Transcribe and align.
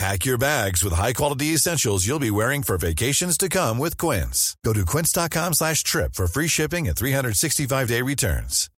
Pack 0.00 0.24
your 0.24 0.38
bags 0.38 0.82
with 0.82 0.94
high-quality 0.94 1.48
essentials 1.48 2.06
you'll 2.06 2.18
be 2.18 2.30
wearing 2.30 2.62
for 2.62 2.78
vacations 2.78 3.36
to 3.36 3.50
come 3.50 3.76
with 3.76 3.98
Quince. 3.98 4.56
Go 4.64 4.72
to 4.72 4.86
quince.com 4.86 5.52
slash 5.52 5.82
trip 5.82 6.14
for 6.14 6.26
free 6.26 6.48
shipping 6.48 6.88
and 6.88 6.96
365-day 6.96 8.00
returns. 8.00 8.70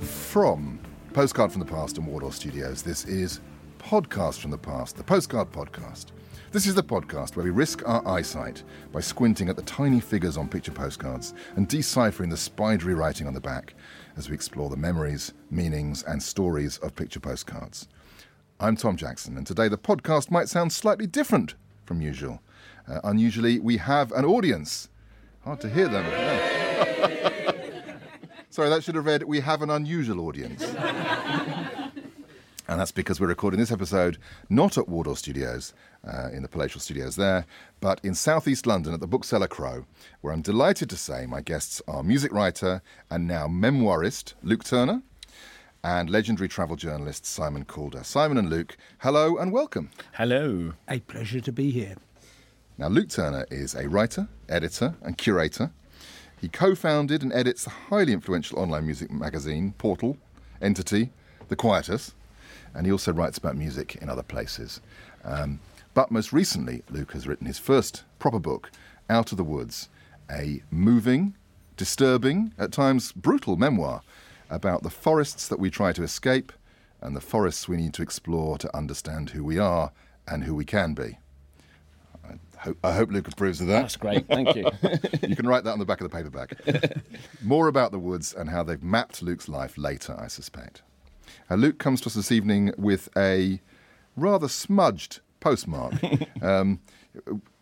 From 0.00 0.80
Postcard 1.12 1.52
from 1.52 1.60
the 1.60 1.66
Past 1.66 1.96
and 1.96 2.08
Wardour 2.08 2.32
Studios, 2.32 2.82
this 2.82 3.04
is 3.04 3.38
Podcast 3.78 4.40
from 4.40 4.50
the 4.50 4.58
Past, 4.58 4.96
the 4.96 5.04
Postcard 5.04 5.52
Podcast. 5.52 6.06
This 6.52 6.66
is 6.66 6.74
the 6.74 6.82
podcast 6.82 7.34
where 7.36 7.44
we 7.44 7.50
risk 7.50 7.86
our 7.86 8.06
eyesight 8.06 8.62
by 8.92 9.00
squinting 9.00 9.48
at 9.48 9.56
the 9.56 9.62
tiny 9.62 9.98
figures 10.00 10.36
on 10.36 10.48
picture 10.48 10.70
postcards 10.70 11.34
and 11.56 11.66
deciphering 11.68 12.30
the 12.30 12.36
spidery 12.36 12.94
writing 12.94 13.26
on 13.26 13.34
the 13.34 13.40
back 13.40 13.74
as 14.16 14.28
we 14.28 14.34
explore 14.34 14.70
the 14.70 14.76
memories, 14.76 15.32
meanings, 15.50 16.02
and 16.04 16.22
stories 16.22 16.78
of 16.78 16.94
picture 16.94 17.20
postcards. 17.20 17.88
I'm 18.60 18.76
Tom 18.76 18.96
Jackson, 18.96 19.36
and 19.36 19.46
today 19.46 19.68
the 19.68 19.76
podcast 19.76 20.30
might 20.30 20.48
sound 20.48 20.72
slightly 20.72 21.06
different 21.06 21.56
from 21.84 22.00
usual. 22.00 22.40
Uh, 22.88 23.00
unusually, 23.04 23.58
we 23.58 23.76
have 23.78 24.12
an 24.12 24.24
audience. 24.24 24.88
Hard 25.44 25.60
to 25.60 25.68
hear 25.68 25.88
them. 25.88 26.04
Sorry, 28.50 28.70
that 28.70 28.84
should 28.84 28.94
have 28.94 29.04
read, 29.04 29.24
we 29.24 29.40
have 29.40 29.62
an 29.62 29.70
unusual 29.70 30.20
audience. 30.26 30.62
And 32.68 32.80
that's 32.80 32.92
because 32.92 33.20
we're 33.20 33.28
recording 33.28 33.60
this 33.60 33.70
episode 33.70 34.18
not 34.50 34.76
at 34.76 34.88
Wardour 34.88 35.16
Studios, 35.16 35.72
uh, 36.06 36.30
in 36.32 36.42
the 36.42 36.48
palatial 36.48 36.80
studios 36.80 37.16
there, 37.16 37.46
but 37.80 38.00
in 38.02 38.14
southeast 38.14 38.66
London 38.66 38.92
at 38.92 39.00
the 39.00 39.06
Bookseller 39.06 39.46
Crow, 39.46 39.86
where 40.20 40.32
I'm 40.32 40.42
delighted 40.42 40.90
to 40.90 40.96
say 40.96 41.26
my 41.26 41.40
guests 41.40 41.80
are 41.86 42.02
music 42.02 42.32
writer 42.32 42.82
and 43.10 43.28
now 43.28 43.46
memoirist 43.46 44.34
Luke 44.42 44.64
Turner 44.64 45.02
and 45.84 46.10
legendary 46.10 46.48
travel 46.48 46.74
journalist 46.74 47.24
Simon 47.24 47.64
Calder. 47.64 48.02
Simon 48.02 48.38
and 48.38 48.50
Luke, 48.50 48.76
hello 48.98 49.36
and 49.36 49.52
welcome. 49.52 49.90
Hello. 50.14 50.72
A 50.88 50.98
pleasure 51.00 51.40
to 51.40 51.52
be 51.52 51.70
here. 51.70 51.94
Now, 52.78 52.88
Luke 52.88 53.08
Turner 53.08 53.46
is 53.50 53.74
a 53.74 53.88
writer, 53.88 54.28
editor, 54.48 54.96
and 55.02 55.16
curator. 55.16 55.70
He 56.38 56.48
co 56.48 56.74
founded 56.74 57.22
and 57.22 57.32
edits 57.32 57.64
the 57.64 57.70
highly 57.70 58.12
influential 58.12 58.58
online 58.58 58.84
music 58.84 59.10
magazine, 59.10 59.72
Portal, 59.78 60.18
Entity, 60.60 61.10
The 61.48 61.56
Quietus, 61.56 62.14
and 62.76 62.86
he 62.86 62.92
also 62.92 63.12
writes 63.12 63.38
about 63.38 63.56
music 63.56 63.96
in 63.96 64.10
other 64.10 64.22
places. 64.22 64.80
Um, 65.24 65.60
but 65.94 66.10
most 66.10 66.32
recently, 66.32 66.82
Luke 66.90 67.12
has 67.12 67.26
written 67.26 67.46
his 67.46 67.58
first 67.58 68.04
proper 68.18 68.38
book, 68.38 68.70
Out 69.08 69.32
of 69.32 69.38
the 69.38 69.44
Woods, 69.44 69.88
a 70.30 70.62
moving, 70.70 71.34
disturbing, 71.78 72.52
at 72.58 72.72
times 72.72 73.12
brutal 73.12 73.56
memoir 73.56 74.02
about 74.50 74.82
the 74.82 74.90
forests 74.90 75.48
that 75.48 75.58
we 75.58 75.70
try 75.70 75.92
to 75.92 76.02
escape 76.02 76.52
and 77.00 77.16
the 77.16 77.20
forests 77.20 77.66
we 77.66 77.78
need 77.78 77.94
to 77.94 78.02
explore 78.02 78.58
to 78.58 78.76
understand 78.76 79.30
who 79.30 79.42
we 79.42 79.58
are 79.58 79.90
and 80.28 80.44
who 80.44 80.54
we 80.54 80.64
can 80.64 80.92
be. 80.92 81.18
I 82.28 82.58
hope, 82.58 82.78
I 82.84 82.92
hope 82.92 83.10
Luke 83.10 83.28
approves 83.28 83.60
of 83.60 83.68
that. 83.68 83.82
That's 83.82 83.96
great. 83.96 84.26
Thank 84.26 84.54
you. 84.54 84.70
you 85.28 85.36
can 85.36 85.46
write 85.46 85.64
that 85.64 85.72
on 85.72 85.78
the 85.78 85.84
back 85.84 86.00
of 86.00 86.10
the 86.10 86.14
paperback. 86.14 86.52
More 87.42 87.68
about 87.68 87.92
the 87.92 87.98
woods 87.98 88.34
and 88.34 88.50
how 88.50 88.62
they've 88.62 88.82
mapped 88.82 89.22
Luke's 89.22 89.48
life 89.48 89.78
later, 89.78 90.16
I 90.18 90.26
suspect. 90.26 90.82
Uh, 91.50 91.54
Luke 91.54 91.78
comes 91.78 92.00
to 92.02 92.06
us 92.06 92.14
this 92.14 92.32
evening 92.32 92.72
with 92.76 93.08
a 93.16 93.60
rather 94.16 94.48
smudged 94.48 95.20
postmark. 95.40 95.94
um, 96.42 96.80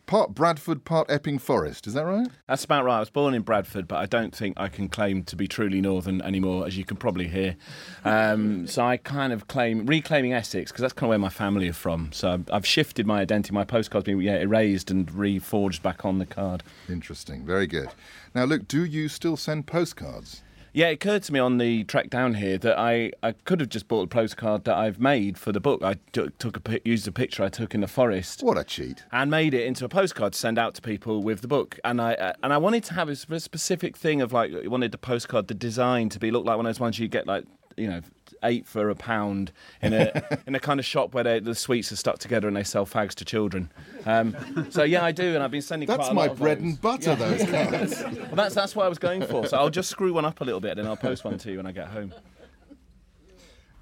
part 0.07 0.35
Bradford, 0.35 0.85
part 0.85 1.11
Epping 1.11 1.39
Forest. 1.39 1.87
Is 1.87 1.95
that 1.95 2.05
right? 2.05 2.29
That's 2.47 2.65
about 2.65 2.85
right. 2.85 2.97
I 2.97 3.01
was 3.01 3.11
born 3.11 3.35
in 3.35 3.43
Bradford, 3.43 3.89
but 3.89 3.97
I 3.97 4.07
don't 4.07 4.35
think 4.35 4.59
I 4.59 4.69
can 4.69 4.89
claim 4.89 5.25
to 5.25 5.37
be 5.37 5.49
truly 5.49 5.81
northern 5.81 6.21
anymore, 6.23 6.67
as 6.67 6.77
you 6.77 6.85
can 6.85 6.97
probably 6.97 7.29
hear. 7.29 7.57
Um, 8.05 8.67
so 8.67 8.85
I 8.85 8.97
kind 8.97 9.33
of 9.33 9.49
claim 9.49 9.87
reclaiming 9.87 10.33
Essex 10.33 10.71
because 10.71 10.83
that's 10.83 10.93
kind 10.93 11.07
of 11.07 11.11
where 11.11 11.19
my 11.19 11.29
family 11.29 11.69
are 11.69 11.75
from. 11.75 12.13
So 12.13 12.43
I've, 12.51 12.65
shifted 12.65 13.07
my 13.07 13.21
identity. 13.21 13.53
My 13.53 13.65
postcard's 13.65 14.05
been 14.05 14.21
yeah, 14.21 14.37
erased 14.37 14.91
and 14.91 15.07
reforged 15.09 15.83
back 15.83 16.05
on 16.05 16.19
the 16.19 16.27
card. 16.27 16.63
Interesting. 16.89 17.45
Very 17.45 17.67
good. 17.67 17.89
Now, 18.35 18.45
Luke, 18.45 18.67
do 18.67 18.85
you 18.85 19.09
still 19.09 19.37
send 19.37 19.67
postcards? 19.67 20.43
Yeah, 20.77 20.89
it 20.89 20.95
occurred 20.95 21.23
to 21.23 21.33
me 21.33 21.39
on 21.39 21.59
the 21.59 21.85
trek 21.85 22.11
down 22.11 22.35
here 22.35 22.59
that 22.59 22.77
I, 22.77 23.13
I 23.23 23.31
could 23.31 23.61
have 23.61 23.69
just 23.69 23.87
bought 23.87 24.03
a 24.03 24.07
postcard 24.09 24.65
that 24.65 24.75
I've 24.77 24.99
made 24.99 25.39
for 25.39 25.53
the 25.53 25.61
book. 25.61 25.85
I 25.85 25.95
took, 26.11 26.37
took 26.39 26.69
a 26.69 26.81
used 26.85 27.07
a 27.07 27.13
picture 27.13 27.45
I 27.45 27.49
took 27.49 27.77
in 27.77 27.81
the 27.81 27.87
forest 27.87 28.43
What 28.43 28.59
a 28.59 28.65
cheat. 28.65 29.05
and 29.13 29.31
made 29.31 29.55
it 29.55 29.67
into 29.67 29.85
a 29.85 29.89
postcard 29.89 30.33
to 30.33 30.39
send 30.39 30.59
out 30.59 30.75
to 30.75 30.83
people 30.83 31.23
with 31.23 31.43
the 31.43 31.49
book. 31.49 31.79
And 31.85 32.03
I 32.03 32.15
uh, 32.15 32.33
and 32.43 32.53
I 32.53 32.59
wanted 32.59 32.83
to 32.85 32.95
have 32.95 33.09
a 33.09 33.15
specific 33.15 33.97
thing 33.97 34.21
of 34.21 34.33
like 34.33 34.53
I 34.53 34.67
wanted 34.67 34.91
the 34.91 34.99
postcard, 34.99 35.47
the 35.47 35.55
design 35.55 36.09
to 36.09 36.19
be 36.19 36.33
look 36.33 36.45
like 36.45 36.57
one 36.57 36.67
of 36.67 36.75
those 36.75 36.81
ones 36.81 36.99
you 36.99 37.07
get 37.07 37.29
like 37.29 37.45
you 37.77 37.87
know 37.89 38.01
eight 38.45 38.67
for 38.67 38.91
a 38.91 38.95
pound 38.95 39.51
in 39.83 39.93
a 39.93 40.39
in 40.47 40.55
a 40.55 40.61
kind 40.61 40.79
of 40.79 40.87
shop 40.87 41.15
where 41.15 41.25
they, 41.25 41.41
the 41.41 41.55
sweets 41.55 41.91
are 41.91 41.97
stuck 41.97 42.19
together 42.19 42.47
and 42.47 42.57
they 42.57 42.63
sell 42.63 42.87
fags 42.87 43.15
to 43.15 43.25
children. 43.25 43.71
Um, 44.07 44.37
so 44.71 44.83
yeah, 44.85 45.05
I 45.05 45.11
do, 45.13 45.35
and 45.35 45.43
I've 45.43 45.51
been 45.51 45.63
sending. 45.63 45.87
That's 45.89 46.09
quite 46.09 46.11
a 46.11 46.15
my 46.15 46.29
bread 46.29 46.61
and 46.61 46.81
butter, 46.81 47.15
those 47.15 47.43
cards. 47.45 48.03
Well, 48.35 48.37
that's 48.37 48.55
that's 48.55 48.77
what 48.77 48.87
I 48.87 48.89
was 48.89 48.99
going 48.99 49.23
for. 49.27 49.47
So 49.47 49.57
I'll 49.57 49.71
just 49.71 49.91
screw 49.91 50.13
one 50.13 50.25
up 50.25 50.41
a 50.41 50.45
little 50.45 50.61
bit, 50.61 50.79
and 50.79 50.87
I'll 50.87 50.97
post 50.97 51.25
one 51.25 51.39
to 51.39 51.51
you 51.51 51.57
when 51.59 51.67
I 51.67 51.73
get 51.73 51.89
home. 51.89 52.13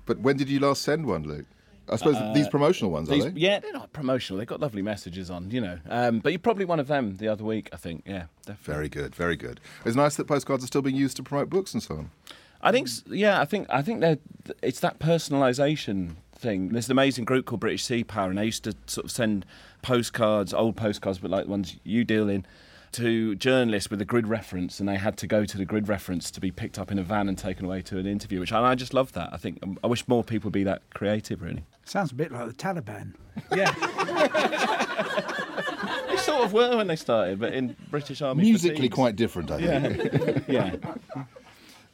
but 0.06 0.18
when 0.20 0.36
did 0.36 0.48
you 0.48 0.58
last 0.60 0.82
send 0.82 1.06
one, 1.06 1.22
Luke? 1.24 1.46
I 1.88 1.96
suppose 1.96 2.16
these 2.34 2.48
promotional 2.48 2.90
ones, 2.92 3.08
Uh, 3.08 3.14
These- 3.14 3.24
are 3.26 3.30
they? 3.30 3.40
yeah, 3.40 3.58
they're 3.58 3.72
not 3.72 3.92
promotional. 3.92 4.38
They've 4.38 4.46
got 4.46 4.60
lovely 4.60 4.82
messages 4.82 5.30
on, 5.30 5.50
you 5.50 5.60
know. 5.60 5.78
Um, 5.88 6.20
but 6.20 6.30
you're 6.32 6.38
probably 6.38 6.64
one 6.64 6.78
of 6.80 6.86
them 6.86 7.16
the 7.16 7.28
other 7.28 7.44
week, 7.44 7.68
I 7.72 7.76
think. 7.76 8.04
Yeah, 8.06 8.26
definitely. 8.46 8.72
Very 8.74 8.88
good, 8.88 9.14
very 9.14 9.36
good. 9.36 9.60
It's 9.84 9.96
nice 9.96 10.14
that 10.16 10.26
postcards 10.26 10.62
are 10.62 10.68
still 10.68 10.80
being 10.82 10.96
used 10.96 11.16
to 11.16 11.22
promote 11.24 11.50
books 11.50 11.74
and 11.74 11.82
so 11.82 11.96
on. 11.96 12.10
I 12.62 12.72
think, 12.72 12.88
yeah, 13.08 13.40
I 13.40 13.44
think, 13.44 13.66
I 13.70 13.82
think 13.82 14.00
that 14.00 14.20
it's 14.62 14.80
that 14.80 14.98
personalisation 14.98 16.14
thing. 16.34 16.68
There's 16.70 16.86
an 16.86 16.92
amazing 16.92 17.24
group 17.24 17.46
called 17.46 17.60
British 17.60 17.84
Sea 17.84 18.04
Power, 18.04 18.28
and 18.30 18.38
they 18.38 18.44
used 18.44 18.64
to 18.64 18.74
sort 18.86 19.04
of 19.04 19.10
send 19.10 19.46
postcards, 19.80 20.52
old 20.54 20.76
postcards, 20.76 21.18
but 21.18 21.30
like 21.30 21.44
the 21.44 21.50
ones 21.50 21.76
you 21.84 22.04
deal 22.04 22.28
in, 22.28 22.46
to 22.92 23.34
journalists 23.36 23.90
with 23.90 24.00
a 24.00 24.04
grid 24.04 24.28
reference, 24.28 24.78
and 24.78 24.88
they 24.88 24.96
had 24.96 25.16
to 25.16 25.26
go 25.26 25.44
to 25.44 25.56
the 25.56 25.64
grid 25.64 25.88
reference 25.88 26.30
to 26.30 26.40
be 26.40 26.50
picked 26.50 26.78
up 26.78 26.92
in 26.92 26.98
a 26.98 27.02
van 27.02 27.28
and 27.28 27.38
taken 27.38 27.64
away 27.64 27.80
to 27.82 27.98
an 27.98 28.06
interview. 28.06 28.38
Which 28.38 28.52
and 28.52 28.66
I 28.66 28.74
just 28.74 28.92
love 28.92 29.12
that. 29.12 29.30
I 29.32 29.38
think 29.38 29.58
um, 29.62 29.78
I 29.82 29.86
wish 29.86 30.06
more 30.06 30.22
people 30.22 30.48
would 30.48 30.52
be 30.52 30.64
that 30.64 30.82
creative, 30.94 31.42
really. 31.42 31.64
Sounds 31.84 32.12
a 32.12 32.14
bit 32.14 32.30
like 32.30 32.46
the 32.48 32.54
Taliban. 32.54 33.14
Yeah. 33.56 33.72
they 36.10 36.16
sort 36.18 36.44
of 36.44 36.52
were 36.52 36.76
when 36.76 36.86
they 36.86 36.96
started, 36.96 37.40
but 37.40 37.54
in 37.54 37.74
British 37.90 38.20
Army. 38.20 38.42
Musically 38.42 38.76
fatigues. 38.76 38.94
quite 38.94 39.16
different, 39.16 39.50
I 39.50 39.88
think. 39.88 40.44
Yeah. 40.48 40.76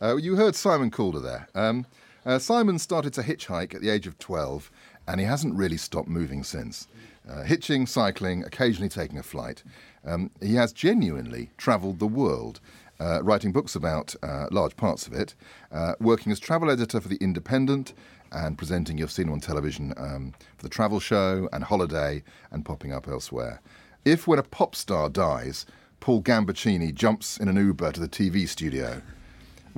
Uh, 0.00 0.16
you 0.16 0.36
heard 0.36 0.54
Simon 0.54 0.90
Calder 0.90 1.18
there. 1.18 1.48
Um, 1.56 1.84
uh, 2.24 2.38
Simon 2.38 2.78
started 2.78 3.12
to 3.14 3.22
hitchhike 3.22 3.74
at 3.74 3.80
the 3.80 3.90
age 3.90 4.06
of 4.06 4.18
12, 4.18 4.70
and 5.08 5.18
he 5.18 5.26
hasn't 5.26 5.56
really 5.56 5.76
stopped 5.76 6.08
moving 6.08 6.44
since. 6.44 6.86
Uh, 7.28 7.42
hitching, 7.42 7.84
cycling, 7.84 8.44
occasionally 8.44 8.88
taking 8.88 9.18
a 9.18 9.22
flight. 9.22 9.64
Um, 10.04 10.30
he 10.40 10.54
has 10.54 10.72
genuinely 10.72 11.50
travelled 11.56 11.98
the 11.98 12.06
world, 12.06 12.60
uh, 13.00 13.22
writing 13.24 13.50
books 13.50 13.74
about 13.74 14.14
uh, 14.22 14.46
large 14.52 14.76
parts 14.76 15.08
of 15.08 15.12
it, 15.12 15.34
uh, 15.72 15.94
working 16.00 16.30
as 16.30 16.38
travel 16.38 16.70
editor 16.70 17.00
for 17.00 17.08
The 17.08 17.18
Independent, 17.20 17.92
and 18.30 18.56
presenting, 18.56 18.98
you've 18.98 19.10
seen 19.10 19.26
him 19.26 19.32
on 19.32 19.40
television, 19.40 19.94
um, 19.96 20.32
for 20.58 20.62
The 20.62 20.68
Travel 20.68 21.00
Show 21.00 21.48
and 21.52 21.64
Holiday, 21.64 22.22
and 22.52 22.64
popping 22.64 22.92
up 22.92 23.08
elsewhere. 23.08 23.60
If, 24.04 24.28
when 24.28 24.38
a 24.38 24.44
pop 24.44 24.76
star 24.76 25.08
dies, 25.08 25.66
Paul 25.98 26.22
Gambaccini 26.22 26.94
jumps 26.94 27.36
in 27.36 27.48
an 27.48 27.56
Uber 27.56 27.92
to 27.92 28.00
the 28.00 28.08
TV 28.08 28.48
studio, 28.48 29.02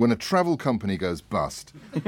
when 0.01 0.11
a 0.11 0.15
travel 0.15 0.57
company 0.57 0.97
goes 0.97 1.21
bust, 1.21 1.73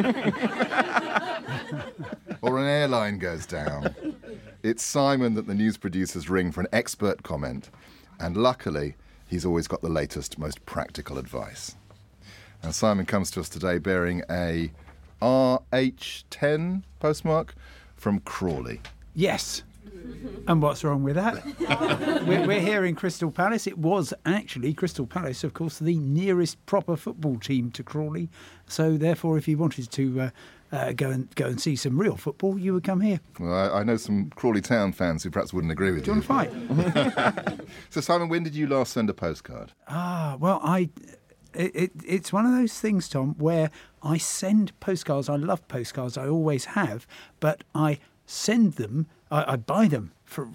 or 2.41 2.57
an 2.57 2.65
airline 2.65 3.19
goes 3.19 3.45
down. 3.45 3.93
It's 4.63 4.81
Simon 4.81 5.35
that 5.35 5.45
the 5.45 5.53
news 5.53 5.77
producers 5.77 6.27
ring 6.27 6.51
for 6.51 6.61
an 6.61 6.67
expert 6.73 7.21
comment, 7.21 7.69
and 8.19 8.35
luckily, 8.35 8.95
he's 9.27 9.45
always 9.45 9.67
got 9.67 9.83
the 9.83 9.89
latest, 9.89 10.39
most 10.39 10.65
practical 10.65 11.19
advice. 11.19 11.75
And 12.63 12.73
Simon 12.73 13.05
comes 13.05 13.29
to 13.29 13.41
us 13.41 13.47
today 13.47 13.77
bearing 13.77 14.23
a 14.27 14.71
RH10 15.21 16.81
postmark 16.99 17.53
from 17.95 18.21
Crawley. 18.21 18.81
Yes. 19.13 19.61
And 20.47 20.61
what's 20.61 20.83
wrong 20.83 21.03
with 21.03 21.15
that? 21.15 21.43
we're, 22.27 22.45
we're 22.45 22.59
here 22.59 22.83
in 22.85 22.95
Crystal 22.95 23.31
Palace. 23.31 23.65
It 23.67 23.77
was 23.77 24.13
actually 24.25 24.73
Crystal 24.73 25.05
Palace, 25.07 25.43
of 25.43 25.53
course, 25.53 25.79
the 25.79 25.97
nearest 25.97 26.63
proper 26.65 26.95
football 26.97 27.37
team 27.37 27.71
to 27.71 27.83
Crawley. 27.83 28.29
So, 28.67 28.97
therefore, 28.97 29.37
if 29.37 29.47
you 29.47 29.57
wanted 29.57 29.89
to 29.91 30.21
uh, 30.21 30.29
uh, 30.71 30.91
go 30.93 31.09
and 31.09 31.33
go 31.35 31.45
and 31.45 31.61
see 31.61 31.75
some 31.75 31.97
real 31.99 32.15
football, 32.17 32.57
you 32.57 32.73
would 32.73 32.83
come 32.83 33.01
here. 33.01 33.19
Well, 33.39 33.53
I, 33.53 33.79
I 33.79 33.83
know 33.83 33.95
some 33.97 34.31
Crawley 34.31 34.61
Town 34.61 34.91
fans 34.91 35.23
who 35.23 35.29
perhaps 35.29 35.53
wouldn't 35.53 35.71
agree 35.71 35.91
with 35.91 36.03
Do 36.03 36.11
you 36.13 36.21
you. 36.21 36.27
want 36.27 36.47
to 36.47 37.21
fight? 37.41 37.59
So, 37.89 38.01
Simon, 38.01 38.27
when 38.27 38.43
did 38.43 38.55
you 38.55 38.67
last 38.67 38.93
send 38.93 39.09
a 39.09 39.13
postcard? 39.13 39.71
Ah, 39.87 40.37
well, 40.39 40.59
I. 40.63 40.89
It, 41.53 41.75
it, 41.75 41.91
it's 42.07 42.33
one 42.33 42.47
of 42.47 42.51
those 42.51 42.79
things, 42.79 43.07
Tom, 43.07 43.35
where 43.37 43.69
I 44.01 44.17
send 44.17 44.77
postcards. 44.79 45.29
I 45.29 45.35
love 45.35 45.67
postcards. 45.67 46.17
I 46.17 46.27
always 46.27 46.65
have, 46.65 47.05
but 47.39 47.63
I 47.75 47.99
send 48.25 48.73
them. 48.73 49.05
I, 49.33 49.53
I 49.53 49.55
buy 49.57 49.87
them 49.87 50.11
for. 50.25 50.49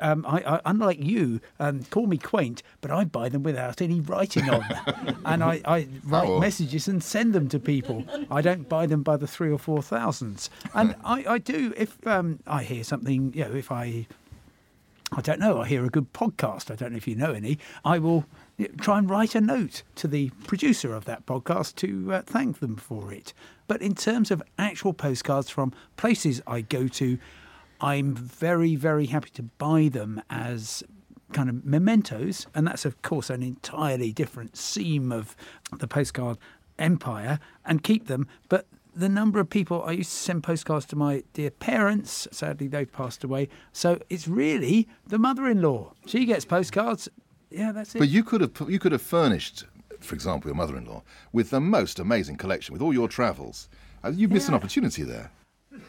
Um, 0.00 0.24
I, 0.28 0.42
I, 0.54 0.60
unlike 0.66 1.02
you, 1.02 1.40
um, 1.58 1.82
call 1.84 2.06
me 2.06 2.18
quaint, 2.18 2.62
but 2.82 2.90
I 2.90 3.04
buy 3.04 3.28
them 3.30 3.42
without 3.42 3.80
any 3.80 4.00
writing 4.00 4.48
on 4.48 4.60
them, 4.68 5.20
and 5.24 5.42
I, 5.42 5.60
I 5.64 5.88
write 6.04 6.28
Oh. 6.28 6.38
messages 6.38 6.86
and 6.88 7.02
send 7.02 7.32
them 7.32 7.48
to 7.48 7.58
people. 7.58 8.04
I 8.30 8.40
don't 8.42 8.68
buy 8.68 8.84
them 8.86 9.02
by 9.02 9.16
the 9.16 9.26
three 9.26 9.50
or 9.50 9.58
four 9.58 9.82
thousands, 9.82 10.50
and 10.74 10.94
I, 11.04 11.24
I 11.26 11.38
do 11.38 11.72
if 11.76 12.06
um, 12.06 12.38
I 12.46 12.62
hear 12.64 12.84
something. 12.84 13.32
You 13.34 13.46
know, 13.46 13.54
if 13.54 13.72
I 13.72 14.06
I 15.10 15.22
don't 15.22 15.40
know, 15.40 15.62
I 15.62 15.66
hear 15.66 15.84
a 15.86 15.88
good 15.90 16.12
podcast, 16.12 16.70
I 16.70 16.74
don't 16.76 16.92
know 16.92 16.98
if 16.98 17.08
you 17.08 17.16
know 17.16 17.32
any, 17.32 17.58
I 17.82 17.98
will 17.98 18.26
try 18.78 18.98
and 18.98 19.08
write 19.08 19.34
a 19.34 19.40
note 19.40 19.82
to 19.96 20.06
the 20.06 20.28
producer 20.46 20.94
of 20.94 21.06
that 21.06 21.24
podcast 21.24 21.76
to 21.76 22.12
uh, 22.12 22.22
thank 22.26 22.60
them 22.60 22.76
for 22.76 23.10
it. 23.12 23.32
But 23.68 23.80
in 23.80 23.94
terms 23.94 24.30
of 24.30 24.42
actual 24.58 24.92
postcards 24.92 25.48
from 25.48 25.72
places 25.96 26.42
I 26.46 26.60
go 26.60 26.88
to, 26.88 27.18
I'm 27.80 28.14
very, 28.14 28.76
very 28.76 29.06
happy 29.06 29.30
to 29.30 29.42
buy 29.42 29.88
them 29.88 30.22
as 30.30 30.82
kind 31.32 31.48
of 31.48 31.64
mementos. 31.64 32.46
And 32.54 32.66
that's, 32.66 32.84
of 32.84 33.00
course, 33.02 33.30
an 33.30 33.42
entirely 33.42 34.12
different 34.12 34.56
seam 34.56 35.12
of 35.12 35.36
the 35.76 35.86
postcard 35.86 36.38
empire 36.78 37.38
and 37.64 37.82
keep 37.82 38.06
them. 38.06 38.26
But 38.48 38.66
the 38.94 39.08
number 39.08 39.38
of 39.38 39.48
people 39.48 39.82
I 39.84 39.92
used 39.92 40.10
to 40.10 40.16
send 40.16 40.42
postcards 40.42 40.86
to 40.86 40.96
my 40.96 41.22
dear 41.32 41.50
parents. 41.50 42.26
Sadly, 42.32 42.66
they've 42.66 42.90
passed 42.90 43.22
away. 43.22 43.48
So 43.72 44.00
it's 44.10 44.26
really 44.26 44.88
the 45.06 45.18
mother-in-law. 45.18 45.92
She 46.06 46.24
gets 46.24 46.44
postcards. 46.44 47.08
Yeah, 47.50 47.72
that's 47.72 47.94
it. 47.94 47.98
But 48.00 48.08
you 48.08 48.24
could 48.24 48.40
have 48.40 48.52
you 48.68 48.78
could 48.78 48.92
have 48.92 49.02
furnished, 49.02 49.64
for 50.00 50.14
example, 50.14 50.48
your 50.48 50.56
mother-in-law 50.56 51.02
with 51.32 51.50
the 51.50 51.60
most 51.60 51.98
amazing 51.98 52.36
collection 52.36 52.72
with 52.72 52.82
all 52.82 52.92
your 52.92 53.08
travels. 53.08 53.68
Uh, 54.02 54.10
You've 54.14 54.32
missed 54.32 54.48
an 54.48 54.54
opportunity 54.54 55.02
there. 55.02 55.30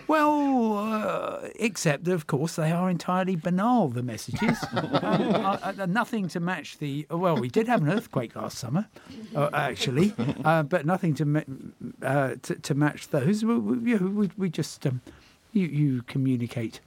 Well, 0.07 0.77
uh, 0.77 1.49
except 1.55 2.05
that, 2.05 2.13
of 2.13 2.27
course, 2.27 2.55
they 2.55 2.71
are 2.71 2.89
entirely 2.89 3.35
banal, 3.35 3.89
the 3.89 4.03
messages. 4.03 4.57
uh, 4.73 5.73
uh, 5.77 5.85
nothing 5.85 6.27
to 6.29 6.39
match 6.39 6.77
the. 6.79 7.05
Well, 7.09 7.37
we 7.37 7.49
did 7.49 7.67
have 7.67 7.81
an 7.81 7.89
earthquake 7.89 8.35
last 8.35 8.57
summer, 8.57 8.87
uh, 9.35 9.49
actually, 9.53 10.13
uh, 10.43 10.63
but 10.63 10.85
nothing 10.85 11.13
to, 11.15 11.25
ma- 11.25 11.41
uh, 12.01 12.35
to 12.41 12.55
to 12.55 12.73
match 12.73 13.09
those. 13.09 13.45
We, 13.45 13.57
we, 13.57 13.95
we, 13.95 14.29
we 14.37 14.49
just. 14.49 14.85
Um, 14.85 15.01
you, 15.53 15.67
you 15.67 16.01
communicate 16.03 16.79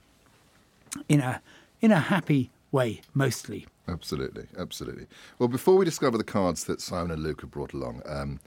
in 1.09 1.19
a 1.19 1.41
in 1.81 1.91
a 1.91 1.99
happy 1.99 2.49
way, 2.71 3.01
mostly. 3.13 3.67
Absolutely, 3.87 4.47
absolutely. 4.57 5.07
Well, 5.39 5.49
before 5.49 5.75
we 5.75 5.85
discover 5.85 6.17
the 6.17 6.23
cards 6.23 6.63
that 6.65 6.79
Simon 6.79 7.11
and 7.11 7.23
Luke 7.23 7.41
have 7.41 7.51
brought 7.51 7.73
along, 7.73 8.01
um, 8.05 8.39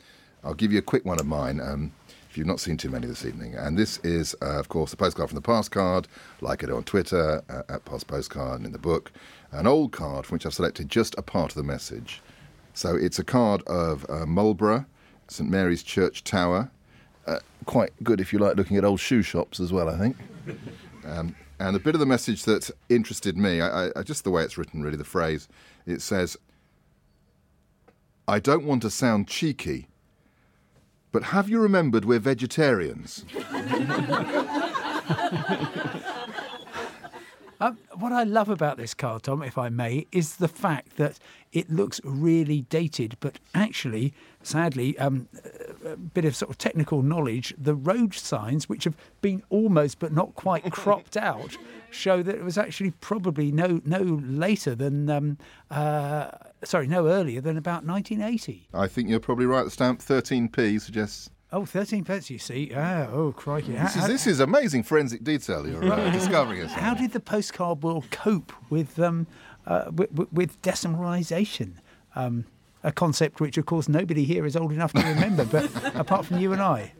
I'll 0.43 0.55
give 0.55 0.73
you 0.73 0.79
a 0.79 0.83
quick 0.83 1.05
one 1.05 1.21
of 1.21 1.27
mine. 1.27 1.61
Um, 1.61 1.93
you've 2.37 2.47
not 2.47 2.61
seen 2.61 2.77
too 2.77 2.91
many 2.91 3.07
this 3.07 3.25
evening, 3.25 3.55
and 3.55 3.79
this 3.79 3.99
is, 3.99 4.35
uh, 4.43 4.59
of 4.59 4.69
course, 4.69 4.93
a 4.93 4.97
postcard 4.97 5.29
from 5.29 5.37
the 5.37 5.43
past 5.43 5.71
card. 5.71 6.09
Like 6.41 6.63
it 6.63 6.71
on 6.71 6.85
Twitter 6.85 7.43
uh, 7.49 7.63
at 7.69 7.85
past 7.85 8.07
postcard 8.07 8.59
and 8.59 8.67
in 8.67 8.73
the 8.73 8.79
book, 8.79 9.13
an 9.53 9.67
old 9.67 9.93
card 9.93 10.27
from 10.27 10.37
which 10.37 10.47
I've 10.47 10.55
selected 10.55 10.89
just 10.89 11.15
a 11.19 11.23
part 11.23 11.51
of 11.53 11.57
the 11.57 11.63
message. 11.63 12.23
So 12.75 12.95
it's 12.95 13.19
a 13.19 13.25
card 13.25 13.63
of 13.67 14.05
uh, 14.11 14.27
Marlborough, 14.27 14.87
St 15.29 15.49
Mary's 15.49 15.83
Church 15.83 16.25
Tower. 16.25 16.71
Uh, 17.27 17.41
quite 17.65 17.93
good 18.05 18.21
if 18.21 18.33
you 18.33 18.39
like 18.39 18.57
looking 18.57 18.77
at 18.77 18.85
old 18.85 19.01
shoe 19.01 19.23
shops 19.23 19.59
as 19.59 19.73
well, 19.73 19.89
I 19.89 19.99
think. 19.99 20.17
Um, 21.07 21.37
and 21.61 21.77
a 21.77 21.79
bit 21.79 21.95
of 21.95 22.01
the 22.01 22.07
message 22.07 22.45
that 22.45 22.69
interested 22.89 23.37
me, 23.39 23.61
I, 23.61 23.91
I, 23.95 24.03
just 24.03 24.25
the 24.25 24.31
way 24.31 24.43
it's 24.43 24.59
written, 24.59 24.83
really, 24.83 24.97
the 24.97 25.05
phrase, 25.05 25.47
it 25.87 26.03
says, 26.03 26.37
I 28.29 28.41
don't 28.41 28.65
want 28.65 28.83
to 28.83 28.91
sound 28.91 29.29
cheeky, 29.29 29.87
but 31.13 31.25
have 31.25 31.49
you 31.49 31.61
remembered 31.61 32.05
we're 32.05 32.19
vegetarians? 32.19 33.25
Um, 37.59 37.79
what 37.95 38.13
I 38.13 38.25
love 38.25 38.49
about 38.49 38.77
this 38.77 38.93
car, 38.93 39.19
Tom, 39.19 39.43
if 39.43 39.57
I 39.57 39.69
may, 39.71 40.07
is 40.13 40.37
the 40.37 40.49
fact 40.49 40.97
that 40.97 41.19
it 41.53 41.71
looks 41.71 42.01
really 42.05 42.63
dated, 42.63 43.17
but 43.21 43.39
actually, 43.55 44.13
sadly, 44.43 44.99
um, 44.99 45.29
a 45.85 45.97
bit 45.97 46.27
of 46.27 46.37
sort 46.37 46.51
of 46.51 46.59
technical 46.59 47.03
knowledge, 47.03 47.55
the 47.57 47.75
road 47.75 48.13
signs, 48.15 48.69
which 48.69 48.85
have 48.85 48.95
been 49.23 49.43
almost 49.49 49.99
but 49.99 50.13
not 50.13 50.35
quite 50.35 50.71
cropped 50.71 51.17
out, 51.17 51.57
show 51.91 52.23
that 52.23 52.35
it 52.35 52.45
was 52.45 52.59
actually 52.59 52.91
probably 52.91 53.51
no 53.51 53.81
no 53.87 54.03
later 54.03 54.75
than, 54.75 55.09
um, 55.09 55.39
uh, 55.71 56.31
sorry, 56.65 56.87
no 56.87 57.07
earlier 57.09 57.41
than 57.41 57.57
about 57.57 57.85
1980. 57.85 58.69
I 58.75 58.87
think 58.87 59.09
you're 59.09 59.21
probably 59.21 59.47
right. 59.47 59.65
The 59.65 59.71
stamp 59.71 60.01
13p 60.01 60.81
suggests. 60.81 61.31
Oh, 61.53 61.65
13 61.65 62.05
pence, 62.05 62.29
you 62.29 62.39
see. 62.39 62.73
Ah, 62.75 63.07
oh, 63.13 63.33
crikey. 63.33 63.73
This 63.73 63.97
is, 63.97 64.07
this 64.07 64.27
is 64.27 64.41
amazing 64.41 64.83
forensic 64.83 65.23
detail 65.23 65.67
you're 65.67 65.93
uh, 65.93 66.11
discovering. 66.13 66.63
Us. 66.63 66.73
how 66.73 66.95
did 66.95 67.13
the 67.13 67.21
postcard 67.21 67.83
world 67.83 68.11
cope 68.11 68.53
with 68.69 68.99
um, 68.99 69.27
uh, 69.67 69.91
with, 69.95 70.11
with 70.33 70.61
decimalisation? 70.63 71.75
Um, 72.15 72.47
a 72.83 72.93
concept 72.93 73.41
which, 73.41 73.59
of 73.59 73.67
course, 73.67 73.89
nobody 73.89 74.25
here 74.25 74.47
is 74.47 74.57
old 74.57 74.73
enough 74.73 74.93
to 74.93 75.03
remember, 75.03 75.45
but 75.45 75.71
apart 75.97 76.25
from 76.25 76.39
you 76.39 76.53
and 76.53 76.63
I. 76.63 76.93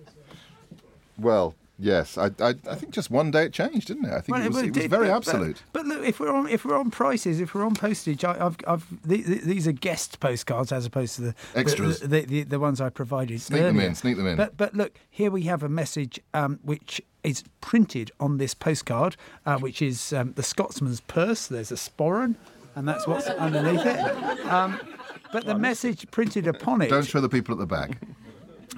Well, 1.17 1.55
yes. 1.79 2.17
I, 2.19 2.27
I, 2.41 2.55
I 2.71 2.75
think 2.75 2.93
just 2.93 3.11
one 3.11 3.31
day 3.31 3.45
it 3.47 3.53
changed, 3.53 3.89
didn't 3.89 4.07
it? 4.07 4.13
I 4.13 4.21
think 4.21 4.37
Well, 4.37 4.43
it 4.43 4.49
was, 4.49 4.55
well, 4.57 4.65
it 4.65 4.69
was 4.75 4.79
did, 4.83 4.91
very 4.91 5.07
but- 5.09 5.11
but- 5.13 5.17
absolute. 5.17 5.63
But, 5.73 5.87
look, 5.87 6.05
if 6.05 6.21
we're 6.21 6.33
on 6.35 6.49
if 6.49 6.65
we're 6.65 6.77
on 6.79 6.91
prices, 6.91 7.41
if 7.41 7.55
we're 7.55 7.65
on 7.67 7.75
postage, 7.75 8.25
I, 8.25 8.45
I've 8.47 8.57
I've 8.67 8.87
the, 9.07 9.23
the, 9.23 9.35
these 9.41 9.67
are 9.69 9.73
guest 9.73 10.21
postcards 10.21 10.73
as 10.73 10.87
opposed 10.87 11.17
to 11.17 11.21
the 11.23 11.35
the- 11.53 11.59
Extras. 11.59 12.01
the, 12.01 12.23
the, 12.23 12.43
the, 12.45 12.59
ones 12.59 12.81
I 12.81 12.89
provided. 12.89 13.41
Sneak 13.41 13.63
them 13.63 13.81
in, 13.81 13.95
sneak 13.95 14.17
them 14.17 14.27
in. 14.27 14.37
But 14.37 14.57
but 14.57 14.75
look, 14.75 14.99
here 15.11 15.31
we 15.31 15.43
have 15.43 15.63
a 15.63 15.69
message 15.69 16.21
um, 16.35 16.59
which 16.63 17.01
is 17.23 17.43
printed 17.61 18.11
on 18.21 18.39
this 18.39 18.55
postcard, 18.55 19.17
uh, 19.45 19.59
which 19.59 19.83
is 19.83 20.13
um, 20.13 20.33
the 20.37 20.43
Scotsman's 20.43 21.01
purse. 21.01 21.47
There's 21.49 21.73
a 21.73 21.77
sporran, 21.77 22.37
and 22.77 22.87
that's 22.89 23.07
what's 23.07 23.27
underneath 23.27 23.85
it. 23.85 24.47
Um, 24.47 24.79
but 25.33 25.45
the 25.45 25.59
message 25.59 26.09
printed 26.13 26.47
upon 26.47 26.81
it 26.83 26.89
Don't 26.89 27.05
show 27.05 27.21
the 27.21 27.29
people 27.29 27.53
at 27.53 27.59
the 27.59 27.67
back. 27.67 27.99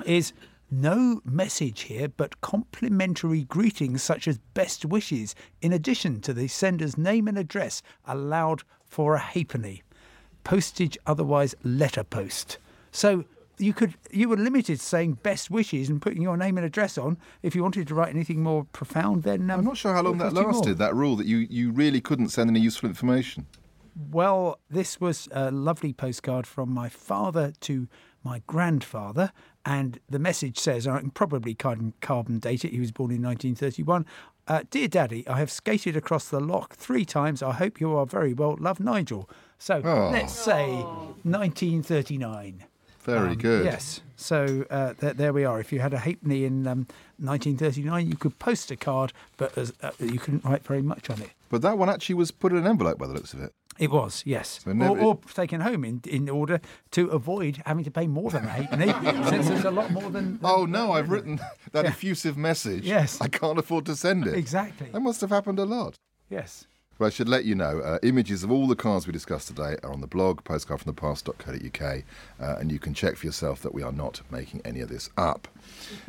is 0.07 0.33
no 0.71 1.21
message 1.25 1.83
here 1.83 2.09
but 2.09 2.41
complimentary 2.41 3.45
greetings 3.45 4.03
such 4.03 4.29
as 4.29 4.39
best 4.55 4.85
wishes 4.85 5.35
in 5.63 5.73
addition 5.73 6.21
to 6.21 6.33
the 6.33 6.49
sender's 6.49 6.99
name 6.99 7.27
and 7.27 7.39
address 7.39 7.83
allowed 8.07 8.63
for 8.85 9.15
a 9.15 9.19
halfpenny 9.19 9.83
postage 10.45 10.99
otherwise 11.07 11.55
letter 11.63 12.05
post 12.05 12.59
so 12.91 13.25
you 13.59 13.73
could 13.73 13.95
you 14.11 14.29
were 14.29 14.37
limited 14.37 14.79
to 14.79 14.85
saying 14.85 15.15
best 15.15 15.51
wishes 15.51 15.89
and 15.89 16.01
putting 16.01 16.23
your 16.23 16.37
name 16.37 16.57
and 16.57 16.67
address 16.67 16.97
on 16.97 17.19
if 17.43 17.55
you 17.55 17.63
wanted 17.63 17.89
to 17.89 17.95
write 17.95 18.15
anything 18.15 18.43
more 18.43 18.65
profound 18.73 19.23
then 19.23 19.51
um, 19.51 19.61
I'm 19.61 19.65
not 19.65 19.77
sure 19.77 19.95
how 19.95 20.03
long 20.03 20.19
that 20.19 20.33
more. 20.33 20.53
lasted, 20.53 20.79
that 20.79 20.95
rule 20.95 21.17
that 21.17 21.27
you, 21.27 21.39
you 21.51 21.71
really 21.73 22.01
couldn't 22.01 22.29
send 22.29 22.51
any 22.51 22.61
useful 22.61 22.89
information. 22.89 23.47
Well, 24.11 24.61
this 24.71 25.01
was 25.01 25.29
a 25.33 25.51
lovely 25.51 25.93
postcard 25.93 26.47
from 26.47 26.73
my 26.73 26.89
father 26.89 27.53
to 27.63 27.89
my 28.23 28.43
grandfather, 28.47 29.33
and 29.69 30.01
the 30.09 30.19
message 30.19 30.59
says, 30.59 30.87
I 30.87 30.99
can 31.01 31.11
probably 31.11 31.53
carbon, 31.55 31.93
carbon 32.01 32.39
date 32.39 32.65
it, 32.65 32.73
he 32.73 32.81
was 32.81 32.91
born 32.91 33.11
in 33.11 33.21
1931. 33.23 34.07
Uh, 34.47 34.63
Dear 34.71 34.89
Daddy, 34.89 35.29
I 35.29 35.37
have 35.39 35.51
skated 35.51 35.95
across 35.95 36.29
the 36.31 36.41
lock 36.41 36.75
three 36.75 37.05
times. 37.05 37.43
I 37.43 37.53
hope 37.53 37.79
you 37.81 37.95
are 37.95 38.07
very 38.07 38.33
well. 38.33 38.57
Love, 38.59 38.81
Nigel. 38.81 39.29
So 39.59 39.83
Oh. 39.85 40.09
let's 40.11 40.33
say 40.33 40.65
1939. 41.25 42.65
Very 43.03 43.31
Um, 43.31 43.35
good. 43.37 43.65
Yes. 43.65 44.01
So 44.17 44.65
uh, 44.71 44.95
th- 44.95 45.17
there 45.17 45.33
we 45.33 45.45
are. 45.45 45.61
If 45.61 45.73
you 45.73 45.81
had 45.81 45.95
a 45.95 45.99
halfpenny 45.99 46.45
in 46.45 46.67
um, 46.67 46.87
1939, 47.19 48.07
you 48.09 48.17
could 48.17 48.39
post 48.39 48.71
a 48.71 48.77
card, 48.77 49.13
but 49.37 49.57
as, 49.57 49.73
uh, 49.83 49.91
you 50.01 50.19
couldn't 50.19 50.45
write 50.45 50.65
very 50.65 50.83
much 50.83 51.09
on 51.11 51.21
it. 51.23 51.31
But 51.51 51.63
that 51.63 51.79
one 51.79 51.89
actually 51.89 52.17
was 52.17 52.31
put 52.31 52.53
in 52.53 52.59
an 52.59 52.67
envelope 52.67 52.99
by 52.99 53.07
the 53.07 53.15
looks 53.15 53.33
of 53.33 53.41
it. 53.41 53.53
It 53.79 53.91
was, 53.91 54.23
yes. 54.27 54.61
So 54.65 54.73
never- 54.73 54.99
or, 54.99 54.99
or 54.99 55.19
taken 55.35 55.61
home 55.61 55.85
in, 55.85 56.01
in 56.07 56.29
order 56.29 56.61
to 56.93 57.09
avoid 57.09 57.63
having 57.65 57.85
to 57.85 57.91
pay 57.91 58.07
more 58.09 58.31
than 58.31 58.43
halfpenny, 58.45 58.93
since 59.29 59.49
there's 59.49 59.65
a 59.65 59.71
lot 59.71 59.91
more 59.93 60.11
than. 60.11 60.41
Oh 60.43 60.67
no, 60.67 60.93
I've 60.93 61.11
written 61.11 61.41
that 61.73 61.85
effusive 61.85 62.37
message. 62.37 62.85
Yes. 62.85 63.21
I 63.21 63.29
can't 63.29 63.59
afford 63.59 63.87
to 63.87 63.95
send 63.97 64.27
it. 64.27 64.35
Exactly. 64.35 64.89
That 64.93 65.01
must 65.01 65.21
have 65.21 65.31
happened 65.31 65.59
a 65.59 65.65
lot. 65.65 65.95
Yes. 66.29 66.67
But 66.99 67.07
I 67.07 67.11
should 67.11 67.29
let 67.29 67.45
you 67.45 67.55
know, 67.55 67.79
uh, 67.79 67.99
images 68.03 68.43
of 68.43 68.51
all 68.51 68.67
the 68.67 68.75
cars 68.75 69.07
we 69.07 69.13
discussed 69.13 69.47
today 69.47 69.77
are 69.85 69.93
on 69.93 70.01
the 70.01 70.09
blog, 70.09 70.43
postcardfromthepast.co.uk, 70.43 72.03
uh, 72.41 72.57
and 72.59 72.73
you 72.73 72.81
can 72.81 72.93
check 72.93 73.17
for 73.17 73.27
yourself 73.27 73.63
that 73.63 73.73
we 73.73 73.85
are 73.85 73.93
not 73.93 74.21
making 74.33 74.61
any 74.65 74.81
of 74.81 74.89
this 74.89 75.09
up. 75.17 75.47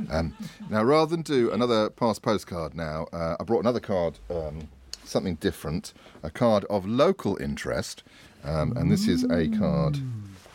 Um, 0.09 0.35
now, 0.71 0.83
rather 0.83 1.11
than 1.11 1.21
do 1.21 1.51
another 1.51 1.91
past 1.91 2.23
postcard 2.23 2.73
now, 2.73 3.05
uh, 3.13 3.35
I 3.39 3.43
brought 3.43 3.59
another 3.59 3.79
card, 3.79 4.17
um, 4.31 4.67
something 5.10 5.36
different, 5.36 5.94
a 6.24 6.30
card 6.30 6.66
of 6.66 6.86
local 6.86 7.38
interest, 7.38 8.04
um, 8.44 8.75
and 8.78 8.92
this 8.92 9.08
is 9.08 9.24
a 9.25 9.48
card 9.58 9.98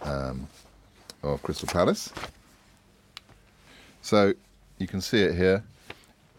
um, 0.03 0.49
of 1.23 1.43
Crystal 1.43 1.69
Palace. 1.69 2.13
So 4.03 4.35
you 4.79 4.87
can 4.87 5.01
see 5.01 5.23
it 5.23 5.35
here. 5.35 5.65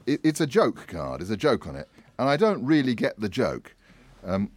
It, 0.05 0.21
it's 0.23 0.41
a 0.41 0.47
joke 0.47 0.87
card. 0.87 1.21
There's 1.21 1.29
a 1.29 1.37
joke 1.37 1.67
on 1.67 1.75
it, 1.75 1.87
and 2.17 2.29
I 2.29 2.37
don't 2.37 2.63
really 2.65 2.95
get 2.95 3.19
the 3.19 3.29
joke. 3.29 3.73
Um, 4.23 4.51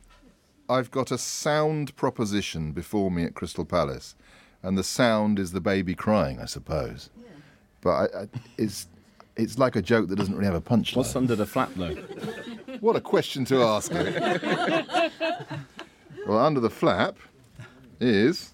I've 0.68 0.90
got 0.90 1.10
a 1.10 1.18
sound 1.18 1.96
proposition 1.96 2.72
before 2.72 3.10
me 3.10 3.24
at 3.24 3.34
Crystal 3.34 3.64
Palace, 3.64 4.14
and 4.62 4.76
the 4.76 4.84
sound 4.84 5.38
is 5.38 5.52
the 5.52 5.60
baby 5.60 5.94
crying, 5.94 6.40
I 6.40 6.46
suppose. 6.46 7.10
But 7.80 7.90
I, 7.90 8.04
I, 8.22 8.28
it's 8.56 8.86
it's 9.36 9.56
like 9.56 9.76
a 9.76 9.82
joke 9.82 10.08
that 10.08 10.16
doesn't 10.16 10.34
really 10.34 10.46
have 10.46 10.54
a 10.54 10.60
punchline. 10.60 10.96
What's 10.96 11.16
under 11.16 11.36
the 11.36 11.46
flap 11.46 11.70
though? 11.76 11.96
What 12.80 12.96
a 12.96 13.00
question 13.00 13.44
to 13.46 13.62
ask. 13.62 13.92
well, 16.26 16.38
under 16.38 16.60
the 16.60 16.70
flap 16.70 17.16
is, 18.00 18.52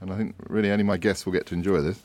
and 0.00 0.12
I 0.12 0.16
think 0.16 0.34
really 0.48 0.70
only 0.70 0.84
my 0.84 0.96
guests 0.96 1.24
will 1.24 1.32
get 1.32 1.46
to 1.46 1.54
enjoy 1.54 1.80
this, 1.80 2.00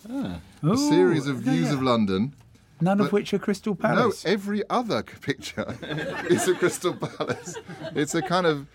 a 0.63 0.77
series 0.77 1.27
of 1.27 1.37
views 1.37 1.71
of 1.71 1.81
London. 1.81 2.33
None 2.81 3.01
of 3.01 3.11
which 3.11 3.33
are 3.33 3.39
Crystal 3.39 3.75
Palace. 3.75 4.23
No, 4.23 4.31
every 4.31 4.63
other 4.69 5.03
picture 5.03 5.75
is 6.29 6.47
a 6.47 6.55
Crystal 6.55 6.93
Palace. 6.93 7.55
It's 7.93 8.15
a 8.15 8.21
kind 8.21 8.45
of 8.45 8.67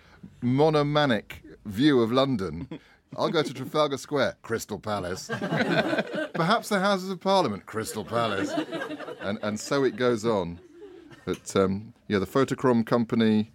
monomanic 0.42 1.42
view 1.64 2.02
of 2.02 2.12
London. 2.12 2.68
I'll 3.16 3.30
go 3.30 3.42
to 3.42 3.54
Trafalgar 3.54 3.96
Square, 3.96 4.36
Crystal 4.42 4.78
Palace. 4.78 5.28
Perhaps 6.34 6.68
the 6.68 6.80
Houses 6.80 7.10
of 7.10 7.20
Parliament, 7.20 7.64
Crystal 7.64 8.04
Palace. 8.04 8.52
And, 9.20 9.38
and 9.42 9.58
so 9.58 9.84
it 9.84 9.96
goes 9.96 10.26
on. 10.26 10.58
But 11.24 11.56
um, 11.56 11.93
yeah, 12.08 12.18
the 12.18 12.26
Photochrome 12.26 12.84
Company 12.84 13.50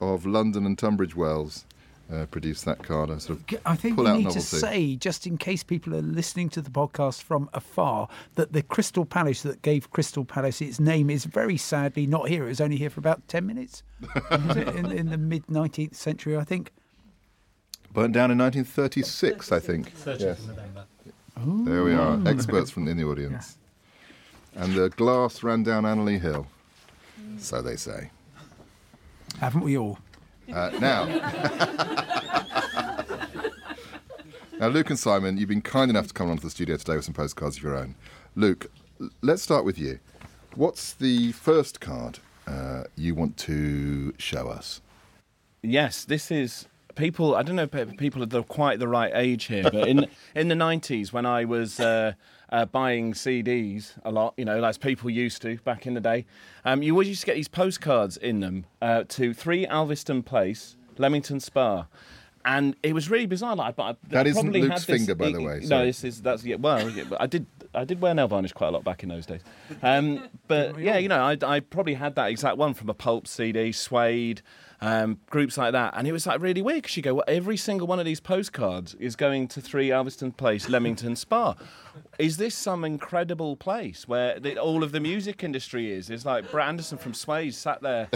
of 0.00 0.26
London 0.26 0.66
and 0.66 0.78
Tunbridge 0.78 1.16
Wells 1.16 1.64
uh, 2.12 2.26
produced 2.26 2.64
that 2.66 2.82
card. 2.82 3.10
I 3.10 3.18
sort 3.18 3.38
of 3.52 3.60
I 3.66 3.74
think 3.74 3.96
we 3.96 4.04
need 4.04 4.24
novelty. 4.24 4.34
to 4.34 4.40
say, 4.40 4.94
just 4.96 5.26
in 5.26 5.38
case 5.38 5.62
people 5.64 5.94
are 5.94 6.02
listening 6.02 6.48
to 6.50 6.60
the 6.62 6.70
podcast 6.70 7.22
from 7.22 7.48
afar, 7.54 8.08
that 8.34 8.52
the 8.52 8.62
Crystal 8.62 9.04
Palace 9.04 9.42
that 9.42 9.62
gave 9.62 9.90
Crystal 9.90 10.24
Palace 10.24 10.60
its 10.60 10.78
name 10.78 11.10
is 11.10 11.24
very 11.24 11.56
sadly 11.56 12.06
not 12.06 12.28
here. 12.28 12.44
It 12.44 12.48
was 12.50 12.60
only 12.60 12.76
here 12.76 12.90
for 12.90 13.00
about 13.00 13.26
10 13.28 13.44
minutes 13.46 13.82
Was 14.30 14.56
it? 14.56 14.68
in, 14.68 14.92
in 14.92 15.10
the 15.10 15.18
mid 15.18 15.46
19th 15.46 15.94
century, 15.94 16.36
I 16.36 16.44
think. 16.44 16.70
Burnt 17.92 18.12
down 18.12 18.30
in 18.30 18.38
1936, 18.38 19.50
I 19.52 19.58
think. 19.58 19.92
30th 19.96 20.20
Yes. 20.20 20.38
of 20.40 20.48
November. 20.48 20.84
There 21.70 21.82
we 21.84 21.94
are, 21.94 22.18
experts 22.28 22.70
from 22.70 22.86
in 22.88 22.96
the 22.98 23.04
audience. 23.04 23.56
And 24.54 24.74
the 24.74 24.88
glass 24.90 25.42
ran 25.42 25.62
down 25.64 25.84
Anerley 25.84 26.18
Hill. 26.20 26.46
So 27.38 27.62
they 27.62 27.76
say. 27.76 28.10
Haven't 29.38 29.62
we 29.62 29.76
all? 29.76 29.98
Uh, 30.52 30.70
now, 30.80 31.04
now, 34.58 34.68
Luke 34.68 34.90
and 34.90 34.98
Simon, 34.98 35.36
you've 35.36 35.48
been 35.48 35.60
kind 35.60 35.90
enough 35.90 36.06
to 36.06 36.14
come 36.14 36.30
onto 36.30 36.42
the 36.42 36.50
studio 36.50 36.76
today 36.76 36.94
with 36.96 37.04
some 37.04 37.14
postcards 37.14 37.56
of 37.56 37.62
your 37.62 37.76
own. 37.76 37.96
Luke, 38.36 38.70
let's 39.22 39.42
start 39.42 39.64
with 39.64 39.78
you. 39.78 39.98
What's 40.54 40.94
the 40.94 41.32
first 41.32 41.80
card 41.80 42.20
uh, 42.46 42.84
you 42.96 43.14
want 43.14 43.36
to 43.38 44.14
show 44.18 44.48
us? 44.48 44.80
Yes, 45.62 46.04
this 46.04 46.30
is 46.30 46.66
people. 46.96 47.36
I 47.36 47.42
don't 47.42 47.54
know 47.56 47.68
if 47.70 47.96
people 47.96 48.22
are 48.22 48.26
the, 48.26 48.42
quite 48.42 48.78
the 48.80 48.88
right 48.88 49.12
age 49.14 49.44
here, 49.44 49.62
but 49.62 49.86
in 49.88 50.06
in 50.34 50.48
the 50.48 50.54
nineties 50.56 51.12
when 51.12 51.24
I 51.26 51.44
was 51.44 51.78
uh, 51.78 52.12
uh, 52.50 52.64
buying 52.66 53.12
CDs 53.12 53.92
a 54.04 54.10
lot, 54.10 54.34
you 54.36 54.44
know, 54.44 54.64
as 54.64 54.78
people 54.78 55.08
used 55.10 55.42
to 55.42 55.58
back 55.58 55.86
in 55.86 55.94
the 55.94 56.00
day, 56.00 56.26
um, 56.64 56.82
you 56.82 56.92
always 56.92 57.08
used 57.08 57.20
to 57.20 57.26
get 57.26 57.36
these 57.36 57.48
postcards 57.48 58.16
in 58.16 58.40
them 58.40 58.66
uh, 58.82 59.04
to 59.10 59.32
Three 59.32 59.66
Alveston 59.66 60.24
Place, 60.24 60.76
Leamington 60.98 61.40
Spa. 61.40 61.86
And 62.48 62.76
it 62.84 62.92
was 62.92 63.10
really 63.10 63.26
bizarre. 63.26 63.56
Like, 63.56 63.74
but 63.74 63.82
I, 63.82 63.96
That 64.10 64.26
I 64.26 64.30
isn't 64.30 64.40
probably 64.44 64.62
Luke's 64.62 64.72
had 64.72 64.78
this- 64.94 65.00
finger, 65.00 65.14
by 65.16 65.32
the 65.32 65.40
it- 65.40 65.44
way, 65.44 65.60
No, 65.64 65.84
this 65.84 66.04
is 66.04 66.22
that's 66.22 66.44
yeah. 66.44 66.54
Well, 66.56 66.88
yeah, 66.90 67.04
I 67.18 67.26
did 67.26 67.46
I 67.74 67.84
did 67.84 68.00
wear 68.00 68.14
nail 68.14 68.28
varnish 68.28 68.52
quite 68.52 68.68
a 68.68 68.70
lot 68.70 68.84
back 68.84 69.02
in 69.02 69.08
those 69.08 69.26
days. 69.26 69.40
Um, 69.82 70.28
but 70.48 70.78
yeah, 70.78 70.96
you 70.96 71.08
know, 71.08 71.20
I, 71.22 71.36
I 71.44 71.58
probably 71.60 71.94
had 71.94 72.14
that 72.14 72.30
exact 72.30 72.56
one 72.56 72.72
from 72.72 72.88
a 72.88 72.94
Pulp 72.94 73.26
CD, 73.26 73.72
Suede, 73.72 74.42
um, 74.80 75.18
groups 75.30 75.56
like 75.56 75.72
that, 75.72 75.94
and 75.96 76.06
it 76.06 76.12
was 76.12 76.26
like 76.26 76.40
really 76.40 76.62
weird 76.62 76.82
because 76.82 76.96
you 76.96 77.02
go, 77.02 77.14
well, 77.14 77.24
every 77.26 77.56
single 77.56 77.86
one 77.86 77.98
of 77.98 78.04
these 78.04 78.20
postcards 78.20 78.94
is 78.94 79.16
going 79.16 79.48
to 79.48 79.60
Three 79.60 79.88
Alveston 79.88 80.36
Place, 80.36 80.68
Leamington 80.68 81.16
Spa. 81.16 81.54
Is 82.18 82.36
this 82.36 82.54
some 82.54 82.84
incredible 82.84 83.56
place 83.56 84.06
where 84.06 84.38
the, 84.38 84.58
all 84.58 84.82
of 84.82 84.92
the 84.92 85.00
music 85.00 85.42
industry 85.42 85.90
is? 85.92 86.10
It's 86.10 86.26
like 86.26 86.50
Brett 86.50 86.68
Anderson 86.68 86.98
from 86.98 87.14
Suede 87.14 87.54
sat 87.54 87.80
there 87.80 88.08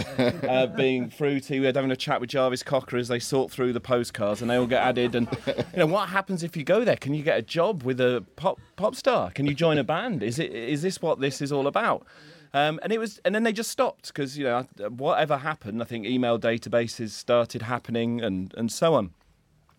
uh, 0.47 0.67
being 0.77 1.09
fruity. 1.09 1.59
We 1.59 1.65
were 1.65 1.73
having 1.73 1.89
a 1.89 1.95
chat 1.95 2.21
with 2.21 2.29
Jarvis 2.29 2.61
Cocker 2.61 2.97
as 2.97 3.07
they 3.07 3.17
sort 3.17 3.51
through 3.51 3.73
the 3.73 3.79
postcards, 3.79 4.41
and 4.41 4.51
they 4.51 4.55
all 4.55 4.67
get 4.67 4.83
added. 4.83 5.15
And 5.15 5.27
you 5.47 5.79
know 5.79 5.87
what 5.87 6.09
happens 6.09 6.43
if 6.43 6.55
you 6.55 6.63
go 6.63 6.83
there? 6.83 6.95
Can 6.95 7.15
you 7.15 7.23
get 7.23 7.39
a 7.39 7.41
job 7.41 7.83
with 7.83 7.99
a 7.99 8.23
pop 8.35 8.59
pop 8.75 8.95
star? 8.95 9.31
Can 9.31 9.47
you 9.47 9.55
join 9.55 9.79
a 9.79 9.83
band? 9.83 10.21
Is 10.21 10.37
it 10.37 10.51
is 10.51 10.83
this 10.83 11.01
what 11.01 11.19
this 11.19 11.41
is 11.41 11.51
all 11.51 11.65
about? 11.65 12.05
Um, 12.53 12.79
and 12.83 12.91
it 12.91 12.99
was, 12.99 13.19
and 13.23 13.33
then 13.33 13.43
they 13.43 13.53
just 13.53 13.71
stopped 13.71 14.07
because 14.07 14.37
you 14.37 14.43
know 14.43 14.63
whatever 14.89 15.37
happened. 15.37 15.81
I 15.81 15.85
think 15.85 16.05
email 16.05 16.37
databases 16.37 17.11
started 17.11 17.61
happening, 17.63 18.21
and 18.21 18.53
and 18.57 18.71
so 18.71 18.93
on. 18.93 19.11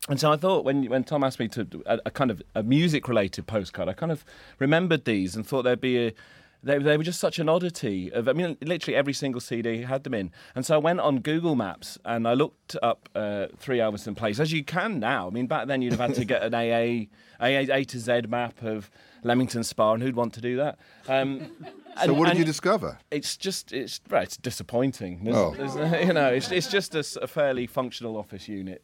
And 0.08 0.18
so 0.18 0.32
I 0.32 0.36
thought 0.36 0.64
when 0.64 0.84
when 0.86 1.04
Tom 1.04 1.22
asked 1.22 1.38
me 1.38 1.48
to 1.48 1.66
a, 1.86 2.00
a 2.06 2.10
kind 2.10 2.30
of 2.30 2.42
a 2.54 2.62
music 2.62 3.08
related 3.08 3.46
postcard, 3.46 3.88
I 3.88 3.92
kind 3.92 4.10
of 4.10 4.24
remembered 4.58 5.04
these 5.04 5.36
and 5.36 5.46
thought 5.46 5.62
there'd 5.62 5.80
be 5.80 6.06
a. 6.06 6.14
They, 6.64 6.78
they 6.78 6.96
were 6.96 7.02
just 7.02 7.18
such 7.18 7.38
an 7.40 7.48
oddity. 7.48 8.12
Of, 8.12 8.28
I 8.28 8.32
mean, 8.34 8.56
literally 8.62 8.94
every 8.96 9.12
single 9.12 9.40
CD 9.40 9.82
had 9.82 10.04
them 10.04 10.14
in. 10.14 10.30
And 10.54 10.64
so 10.64 10.74
I 10.76 10.78
went 10.78 11.00
on 11.00 11.18
Google 11.18 11.56
Maps 11.56 11.98
and 12.04 12.28
I 12.28 12.34
looked 12.34 12.76
up 12.82 13.08
uh, 13.16 13.46
Three 13.58 13.78
Alveston 13.78 14.14
Place, 14.16 14.38
as 14.38 14.52
you 14.52 14.62
can 14.62 15.00
now. 15.00 15.26
I 15.26 15.30
mean, 15.30 15.46
back 15.48 15.66
then 15.66 15.82
you'd 15.82 15.92
have 15.92 16.00
had 16.00 16.14
to 16.14 16.24
get 16.24 16.42
an 16.42 16.54
AA, 16.54 17.06
AA 17.44 17.66
A 17.72 17.84
to 17.84 17.98
Z 17.98 18.22
map 18.28 18.62
of 18.62 18.90
Leamington 19.24 19.64
Spa, 19.64 19.94
and 19.94 20.02
who'd 20.02 20.14
want 20.16 20.34
to 20.34 20.40
do 20.40 20.56
that? 20.56 20.78
Um, 21.08 21.50
So, 21.96 22.04
and- 22.04 22.18
what 22.18 22.28
did 22.30 22.38
you 22.38 22.44
discover? 22.46 22.98
it's 23.10 23.36
just 23.36 23.70
it's 23.70 24.00
right, 24.08 24.22
it's 24.22 24.38
disappointing. 24.38 25.24
There's, 25.24 25.36
Oh. 25.36 25.54
there's- 25.54 26.04
you 26.06 26.14
know, 26.14 26.28
it's, 26.28 26.50
it's 26.50 26.68
just 26.68 26.94
a 26.94 27.26
fairly 27.26 27.66
functional 27.66 28.16
office 28.16 28.48
unit. 28.48 28.82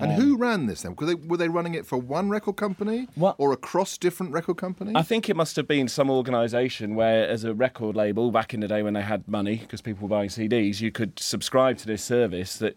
And 0.00 0.12
who 0.12 0.36
ran 0.36 0.66
this 0.66 0.82
then? 0.82 0.96
Were 0.96 1.06
they, 1.06 1.14
were 1.14 1.36
they 1.36 1.48
running 1.48 1.74
it 1.74 1.86
for 1.86 1.98
one 1.98 2.30
record 2.30 2.56
company 2.56 3.08
What- 3.14 3.36
or 3.38 3.52
across 3.52 3.98
different 3.98 4.32
record 4.32 4.56
companies? 4.56 4.94
I 4.96 5.02
think 5.02 5.28
it 5.28 5.36
must 5.36 5.56
have 5.56 5.68
been 5.68 5.88
some 5.88 6.10
organisation 6.10 6.94
where, 6.94 7.28
as 7.28 7.44
a 7.44 7.54
record 7.54 7.96
label, 7.96 8.30
back 8.30 8.54
in 8.54 8.60
the 8.60 8.68
day 8.68 8.82
when 8.82 8.94
they 8.94 9.02
had 9.02 9.28
money, 9.28 9.56
because 9.56 9.80
people 9.80 10.08
were 10.08 10.16
buying 10.16 10.28
CDs, 10.28 10.80
you 10.80 10.90
could 10.90 11.18
subscribe 11.18 11.76
to 11.78 11.86
this 11.86 12.02
service 12.02 12.56
that 12.58 12.74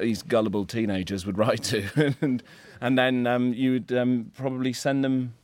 these 0.00 0.22
gullible 0.22 0.64
teenagers 0.66 1.24
would 1.26 1.38
write 1.46 1.62
to, 1.64 2.14
and 2.20 2.42
and 2.80 2.98
then 2.98 3.26
um, 3.26 3.54
you 3.54 3.72
would 3.72 3.92
um, 3.92 4.30
probably 4.36 4.72
send 4.72 5.02
them. 5.04 5.34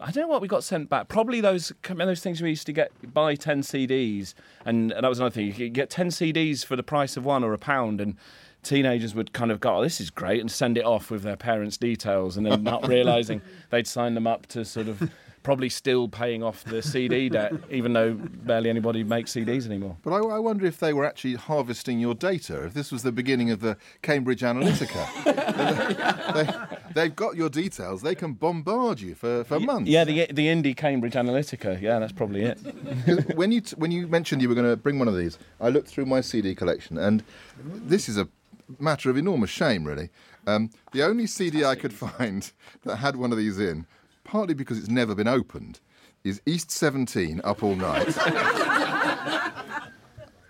I 0.00 0.12
don't 0.12 0.22
know 0.22 0.28
what 0.28 0.40
we 0.40 0.48
got 0.48 0.62
sent 0.64 0.88
back. 0.88 1.08
Probably 1.08 1.40
those 1.40 1.72
those 1.82 2.20
things 2.20 2.40
we 2.40 2.50
used 2.50 2.66
to 2.66 2.72
get 2.72 2.90
buy 3.12 3.34
ten 3.34 3.62
CDs, 3.62 4.34
and, 4.64 4.92
and 4.92 5.04
that 5.04 5.08
was 5.08 5.18
another 5.18 5.34
thing. 5.34 5.46
You 5.46 5.52
could 5.52 5.74
get 5.74 5.90
ten 5.90 6.08
CDs 6.08 6.64
for 6.64 6.76
the 6.76 6.82
price 6.82 7.16
of 7.16 7.24
one 7.24 7.44
or 7.44 7.52
a 7.52 7.58
pound, 7.58 8.00
and 8.00 8.16
teenagers 8.62 9.14
would 9.14 9.32
kind 9.32 9.50
of 9.50 9.60
go, 9.60 9.76
"Oh, 9.76 9.82
this 9.82 10.00
is 10.00 10.10
great," 10.10 10.40
and 10.40 10.50
send 10.50 10.76
it 10.76 10.84
off 10.84 11.10
with 11.10 11.22
their 11.22 11.36
parents' 11.36 11.76
details, 11.76 12.36
and 12.36 12.46
then 12.46 12.62
not 12.62 12.86
realizing 12.86 13.42
they'd 13.70 13.86
signed 13.86 14.16
them 14.16 14.26
up 14.26 14.46
to 14.48 14.64
sort 14.64 14.88
of 14.88 15.10
probably 15.42 15.68
still 15.68 16.08
paying 16.08 16.42
off 16.42 16.64
the 16.64 16.82
CD 16.82 17.28
debt, 17.28 17.52
even 17.70 17.92
though 17.92 18.14
barely 18.14 18.68
anybody 18.68 19.02
makes 19.02 19.32
CDs 19.32 19.66
anymore. 19.66 19.96
But 20.02 20.12
I, 20.12 20.18
I 20.18 20.38
wonder 20.38 20.66
if 20.66 20.78
they 20.78 20.92
were 20.92 21.04
actually 21.04 21.34
harvesting 21.34 21.98
your 21.98 22.14
data, 22.14 22.64
if 22.64 22.74
this 22.74 22.92
was 22.92 23.02
the 23.02 23.12
beginning 23.12 23.50
of 23.50 23.60
the 23.60 23.76
Cambridge 24.02 24.42
Analytica. 24.42 25.24
they, 26.94 27.02
have 27.02 27.16
got 27.16 27.36
your 27.36 27.48
details, 27.48 28.02
they 28.02 28.14
can 28.14 28.34
bombard 28.34 29.00
you 29.00 29.14
for, 29.14 29.44
for 29.44 29.58
months. 29.60 29.88
Yeah, 29.88 30.04
the 30.04 30.26
the 30.26 30.46
indie 30.46 30.76
Cambridge 30.76 31.14
Analytica. 31.14 31.80
Yeah, 31.80 31.98
that's 31.98 32.12
probably 32.12 32.42
it. 32.42 32.58
when 33.34 33.52
you 33.52 33.62
t- 33.62 33.76
when 33.76 33.90
you 33.90 34.06
mentioned 34.06 34.42
you 34.42 34.48
were 34.48 34.54
going 34.54 34.68
to 34.68 34.76
bring 34.76 34.98
one 34.98 35.08
of 35.08 35.16
these, 35.16 35.38
I 35.60 35.70
looked 35.70 35.88
through 35.88 36.06
my 36.06 36.20
CD 36.20 36.54
collection, 36.54 36.98
and 36.98 37.22
this 37.64 38.08
is 38.08 38.18
a 38.18 38.28
matter 38.78 39.10
of 39.10 39.16
enormous 39.16 39.50
shame, 39.50 39.84
really. 39.84 40.10
Um, 40.46 40.70
the 40.92 41.02
only 41.02 41.26
CD 41.26 41.64
I 41.64 41.74
could 41.74 41.92
find 41.92 42.50
that 42.84 42.96
had 42.96 43.16
one 43.16 43.32
of 43.32 43.38
these 43.38 43.58
in, 43.58 43.86
partly 44.24 44.54
because 44.54 44.78
it's 44.78 44.88
never 44.88 45.14
been 45.14 45.28
opened, 45.28 45.80
is 46.24 46.40
East 46.46 46.70
17 46.70 47.40
Up 47.44 47.62
All 47.62 47.76
Night. 47.76 48.14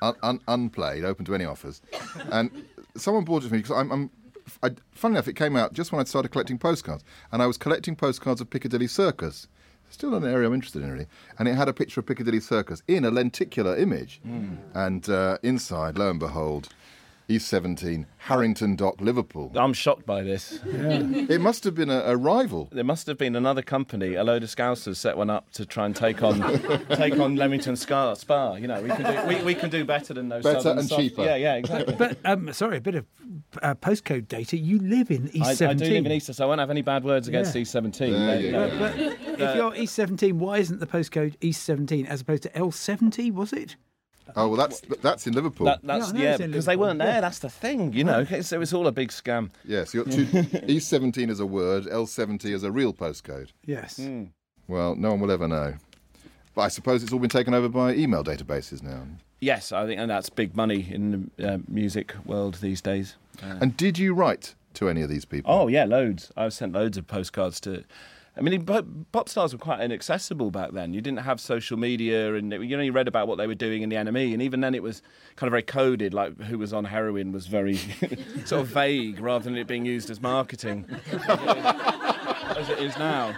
Un- 0.03 0.17
un- 0.23 0.41
unplayed, 0.49 1.05
open 1.05 1.27
to 1.27 1.35
any 1.35 1.45
offers. 1.45 1.83
And 2.33 2.51
someone 2.97 3.25
bought 3.25 3.45
it 3.45 3.49
for 3.49 3.55
me 3.55 3.59
because 3.61 3.77
I'm, 3.77 3.93
I'm 3.93 4.11
I, 4.63 4.71
funny 4.93 5.13
enough, 5.15 5.29
it 5.29 5.35
came 5.37 5.57
out 5.57 5.75
just 5.75 5.93
when 5.93 6.01
I 6.01 6.05
started 6.05 6.31
collecting 6.31 6.57
postcards, 6.59 7.05
and 7.33 7.43
I 7.43 7.47
was 7.47 7.59
collecting 7.59 7.95
postcards 7.97 8.41
of 8.41 8.49
Piccadilly 8.49 8.87
Circus. 8.87 9.47
Still 9.91 10.15
an 10.15 10.25
area 10.25 10.47
I'm 10.49 10.55
interested 10.55 10.83
in, 10.83 10.91
really. 10.91 11.07
And 11.39 11.49
it 11.49 11.55
had 11.55 11.69
a 11.69 11.73
picture 11.75 12.01
of 12.01 12.07
Piccadilly 12.07 12.41
Circus 12.41 12.83
in 12.89 13.05
a 13.05 13.11
lenticular 13.11 13.77
image, 13.77 14.23
and 14.73 15.07
uh, 15.11 15.37
inside, 15.43 15.99
lo 15.99 16.09
and 16.09 16.19
behold, 16.19 16.71
East 17.31 17.47
17, 17.49 18.07
Harrington 18.19 18.75
Dock, 18.75 19.01
Liverpool. 19.01 19.53
I'm 19.55 19.73
shocked 19.73 20.05
by 20.05 20.23
this. 20.25 20.59
It 20.67 21.41
must 21.41 21.63
have 21.63 21.77
been 21.77 21.89
a, 21.89 22.01
a 22.01 22.17
rival. 22.17 22.69
There 22.73 22.83
must 22.83 23.07
have 23.07 23.17
been 23.19 23.37
another 23.37 23.63
company, 23.63 24.15
a 24.17 24.25
load 24.25 24.43
of 24.43 24.49
scousers 24.49 24.97
set 24.97 25.17
one 25.17 25.31
up 25.31 25.51
to 25.53 25.65
try 25.65 25.87
and 25.87 25.95
take 25.95 26.23
on 26.25 26.41
take 26.97 27.19
on 27.21 27.37
Leamington 27.37 27.77
Spa. 27.77 28.15
Spa. 28.15 28.55
You 28.57 28.67
know, 28.67 28.83
we 28.83 28.89
can 28.89 29.03
do 29.05 29.29
we, 29.29 29.43
we 29.45 29.55
can 29.55 29.71
do 29.71 29.85
better 29.85 30.13
than 30.13 30.29
those. 30.29 30.43
Better 30.43 30.71
and 30.71 30.89
soft- 30.89 31.01
cheaper. 31.01 31.23
Yeah, 31.23 31.37
yeah, 31.37 31.55
exactly. 31.55 31.95
But 31.95 32.19
um, 32.25 32.53
sorry, 32.53 32.79
a 32.79 32.81
bit 32.81 32.97
of 32.97 33.07
uh, 33.63 33.75
postcode 33.77 34.27
data. 34.27 34.57
You 34.57 34.81
live 34.81 35.11
in 35.13 35.29
East 35.29 35.47
I, 35.47 35.51
I 35.51 35.55
17. 35.55 35.89
do 35.89 35.95
live 35.95 36.07
in 36.07 36.13
Easter, 36.13 36.33
so 36.33 36.45
I 36.45 36.49
won't 36.49 36.59
have 36.61 36.71
any 36.71 36.83
bad 36.83 37.05
words 37.05 37.29
against 37.29 37.55
Yeah. 37.55 37.63
E17. 37.63 37.99
There 37.99 38.41
you 38.41 38.51
No, 38.53 38.69
go. 38.71 38.79
But 38.79 38.99
if 39.41 39.57
you're 39.57 39.75
East 39.77 39.95
17, 39.95 40.37
why 40.39 40.59
isn't 40.59 40.81
the 40.81 40.87
postcode 40.87 41.37
East 41.41 41.63
17 41.63 42.07
as 42.07 42.23
opposed 42.23 42.43
to 42.43 42.49
L70? 42.51 43.33
Was 43.33 43.53
it? 43.53 43.77
Oh, 44.37 44.49
well, 44.49 44.57
that's 44.57 44.81
that's 45.03 45.27
in 45.27 45.35
Liverpool. 45.35 45.67
That, 45.67 45.81
that's 45.83 46.13
Yeah, 46.13 46.19
I 46.19 46.23
know 46.23 46.31
yeah, 46.31 46.47
because 46.47 46.65
they 46.67 46.77
weren't 46.77 46.99
there. 46.99 47.15
Yeah. 47.15 47.21
That's 47.21 47.39
the 47.41 47.51
thing, 47.51 47.93
you 47.93 48.05
know. 48.05 48.25
So 48.43 48.61
it's, 48.61 48.73
all 48.73 48.87
a 48.87 48.93
big 48.93 49.09
scam. 49.11 49.51
yes, 49.65 49.95
you 49.95 50.05
got 50.05 50.13
two, 50.13 50.47
East 50.67 50.89
17 50.89 51.29
is 51.31 51.41
a 51.41 51.47
word, 51.47 51.85
L70 51.85 52.45
is 52.47 52.63
a 52.63 52.71
real 52.71 52.93
postcode. 52.93 53.49
Yes. 53.67 53.97
Hmm. 53.97 54.25
Well, 54.69 54.95
no 54.95 55.11
one 55.11 55.21
will 55.21 55.31
ever 55.31 55.49
know. 55.49 55.75
But 56.55 56.63
I 56.63 56.69
suppose 56.69 57.03
it's 57.03 57.13
all 57.13 57.19
been 57.19 57.31
taken 57.31 57.55
over 57.55 57.69
by 57.69 57.95
email 57.95 58.23
databases 58.25 58.83
now. 58.83 59.03
Yes, 59.41 59.73
I 59.73 59.87
think, 59.87 59.99
and 60.01 60.11
that's 60.11 60.29
big 60.29 60.55
money 60.55 60.87
in 60.91 61.31
the 61.37 61.55
uh, 61.55 61.59
music 61.67 62.15
world 62.27 62.57
these 62.61 62.81
days. 62.81 63.17
Uh, 63.43 63.57
And 63.61 63.77
did 63.77 63.99
you 63.99 64.13
write 64.15 64.55
to 64.75 64.89
any 64.89 65.03
of 65.03 65.09
these 65.09 65.25
people? 65.25 65.51
Oh 65.53 65.69
yeah, 65.69 65.85
loads. 65.85 66.31
I've 66.37 66.53
sent 66.53 66.73
loads 66.73 66.97
of 66.99 67.07
postcards 67.07 67.61
to. 67.61 67.85
I 68.41 68.43
mean, 68.43 68.65
pop, 68.65 69.29
stars 69.29 69.53
were 69.53 69.59
quite 69.59 69.81
inaccessible 69.81 70.51
back 70.51 70.71
then. 70.73 70.95
You 70.95 71.03
didn't 71.03 71.21
have 71.21 71.41
social 71.43 71.77
media, 71.77 72.35
and 72.35 72.55
it, 72.55 72.63
you 72.63 72.75
only 72.75 72.89
read 72.89 73.07
about 73.07 73.29
what 73.29 73.37
they 73.37 73.47
were 73.47 73.55
doing 73.55 73.83
in 73.83 73.91
the 73.91 73.97
NME, 73.97 74.33
and 74.33 74.41
even 74.41 74.63
then 74.63 74.75
it 74.75 74.83
was 74.83 75.03
kind 75.37 75.47
of 75.47 75.51
very 75.51 75.63
coded. 75.63 76.15
Like 76.15 76.41
who 76.41 76.57
was 76.57 76.73
on 76.73 76.87
heroin 76.87 77.33
was 77.33 77.47
very 77.49 77.77
sort 78.47 78.63
of 78.63 78.69
vague, 78.69 79.21
rather 79.21 79.45
than 79.45 79.59
it 79.59 79.67
being 79.67 79.85
used 79.85 80.09
as 80.09 80.23
marketing, 80.23 80.87
as 81.13 82.71
it 82.71 82.79
is 82.79 82.97
now. 82.97 83.37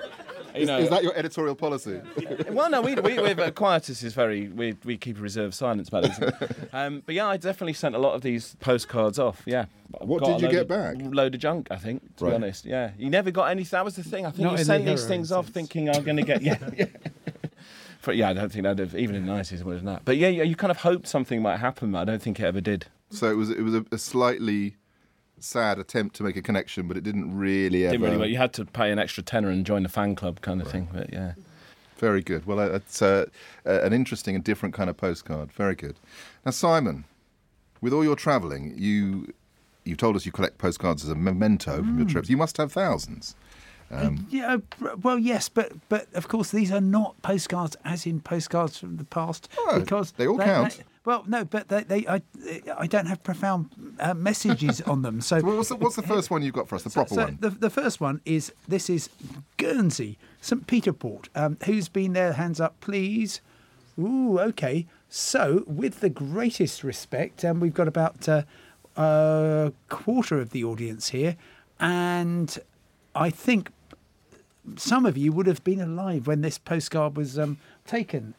You 0.62 0.66
know, 0.66 0.78
Is 0.78 0.90
that 0.90 1.02
your 1.02 1.14
editorial 1.16 1.54
policy? 1.54 2.00
well, 2.50 2.68
no, 2.70 2.82
we, 2.82 2.94
we, 2.94 3.18
we've, 3.18 3.38
uh, 3.38 3.50
Quietus 3.52 4.02
is 4.02 4.12
very, 4.12 4.48
we, 4.48 4.76
we 4.84 4.96
keep 4.98 5.18
a 5.18 5.20
reserved 5.20 5.54
silence 5.54 5.88
about 5.88 6.04
it. 6.04 6.34
Um, 6.74 7.02
but 7.04 7.14
yeah, 7.14 7.26
I 7.26 7.36
definitely 7.36 7.72
sent 7.74 7.94
a 7.94 7.98
lot 7.98 8.14
of 8.14 8.22
these 8.22 8.54
postcards 8.60 9.18
off, 9.18 9.42
yeah. 9.46 9.66
What 10.00 10.20
Got 10.22 10.38
did 10.38 10.42
you 10.42 10.48
get 10.50 10.62
of- 10.62 10.68
back? 10.68 10.96
load 11.00 11.34
of 11.34 11.40
junk, 11.40 11.68
I 11.70 11.76
think, 11.76 12.16
to 12.16 12.24
Right. 12.24 12.30
be 12.30 12.34
honest, 12.36 12.64
yeah. 12.64 12.92
You 12.96 13.10
never 13.10 13.30
got 13.30 13.44
anything, 13.50 13.76
that 13.76 13.84
was 13.84 13.96
the 13.96 14.02
thing. 14.04 14.24
I 14.26 14.30
think 14.30 14.44
Not 14.44 14.58
you 14.58 14.64
sent 14.64 14.84
the 14.84 14.90
these 14.92 15.00
heroin 15.00 15.08
things 15.18 15.32
off 15.32 15.48
thinking 15.48 15.88
I'm 15.90 16.02
going 16.02 16.16
to 16.16 16.22
get, 16.22 16.40
yeah, 16.42 16.56
yeah. 16.76 16.86
But 18.04 18.16
yeah, 18.16 18.30
I 18.30 18.32
don't 18.32 18.50
think 18.50 18.64
that'd 18.64 18.78
have, 18.78 18.96
even 18.96 19.14
in 19.14 19.26
the 19.26 19.32
90s, 19.32 19.52
it 19.60 19.64
would 19.64 19.74
have 19.74 19.84
not. 19.84 20.04
But 20.04 20.16
yeah, 20.16 20.28
you 20.28 20.42
you 20.44 20.56
kind 20.56 20.70
of 20.72 20.78
hoped 20.78 21.06
something 21.06 21.40
might 21.40 21.58
happen, 21.58 21.92
but 21.92 21.98
I 22.00 22.04
don't 22.04 22.20
think 22.22 22.40
it 22.40 22.44
ever 22.44 22.60
did. 22.60 22.86
so 23.10 23.30
it 23.30 23.34
was 23.36 23.50
it 23.50 23.62
was 23.62 23.74
a, 23.74 23.84
a 23.92 23.98
slightly 23.98 24.76
sad 25.44 25.78
attempt 25.78 26.16
to 26.16 26.22
make 26.22 26.36
a 26.36 26.42
connection, 26.42 26.88
but 26.88 26.96
it 26.96 27.02
didn't 27.04 27.36
really 27.36 27.84
ever. 27.84 27.92
Didn't 27.92 28.04
really 28.06 28.18
work. 28.18 28.28
You 28.28 28.36
had 28.38 28.52
to 28.54 28.64
pay 28.64 28.90
an 28.90 28.98
extra 28.98 29.22
tenner 29.22 29.48
and 29.50 29.64
join 29.66 29.82
the 29.82 29.88
fan 29.88 30.14
club 30.14 30.40
kind 30.40 30.60
of 30.60 30.68
thing, 30.70 30.88
but 30.92 31.12
yeah. 31.12 31.32
Very 31.98 32.20
good. 32.22 32.46
Well, 32.46 32.58
uh, 32.58 32.66
it's 32.70 33.00
uh, 33.00 33.26
uh, 33.64 33.80
an 33.82 33.92
interesting 33.92 34.34
and 34.34 34.42
different 34.42 34.74
kind 34.74 34.90
of 34.90 34.96
postcard. 34.96 35.52
Very 35.52 35.74
good. 35.76 35.96
Now, 36.44 36.50
Simon, 36.50 37.04
with 37.80 37.92
all 37.92 38.02
your 38.02 38.16
travelling, 38.16 38.74
you 38.76 39.32
you 39.84 39.96
told 39.96 40.14
us 40.16 40.24
you 40.26 40.32
collect 40.32 40.58
postcards 40.58 41.02
as 41.04 41.10
a 41.10 41.14
memento 41.14 41.76
from 41.76 41.94
Mm. 41.94 41.98
your 41.98 42.08
trips. 42.08 42.28
You 42.30 42.36
must 42.36 42.56
have 42.56 42.72
thousands. 42.72 43.34
Yeah, 44.30 44.56
uh, 44.80 44.96
well, 45.02 45.18
yes, 45.18 45.48
but 45.50 45.72
but 45.90 46.06
of 46.14 46.26
course 46.26 46.50
these 46.50 46.72
are 46.72 46.80
not 46.80 47.20
postcards 47.20 47.76
as 47.84 48.06
in 48.06 48.20
postcards 48.20 48.78
from 48.78 48.96
the 48.96 49.04
past 49.04 49.48
Oh, 49.58 49.78
because 49.80 50.12
they 50.12 50.26
all 50.26 50.38
count. 50.38 50.80
Well, 51.04 51.24
no, 51.26 51.44
but 51.44 51.68
they, 51.68 51.82
they 51.82 52.06
I 52.06 52.22
I 52.76 52.86
don't 52.86 53.06
have 53.06 53.22
profound 53.22 53.70
uh, 53.98 54.14
messages 54.14 54.80
on 54.82 55.02
them. 55.02 55.20
So 55.20 55.40
Well, 55.42 55.56
what's, 55.56 55.68
the, 55.68 55.76
what's 55.76 55.96
the 55.96 56.02
first 56.02 56.30
one 56.30 56.42
you've 56.42 56.54
got 56.54 56.68
for 56.68 56.76
us? 56.76 56.84
The 56.84 56.90
proper 56.90 57.14
so 57.14 57.24
one. 57.24 57.38
The, 57.40 57.50
the 57.50 57.70
first 57.70 58.00
one 58.00 58.20
is 58.24 58.52
this 58.68 58.88
is 58.88 59.08
Guernsey, 59.56 60.18
St 60.40 60.66
Peter 60.66 60.92
Port. 60.92 61.28
Um, 61.34 61.58
who's 61.64 61.88
been 61.88 62.12
there? 62.12 62.34
Hands 62.34 62.60
up, 62.60 62.80
please. 62.80 63.40
Ooh, 63.98 64.38
okay. 64.38 64.86
So, 65.08 65.64
with 65.66 66.00
the 66.00 66.08
greatest 66.08 66.82
respect, 66.82 67.44
um, 67.44 67.60
we've 67.60 67.74
got 67.74 67.88
about 67.88 68.26
uh, 68.28 68.42
a 68.96 69.72
quarter 69.88 70.40
of 70.40 70.50
the 70.50 70.64
audience 70.64 71.10
here, 71.10 71.36
and 71.78 72.58
I 73.14 73.28
think 73.28 73.70
some 74.76 75.04
of 75.04 75.18
you 75.18 75.32
would 75.32 75.46
have 75.46 75.62
been 75.64 75.80
alive 75.80 76.26
when 76.26 76.40
this 76.40 76.58
postcard 76.58 77.16
was 77.16 77.38
um, 77.38 77.58
taken. 77.84 78.34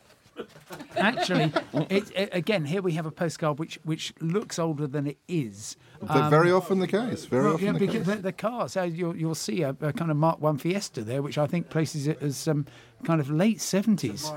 Actually, 0.98 1.52
it, 1.90 2.12
it, 2.16 2.30
again, 2.32 2.66
here 2.66 2.82
we 2.82 2.94
have 2.94 3.06
a 3.06 3.12
postcard 3.12 3.60
which 3.60 3.80
which 3.84 4.14
looks 4.20 4.60
older 4.60 4.88
than 4.88 5.08
it 5.08 5.18
is. 5.28 5.76
They're 6.02 6.30
very 6.30 6.52
often 6.52 6.80
the 6.80 6.88
case. 6.88 7.26
Very 7.26 7.44
Well, 7.46 7.54
often 7.54 7.66
yeah, 7.66 7.72
the 7.74 7.80
because 7.80 8.06
case. 8.08 8.16
the, 8.18 8.22
the 8.22 8.32
car. 8.34 8.68
So 8.70 8.84
you'll 8.84 9.16
you'll 9.16 9.36
see 9.36 9.62
a, 9.62 9.70
a 9.82 9.94
kind 9.94 10.12
of 10.12 10.18
Mark 10.18 10.42
One 10.42 10.58
Fiesta 10.58 11.04
there, 11.04 11.22
which 11.22 11.38
I 11.38 11.48
think 11.48 11.70
places 11.70 12.08
it 12.08 12.22
as 12.22 12.48
um, 12.48 12.66
kind 13.04 13.20
of 13.22 13.30
late 13.30 13.62
seventies. 13.62 14.32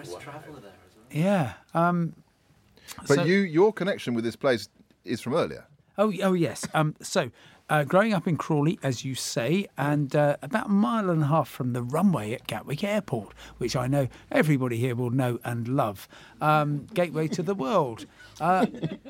Yeah. 1.11 1.55
Um, 1.75 2.15
But 3.09 3.17
so- 3.17 3.25
you, 3.25 3.39
your 3.39 3.73
connection 3.73 4.15
with 4.15 4.25
this 4.25 4.37
place 4.37 4.69
is 5.05 5.21
from 5.21 5.35
earlier. 5.35 5.67
Oh, 5.99 6.13
oh 6.23 6.35
yes. 6.35 6.67
Um, 6.75 6.95
so, 7.01 7.31
uh, 7.69 7.85
growing 7.85 8.13
up 8.13 8.29
in 8.29 8.37
Crawley, 8.37 8.79
as 8.83 9.05
you 9.05 9.15
say, 9.15 9.67
and 9.77 10.15
uh, 10.15 10.37
about 10.43 10.67
a 10.67 10.71
mile 10.71 11.11
and 11.11 11.23
a 11.23 11.27
half 11.27 11.49
from 11.49 11.73
the 11.73 11.83
runway 11.83 12.33
at 12.33 12.47
Gatwick 12.47 12.85
Airport, 12.85 13.35
which 13.59 13.75
I 13.75 13.87
know 13.87 14.09
everybody 14.31 14.77
here 14.77 14.95
will 14.95 15.11
know 15.11 15.39
and 15.45 15.67
love, 15.67 16.09
um, 16.41 16.87
gateway 16.95 17.29
to 17.29 17.43
the 17.43 17.55
world. 17.55 18.07
Uh, 18.41 18.67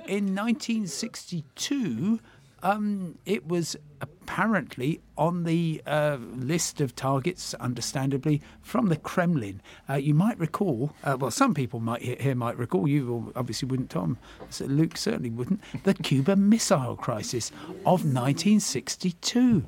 in 0.07 0.35
1962, 0.35 2.21
um, 2.67 3.19
it 3.25 3.47
was 3.47 3.77
apparently 4.01 5.01
on 5.17 5.45
the 5.45 5.81
uh, 5.87 6.19
list 6.35 6.81
of 6.81 6.97
targets, 6.97 7.55
understandably, 7.55 8.43
from 8.61 8.89
the 8.89 8.97
Kremlin. 8.97 9.63
Uh, 9.89 9.95
you 9.95 10.15
might 10.15 10.37
recall, 10.39 10.93
uh, 11.05 11.17
well, 11.19 11.31
some 11.31 11.55
people 11.55 11.79
might 11.79 12.03
here 12.03 12.35
might 12.35 12.59
recall, 12.59 12.89
you 12.89 13.33
obviously 13.37 13.69
wouldn't, 13.69 13.91
Tom. 13.91 14.19
So 14.51 14.65
Luke 14.65 14.97
certainly 14.97 15.31
wouldn't. 15.31 15.61
The 15.85 15.95
Cuba 15.95 16.35
Missile 16.35 16.97
Crisis 16.97 17.51
of 17.85 18.05
1962. 18.05 19.65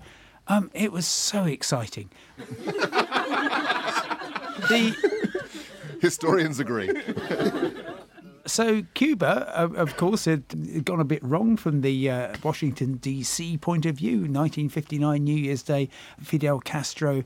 Um, 0.48 0.70
it 0.74 0.90
was 0.90 1.06
so 1.06 1.44
exciting. 1.44 2.10
the 4.66 4.96
Historians 6.00 6.58
agree. 6.58 6.90
so 8.48 8.82
Cuba, 8.94 9.52
of 9.54 9.96
course, 9.96 10.24
had 10.24 10.84
gone 10.84 11.00
a 11.00 11.04
bit 11.04 11.22
wrong 11.22 11.56
from 11.56 11.82
the 11.82 12.10
uh, 12.10 12.34
Washington 12.42 12.94
D.C. 12.94 13.58
point 13.58 13.86
of 13.86 13.96
view. 13.96 14.18
1959 14.18 15.22
New 15.22 15.36
Year's 15.36 15.62
Day, 15.62 15.88
Fidel 16.20 16.60
Castro, 16.60 17.24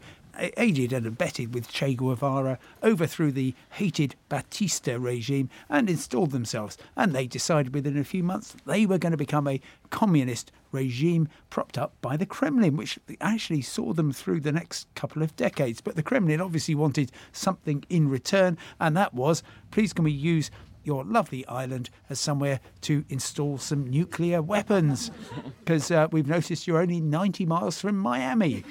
aided 0.56 0.92
and 0.92 1.06
abetted 1.06 1.54
with 1.54 1.68
Che 1.68 1.94
Guevara, 1.94 2.58
overthrew 2.82 3.30
the 3.32 3.54
hated 3.70 4.14
Batista 4.28 4.96
regime 4.96 5.50
and 5.68 5.88
installed 5.88 6.30
themselves. 6.30 6.78
And 6.96 7.12
they 7.12 7.26
decided 7.26 7.74
within 7.74 7.98
a 7.98 8.04
few 8.04 8.22
months 8.22 8.56
they 8.66 8.86
were 8.86 8.98
going 8.98 9.12
to 9.12 9.18
become 9.18 9.46
a 9.46 9.60
communist 9.90 10.52
regime 10.70 11.28
propped 11.50 11.76
up 11.76 11.92
by 12.00 12.16
the 12.16 12.26
Kremlin, 12.26 12.76
which 12.76 12.98
actually 13.20 13.62
saw 13.62 13.92
them 13.92 14.12
through 14.12 14.40
the 14.40 14.52
next 14.52 14.86
couple 14.94 15.22
of 15.22 15.36
decades. 15.36 15.80
But 15.80 15.96
the 15.96 16.02
Kremlin 16.02 16.40
obviously 16.40 16.74
wanted 16.74 17.12
something 17.32 17.84
in 17.90 18.08
return, 18.08 18.56
and 18.80 18.96
that 18.96 19.12
was, 19.12 19.42
please 19.70 19.92
can 19.92 20.04
we 20.04 20.12
use 20.12 20.50
your 20.84 21.04
lovely 21.04 21.46
island 21.46 21.90
as 22.10 22.20
somewhere 22.20 22.60
to 22.82 23.04
install 23.08 23.58
some 23.58 23.88
nuclear 23.88 24.42
weapons 24.42 25.10
because 25.60 25.90
uh, 25.90 26.08
we've 26.10 26.28
noticed 26.28 26.66
you're 26.66 26.80
only 26.80 27.00
90 27.00 27.46
miles 27.46 27.80
from 27.80 27.98
Miami. 27.98 28.64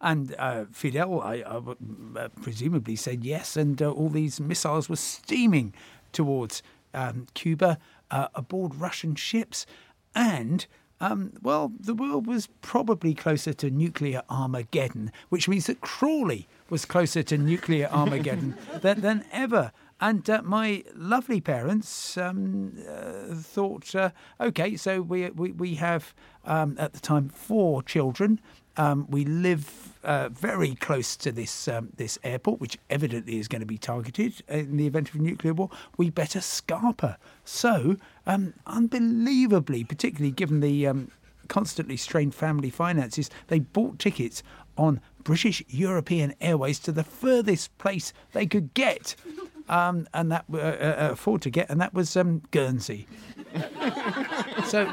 And 0.00 0.34
uh, 0.38 0.66
Fidel, 0.70 1.20
I, 1.20 1.36
I 1.36 1.60
uh, 2.18 2.28
presumably, 2.42 2.96
said 2.96 3.24
yes, 3.24 3.56
and 3.56 3.80
uh, 3.80 3.90
all 3.90 4.08
these 4.08 4.40
missiles 4.40 4.88
were 4.88 4.96
steaming 4.96 5.72
towards 6.12 6.62
um, 6.94 7.26
Cuba 7.34 7.78
uh, 8.10 8.28
aboard 8.34 8.74
Russian 8.74 9.14
ships. 9.14 9.66
And, 10.14 10.66
um, 11.00 11.32
well, 11.42 11.72
the 11.78 11.94
world 11.94 12.26
was 12.26 12.48
probably 12.62 13.14
closer 13.14 13.52
to 13.54 13.70
nuclear 13.70 14.22
Armageddon, 14.30 15.12
which 15.28 15.48
means 15.48 15.66
that 15.66 15.80
Crawley 15.80 16.46
was 16.70 16.84
closer 16.84 17.22
to 17.24 17.38
nuclear 17.38 17.88
Armageddon 17.92 18.56
than, 18.80 19.00
than 19.00 19.24
ever. 19.32 19.72
And 20.00 20.28
uh, 20.28 20.42
my 20.42 20.84
lovely 20.94 21.40
parents 21.40 22.18
um, 22.18 22.72
uh, 22.86 23.34
thought, 23.34 23.94
uh, 23.94 24.10
okay, 24.40 24.76
so 24.76 25.00
we, 25.00 25.30
we, 25.30 25.52
we 25.52 25.74
have 25.76 26.14
um, 26.44 26.76
at 26.78 26.92
the 26.92 27.00
time 27.00 27.30
four 27.30 27.82
children. 27.82 28.40
Um, 28.76 29.06
we 29.08 29.24
live 29.24 29.98
uh, 30.04 30.28
very 30.28 30.74
close 30.74 31.16
to 31.16 31.32
this 31.32 31.66
um, 31.66 31.88
this 31.96 32.18
airport, 32.22 32.60
which 32.60 32.76
evidently 32.90 33.38
is 33.38 33.48
going 33.48 33.60
to 33.60 33.66
be 33.66 33.78
targeted 33.78 34.42
in 34.48 34.76
the 34.76 34.86
event 34.86 35.08
of 35.08 35.14
a 35.14 35.18
nuclear 35.18 35.54
war. 35.54 35.70
We 35.96 36.10
better 36.10 36.40
scarper. 36.40 37.16
So, 37.42 37.96
um, 38.26 38.52
unbelievably, 38.66 39.84
particularly 39.84 40.30
given 40.30 40.60
the 40.60 40.86
um, 40.86 41.10
constantly 41.48 41.96
strained 41.96 42.34
family 42.34 42.68
finances, 42.68 43.30
they 43.46 43.60
bought 43.60 43.98
tickets 43.98 44.42
on 44.76 45.00
British 45.24 45.62
European 45.68 46.34
Airways 46.42 46.78
to 46.80 46.92
the 46.92 47.04
furthest 47.04 47.76
place 47.78 48.12
they 48.32 48.46
could 48.46 48.74
get. 48.74 49.16
Um, 49.68 50.06
and 50.14 50.30
that 50.30 50.44
uh, 50.52 50.58
uh, 50.58 51.08
afford 51.12 51.42
to 51.42 51.50
get, 51.50 51.68
and 51.68 51.80
that 51.80 51.92
was 51.92 52.16
um, 52.16 52.42
Guernsey. 52.52 53.08
so, 54.66 54.92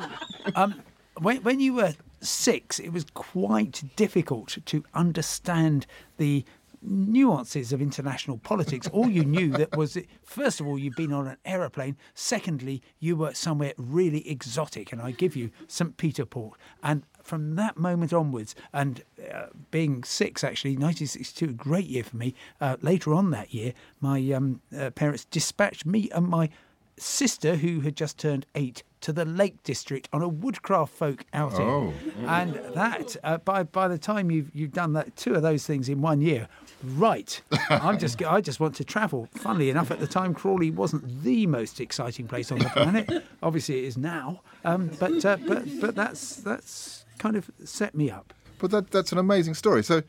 um, 0.55 0.81
when, 1.19 1.43
when 1.43 1.59
you 1.59 1.75
were 1.75 1.93
six, 2.21 2.79
it 2.79 2.89
was 2.89 3.05
quite 3.13 3.83
difficult 3.95 4.57
to 4.65 4.83
understand 4.95 5.85
the 6.17 6.43
nuances 6.81 7.71
of 7.71 7.81
international 7.81 8.37
politics. 8.37 8.87
All 8.91 9.09
you 9.09 9.23
knew 9.23 9.51
that 9.51 9.75
was, 9.77 9.97
first 10.23 10.59
of 10.59 10.67
all, 10.67 10.77
you'd 10.77 10.95
been 10.95 11.13
on 11.13 11.27
an 11.27 11.37
aeroplane. 11.45 11.97
Secondly, 12.13 12.81
you 12.99 13.15
were 13.15 13.33
somewhere 13.33 13.73
really 13.77 14.27
exotic, 14.29 14.91
and 14.91 15.01
I 15.01 15.11
give 15.11 15.35
you 15.35 15.51
St. 15.67 15.95
Peter 15.97 16.25
Port. 16.25 16.59
And 16.81 17.03
from 17.23 17.55
that 17.55 17.77
moment 17.77 18.13
onwards, 18.13 18.53
and 18.71 19.03
uh, 19.33 19.47
being 19.71 20.03
six 20.03 20.43
actually, 20.43 20.71
1962, 20.71 21.45
a 21.45 21.53
great 21.53 21.85
year 21.85 22.03
for 22.03 22.17
me. 22.17 22.35
Uh, 22.61 22.77
later 22.81 23.13
on 23.13 23.31
that 23.31 23.53
year, 23.53 23.73
my 24.01 24.19
um, 24.31 24.61
uh, 24.77 24.89
parents 24.91 25.25
dispatched 25.25 25.85
me 25.85 26.09
and 26.13 26.27
my 26.27 26.49
sister, 26.97 27.55
who 27.55 27.81
had 27.81 27.95
just 27.95 28.17
turned 28.17 28.45
eight, 28.55 28.83
to 29.01 29.11
the 29.11 29.25
Lake 29.25 29.61
District 29.63 30.07
on 30.13 30.21
a 30.21 30.27
woodcraft 30.27 30.93
folk 30.93 31.25
outing. 31.33 31.67
Oh. 31.67 31.93
And 32.25 32.55
that, 32.73 33.17
uh, 33.23 33.37
by 33.39 33.63
by 33.63 33.87
the 33.87 33.97
time 33.97 34.31
you've 34.31 34.49
you've 34.53 34.71
done 34.71 34.93
that 34.93 35.15
two 35.15 35.35
of 35.35 35.41
those 35.41 35.65
things 35.65 35.89
in 35.89 36.01
one 36.01 36.21
year, 36.21 36.47
right? 36.95 37.41
I'm 37.69 37.99
just 37.99 38.23
I 38.23 38.39
just 38.41 38.59
want 38.59 38.75
to 38.75 38.85
travel. 38.85 39.27
Funnily 39.35 39.69
enough, 39.69 39.91
at 39.91 39.99
the 39.99 40.07
time, 40.07 40.33
Crawley 40.33 40.71
wasn't 40.71 41.23
the 41.23 41.47
most 41.47 41.81
exciting 41.81 42.27
place 42.27 42.51
on 42.51 42.59
the 42.59 42.69
planet. 42.69 43.25
Obviously, 43.43 43.79
it 43.79 43.85
is 43.85 43.97
now. 43.97 44.41
Um, 44.63 44.89
but 44.99 45.25
uh, 45.25 45.37
but 45.45 45.65
but 45.81 45.95
that's 45.95 46.37
that's 46.37 47.02
kind 47.17 47.35
of 47.35 47.49
set 47.63 47.95
me 47.95 48.09
up. 48.09 48.33
But 48.59 48.71
that, 48.71 48.91
that's 48.91 49.11
an 49.11 49.17
amazing 49.17 49.55
story. 49.55 49.83
So, 49.83 50.03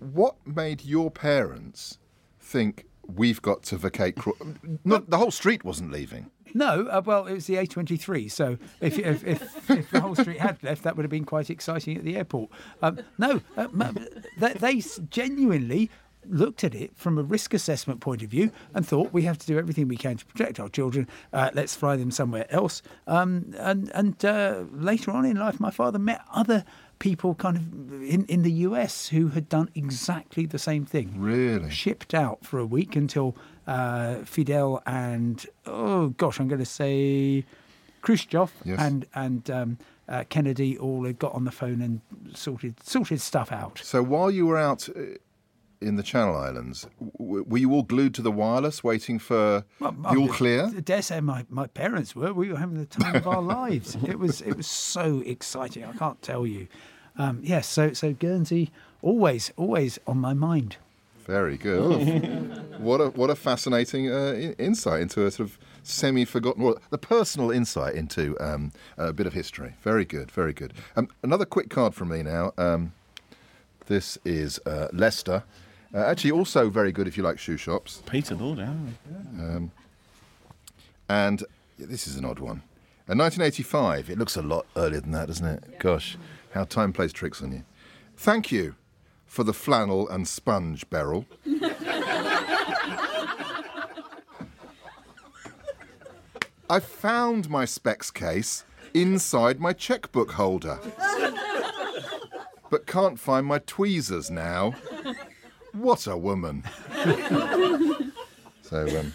what 0.00 0.36
made 0.46 0.84
your 0.84 1.10
parents 1.10 1.98
think 2.40 2.86
we've 3.06 3.40
got 3.42 3.62
to 3.64 3.76
vacate? 3.76 4.16
Craw- 4.16 4.34
Not, 4.84 5.10
the 5.10 5.18
whole 5.18 5.30
street 5.30 5.64
wasn't 5.64 5.90
leaving. 5.90 6.30
No, 6.54 6.86
uh, 6.86 7.02
well, 7.04 7.26
it 7.26 7.34
was 7.34 7.46
the 7.46 7.54
A23. 7.54 8.30
So 8.30 8.58
if, 8.80 8.98
if, 8.98 9.24
if, 9.26 9.70
if 9.70 9.90
the 9.90 10.00
whole 10.00 10.14
street 10.14 10.40
had 10.40 10.62
left, 10.62 10.82
that 10.84 10.96
would 10.96 11.04
have 11.04 11.10
been 11.10 11.24
quite 11.24 11.50
exciting 11.50 11.96
at 11.96 12.04
the 12.04 12.16
airport. 12.16 12.50
Um, 12.82 13.00
no, 13.18 13.40
uh, 13.56 13.68
they, 14.38 14.52
they 14.54 14.82
genuinely 15.10 15.90
looked 16.30 16.64
at 16.64 16.74
it 16.74 16.90
from 16.96 17.18
a 17.18 17.22
risk 17.22 17.54
assessment 17.54 18.00
point 18.00 18.22
of 18.22 18.28
view 18.30 18.50
and 18.74 18.86
thought 18.86 19.12
we 19.12 19.22
have 19.22 19.38
to 19.38 19.46
do 19.46 19.58
everything 19.58 19.88
we 19.88 19.96
can 19.96 20.16
to 20.16 20.26
protect 20.26 20.60
our 20.60 20.68
children. 20.68 21.08
Uh, 21.32 21.50
let's 21.54 21.74
fly 21.74 21.96
them 21.96 22.10
somewhere 22.10 22.46
else. 22.50 22.82
Um, 23.06 23.54
and 23.58 23.90
and 23.94 24.24
uh, 24.24 24.64
later 24.72 25.10
on 25.10 25.24
in 25.24 25.36
life, 25.36 25.58
my 25.60 25.70
father 25.70 25.98
met 25.98 26.20
other 26.32 26.64
people 26.98 27.34
kind 27.36 27.56
of 27.56 28.02
in, 28.02 28.24
in 28.26 28.42
the 28.42 28.50
US 28.68 29.08
who 29.08 29.28
had 29.28 29.48
done 29.48 29.70
exactly 29.76 30.46
the 30.46 30.58
same 30.58 30.84
thing 30.84 31.14
Really? 31.16 31.70
shipped 31.70 32.12
out 32.12 32.44
for 32.44 32.58
a 32.58 32.66
week 32.66 32.96
until 32.96 33.36
uh, 33.68 34.16
Fidel 34.24 34.82
and 34.86 35.46
oh 35.66 36.08
gosh, 36.08 36.40
I'm 36.40 36.48
going 36.48 36.58
to 36.58 36.64
say 36.66 37.44
Khrushchev 38.02 38.50
Yes. 38.64 38.78
and 38.80 39.06
and 39.14 39.50
um, 39.50 39.78
uh, 40.08 40.24
Kennedy 40.28 40.76
all 40.78 41.04
had 41.04 41.18
got 41.18 41.34
on 41.34 41.44
the 41.44 41.50
phone 41.52 41.80
and 41.82 42.00
sorted 42.36 42.74
sorted 42.82 43.20
stuff 43.20 43.52
out. 43.52 43.78
So, 43.84 44.02
while 44.02 44.30
you 44.30 44.46
were 44.46 44.56
out 44.58 44.88
uh, 44.88 45.00
in 45.80 45.96
the 45.96 46.02
Channel 46.02 46.36
Islands, 46.36 46.86
w- 47.18 47.44
were 47.46 47.58
you 47.58 47.72
all 47.72 47.82
glued 47.82 48.14
to 48.14 48.22
the 48.22 48.32
wireless 48.32 48.82
waiting 48.82 49.18
for 49.18 49.64
Well, 49.80 49.92
the 49.92 50.08
I 50.08 50.16
all 50.16 50.28
clear? 50.28 50.68
dare 50.70 51.02
say 51.02 51.20
my, 51.20 51.44
my 51.48 51.66
parents 51.66 52.14
were. 52.16 52.32
We 52.32 52.50
were 52.50 52.58
having 52.58 52.78
the 52.78 52.86
time 52.86 53.16
of 53.16 53.26
our 53.26 53.42
lives. 53.42 53.96
It 54.06 54.18
was 54.18 54.40
it 54.40 54.56
was 54.56 54.66
so 54.66 55.22
exciting. 55.24 55.84
I 55.84 55.92
can't 55.92 56.20
tell 56.22 56.46
you. 56.46 56.68
Um, 57.16 57.40
yes, 57.42 57.66
so 57.68 57.92
so 57.92 58.12
Guernsey 58.12 58.70
always 59.02 59.52
always 59.56 59.98
on 60.06 60.18
my 60.18 60.34
mind. 60.34 60.76
Very 61.26 61.56
good. 61.58 61.80
Oh, 61.80 61.98
what 62.78 63.00
a 63.00 63.08
what 63.10 63.30
a 63.30 63.34
fascinating 63.36 64.10
uh, 64.10 64.54
insight 64.58 65.02
into 65.02 65.26
a 65.26 65.30
sort 65.30 65.48
of 65.50 65.58
semi-forgotten, 65.82 66.62
well, 66.62 66.76
the 66.90 66.98
personal 66.98 67.50
insight 67.50 67.94
into 67.94 68.36
um, 68.40 68.72
a 68.98 69.12
bit 69.12 69.26
of 69.26 69.32
history. 69.32 69.74
Very 69.82 70.04
good, 70.04 70.30
very 70.30 70.52
good. 70.52 70.74
Um, 70.96 71.08
another 71.22 71.44
quick 71.46 71.70
card 71.70 71.94
from 71.94 72.08
me 72.08 72.22
now. 72.22 72.52
Um, 72.58 72.92
this 73.86 74.18
is 74.24 74.58
uh, 74.66 74.88
Leicester. 74.92 75.44
Uh, 75.94 75.98
actually, 75.98 76.30
also 76.30 76.68
very 76.68 76.92
good 76.92 77.08
if 77.08 77.16
you 77.16 77.22
like 77.22 77.38
shoe 77.38 77.56
shops. 77.56 78.02
Peter 78.06 78.34
Lord, 78.34 78.58
yeah. 78.58 79.60
And 81.08 81.44
this 81.78 82.06
is 82.06 82.16
an 82.16 82.24
odd 82.24 82.38
one. 82.40 82.62
Uh, 83.08 83.16
1985. 83.16 84.10
It 84.10 84.18
looks 84.18 84.36
a 84.36 84.42
lot 84.42 84.66
earlier 84.76 85.00
than 85.00 85.12
that, 85.12 85.28
doesn't 85.28 85.46
it? 85.46 85.78
Gosh, 85.78 86.18
how 86.52 86.64
time 86.64 86.92
plays 86.92 87.12
tricks 87.12 87.42
on 87.42 87.52
you. 87.52 87.64
Thank 88.16 88.52
you 88.52 88.74
for 89.26 89.44
the 89.44 89.54
flannel 89.54 90.08
and 90.08 90.28
sponge, 90.28 90.88
Beryl. 90.90 91.24
I 96.70 96.80
found 96.80 97.48
my 97.48 97.64
specs 97.64 98.10
case 98.10 98.64
inside 98.92 99.58
my 99.58 99.72
checkbook 99.72 100.32
holder. 100.32 100.78
but 102.70 102.86
can't 102.86 103.18
find 103.18 103.46
my 103.46 103.60
tweezers 103.60 104.30
now. 104.30 104.74
What 105.72 106.06
a 106.06 106.16
woman. 106.16 106.64
so, 108.62 109.00
um, 109.00 109.14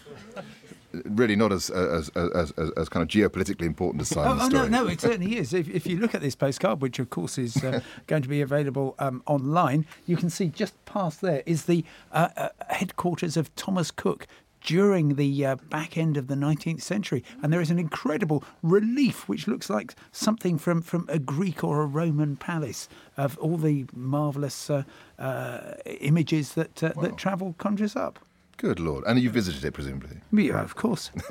really 1.05 1.35
not 1.35 1.51
as, 1.51 1.69
as, 1.69 2.09
as, 2.09 2.51
as, 2.51 2.71
as 2.71 2.89
kind 2.89 3.01
of 3.01 3.09
geopolitically 3.09 3.63
important 3.65 4.01
as 4.01 4.11
Oh, 4.11 4.15
Simon's 4.15 4.41
oh, 4.41 4.47
no, 4.47 4.49
story. 4.49 4.69
no, 4.69 4.87
it 4.87 5.01
certainly 5.01 5.37
is. 5.37 5.53
If, 5.53 5.67
if 5.69 5.87
you 5.87 5.97
look 5.97 6.13
at 6.13 6.21
this 6.21 6.35
postcard, 6.35 6.81
which 6.81 6.99
of 6.99 7.09
course 7.09 7.37
is 7.37 7.63
uh, 7.63 7.81
going 8.07 8.21
to 8.21 8.29
be 8.29 8.41
available 8.41 8.95
um, 8.99 9.23
online, 9.25 9.85
you 10.05 10.15
can 10.15 10.29
see 10.29 10.47
just 10.49 10.73
past 10.85 11.21
there 11.21 11.43
is 11.45 11.65
the 11.65 11.83
uh, 12.11 12.29
uh, 12.37 12.49
headquarters 12.69 13.37
of 13.37 13.53
Thomas 13.55 13.91
Cook 13.91 14.27
during 14.63 15.15
the 15.15 15.45
uh, 15.45 15.56
back 15.69 15.97
end 15.97 16.17
of 16.17 16.28
the 16.28 16.36
19th 16.36 16.82
century. 16.82 17.23
And 17.41 17.52
there 17.52 17.62
is 17.62 17.69
an 17.69 17.80
incredible 17.80 18.43
relief 18.62 19.28
which 19.28 19.47
looks 19.47 19.69
like 19.69 19.95
something 20.12 20.58
from, 20.58 20.82
from 20.82 21.06
a 21.10 21.19
Greek 21.19 21.63
or 21.63 21.82
a 21.82 21.86
Roman 21.86 22.36
palace 22.36 22.89
of 23.17 23.38
all 23.38 23.58
the 23.58 23.86
marvellous 23.93 24.69
uh, 24.69 24.84
uh, 25.19 25.73
images 25.86 26.54
that, 26.54 26.84
uh, 26.84 26.93
that 27.02 27.17
travel 27.17 27.56
conjures 27.58 27.95
up. 27.95 28.19
Good 28.58 28.80
lord. 28.80 29.04
And 29.06 29.19
you 29.19 29.30
visited 29.30 29.63
it, 29.65 29.71
presumably. 29.73 30.17
Yeah, 30.32 30.62
of 30.62 30.76
course. 30.76 31.12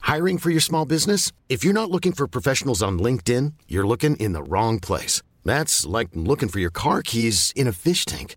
Hiring 0.00 0.36
for 0.38 0.50
your 0.50 0.60
small 0.60 0.84
business? 0.84 1.32
If 1.48 1.64
you're 1.64 1.72
not 1.72 1.90
looking 1.90 2.12
for 2.12 2.26
professionals 2.26 2.82
on 2.82 2.98
LinkedIn, 2.98 3.54
you're 3.68 3.86
looking 3.86 4.16
in 4.16 4.32
the 4.32 4.42
wrong 4.42 4.80
place. 4.80 5.22
That's 5.44 5.86
like 5.86 6.08
looking 6.12 6.48
for 6.48 6.58
your 6.58 6.70
car 6.70 7.02
keys 7.02 7.52
in 7.56 7.66
a 7.66 7.72
fish 7.72 8.04
tank. 8.04 8.36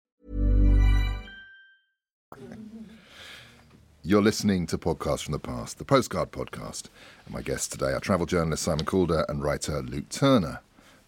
You're 4.03 4.21
listening 4.21 4.65
to 4.67 4.77
Podcasts 4.77 5.23
from 5.23 5.33
the 5.33 5.39
Past, 5.39 5.77
the 5.77 5.85
Postcard 5.85 6.31
Podcast. 6.31 6.85
And 7.25 7.35
my 7.35 7.41
guests 7.41 7.67
today 7.67 7.91
are 7.93 7.99
travel 7.99 8.25
journalist 8.25 8.63
Simon 8.63 8.85
Calder 8.85 9.25
and 9.29 9.43
writer 9.43 9.81
Luke 9.83 10.09
Turner. 10.09 10.61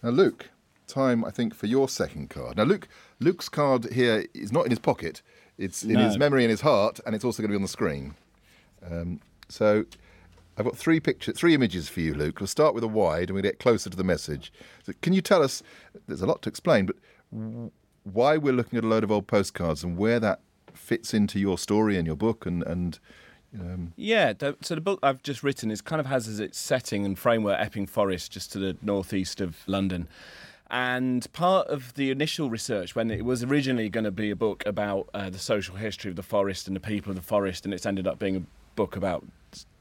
Now, 0.04 0.12
Luke, 0.12 0.52
time 0.86 1.26
I 1.26 1.32
think 1.32 1.56
for 1.56 1.66
your 1.66 1.90
second 1.90 2.30
card. 2.30 2.58
Now, 2.58 2.64
Luke, 2.64 2.88
Luke's 3.20 3.50
card 3.50 3.92
here 3.94 4.26
is 4.36 4.52
not 4.52 4.66
in 4.66 4.70
his 4.70 4.80
pocket; 4.80 5.24
it's 5.58 5.82
in 5.84 5.94
No. 5.94 6.06
his 6.06 6.20
memory 6.20 6.44
and 6.44 6.52
his 6.52 6.62
heart, 6.62 7.00
and 7.06 7.16
it's 7.16 7.26
also 7.26 7.42
going 7.42 7.50
to 7.50 7.54
be 7.54 7.58
on 7.58 7.64
the 7.64 7.68
screen. 7.68 8.14
Um, 8.88 9.20
so, 9.50 9.86
I've 10.56 10.66
got 10.66 10.78
three 10.78 11.00
pictures, 11.00 11.36
three 11.36 11.56
images 11.56 11.90
for 11.90 12.02
you, 12.02 12.14
Luke. 12.14 12.40
We'll 12.40 12.48
start 12.48 12.76
with 12.76 12.84
a 12.84 12.88
wide, 12.88 13.30
and 13.30 13.36
we 13.36 13.42
get 13.42 13.58
closer 13.58 13.90
to 13.90 13.98
the 13.98 14.04
message. 14.04 14.54
So 14.84 14.94
can 15.02 15.14
you 15.14 15.22
tell 15.22 15.42
us? 15.42 15.64
There's 16.08 16.22
a 16.22 16.28
lot 16.28 16.44
to 16.44 16.50
explain, 16.50 16.86
but 16.86 16.98
why 18.04 18.38
we're 18.38 18.54
looking 18.54 18.78
at 18.78 18.84
a 18.84 18.88
load 18.88 19.04
of 19.04 19.12
old 19.12 19.26
postcards 19.26 19.84
and 19.84 19.98
where 19.98 20.20
that 20.20 20.42
fits 20.76 21.14
into 21.14 21.40
your 21.40 21.58
story 21.58 21.98
and 21.98 22.06
your 22.06 22.16
book, 22.16 22.46
and 22.46 22.64
and 22.64 23.00
um, 23.60 23.94
Yeah, 23.96 24.34
so 24.62 24.76
the 24.76 24.82
book 24.82 25.00
I've 25.04 25.22
just 25.24 25.44
written 25.44 25.72
is 25.72 25.82
kind 25.82 26.00
of 26.00 26.06
has 26.08 26.28
as 26.28 26.40
its 26.40 26.58
setting 26.58 27.06
and 27.06 27.18
framework 27.18 27.60
Epping 27.60 27.88
Forest, 27.88 28.32
just 28.32 28.52
to 28.54 28.60
the 28.60 28.78
northeast 28.82 29.42
of 29.42 29.58
London. 29.68 30.08
And 30.70 31.32
part 31.34 31.68
of 31.68 31.94
the 31.94 32.10
initial 32.10 32.50
research, 32.50 32.96
when 32.96 33.12
it 33.12 33.24
was 33.24 33.44
originally 33.44 33.90
going 33.90 34.06
to 34.06 34.12
be 34.12 34.32
a 34.32 34.36
book 34.36 34.64
about 34.66 35.08
uh, 35.14 35.30
the 35.30 35.38
social 35.38 35.76
history 35.76 36.10
of 36.10 36.16
the 36.16 36.24
forest 36.24 36.66
and 36.68 36.76
the 36.76 36.80
people 36.80 37.12
of 37.12 37.16
the 37.16 37.22
forest, 37.22 37.66
and 37.66 37.74
it's 37.74 37.86
ended 37.86 38.08
up 38.08 38.18
being 38.18 38.36
a 38.36 38.42
book 38.76 38.96
about 38.96 39.24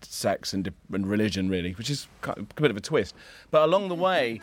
sex 0.03 0.53
and, 0.53 0.71
and 0.93 1.07
religion, 1.07 1.49
really, 1.49 1.73
which 1.73 1.89
is 1.89 2.09
a 2.25 2.43
bit 2.61 2.71
of 2.71 2.77
a 2.77 2.81
twist. 2.81 3.15
But 3.51 3.63
along 3.63 3.89
the 3.89 3.95
way, 3.95 4.43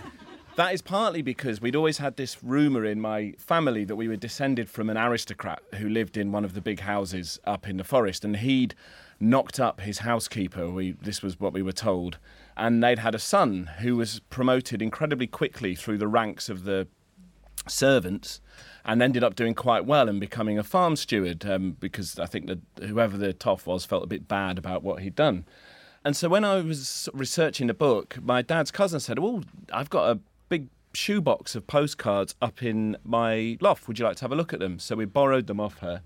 that 0.60 0.74
is 0.74 0.82
partly 0.82 1.22
because 1.22 1.62
we'd 1.62 1.76
always 1.76 2.00
had 2.00 2.18
this 2.18 2.44
rumour 2.44 2.84
in 2.84 3.00
my 3.00 3.34
family 3.38 3.86
that 3.86 3.96
we 3.96 4.10
were 4.10 4.18
descended 4.18 4.70
from 4.70 4.90
an 4.90 4.98
aristocrat 4.98 5.64
who 5.76 5.88
lived 5.88 6.18
in 6.18 6.34
one 6.34 6.44
of 6.44 6.54
the 6.54 6.60
big 6.60 6.82
houses 6.82 7.40
up 7.46 7.66
in 7.66 7.78
the 7.78 7.84
forest, 7.86 8.26
and 8.26 8.36
he'd 8.36 8.76
knocked 9.22 9.58
up 9.58 9.80
his 9.80 10.00
housekeeper. 10.00 10.70
We, 10.70 10.92
this 10.92 11.22
was 11.22 11.40
what 11.40 11.54
we 11.54 11.62
were 11.62 11.72
told. 11.72 12.18
And 12.58 12.84
they'd 12.84 13.00
had 13.00 13.16
a 13.16 13.20
son 13.20 13.70
who 13.80 13.96
was 13.96 14.20
promoted 14.30 14.82
incredibly 14.82 15.28
quickly 15.28 15.76
through 15.76 15.98
the 15.98 16.10
ranks 16.10 16.50
of 16.50 16.66
the 16.66 16.88
servants 17.66 18.42
and 18.84 19.02
ended 19.02 19.24
up 19.24 19.36
doing 19.36 19.54
quite 19.54 19.86
well 19.86 20.10
and 20.10 20.20
becoming 20.20 20.60
a 20.60 20.64
farm 20.64 20.98
steward 20.98 21.46
um, 21.46 21.78
because 21.80 22.20
I 22.20 22.26
think 22.26 22.48
that 22.48 22.60
whoever 22.86 23.18
the 23.18 23.32
toff 23.32 23.66
was 23.66 23.86
felt 23.86 24.04
a 24.04 24.08
bit 24.08 24.28
bad 24.28 24.58
about 24.58 24.84
what 24.84 25.02
he'd 25.04 25.16
done. 25.16 25.46
And 26.04 26.16
so 26.16 26.30
when 26.30 26.44
I 26.44 26.62
was 26.62 27.08
researching 27.14 27.68
the 27.68 27.74
book, 27.74 28.18
my 28.22 28.42
dad's 28.42 28.72
cousin 28.72 29.00
said, 29.00 29.20
Well, 29.20 29.44
I've 29.72 29.90
got 29.90 30.10
a 30.10 30.20
big 30.50 30.68
shoebox 30.94 31.56
of 31.56 31.68
postcards 31.68 32.36
up 32.42 32.64
in 32.64 32.98
my 33.04 33.58
loft. 33.62 33.88
Would 33.88 34.00
you 34.00 34.06
like 34.06 34.18
to 34.18 34.24
have 34.24 34.32
a 34.32 34.36
look 34.36 34.54
at 34.54 34.60
them?" 34.60 34.80
So 34.80 34.96
we 34.96 35.06
borrowed 35.06 35.48
them 35.48 35.60
off 35.60 35.80
her. 35.80 36.02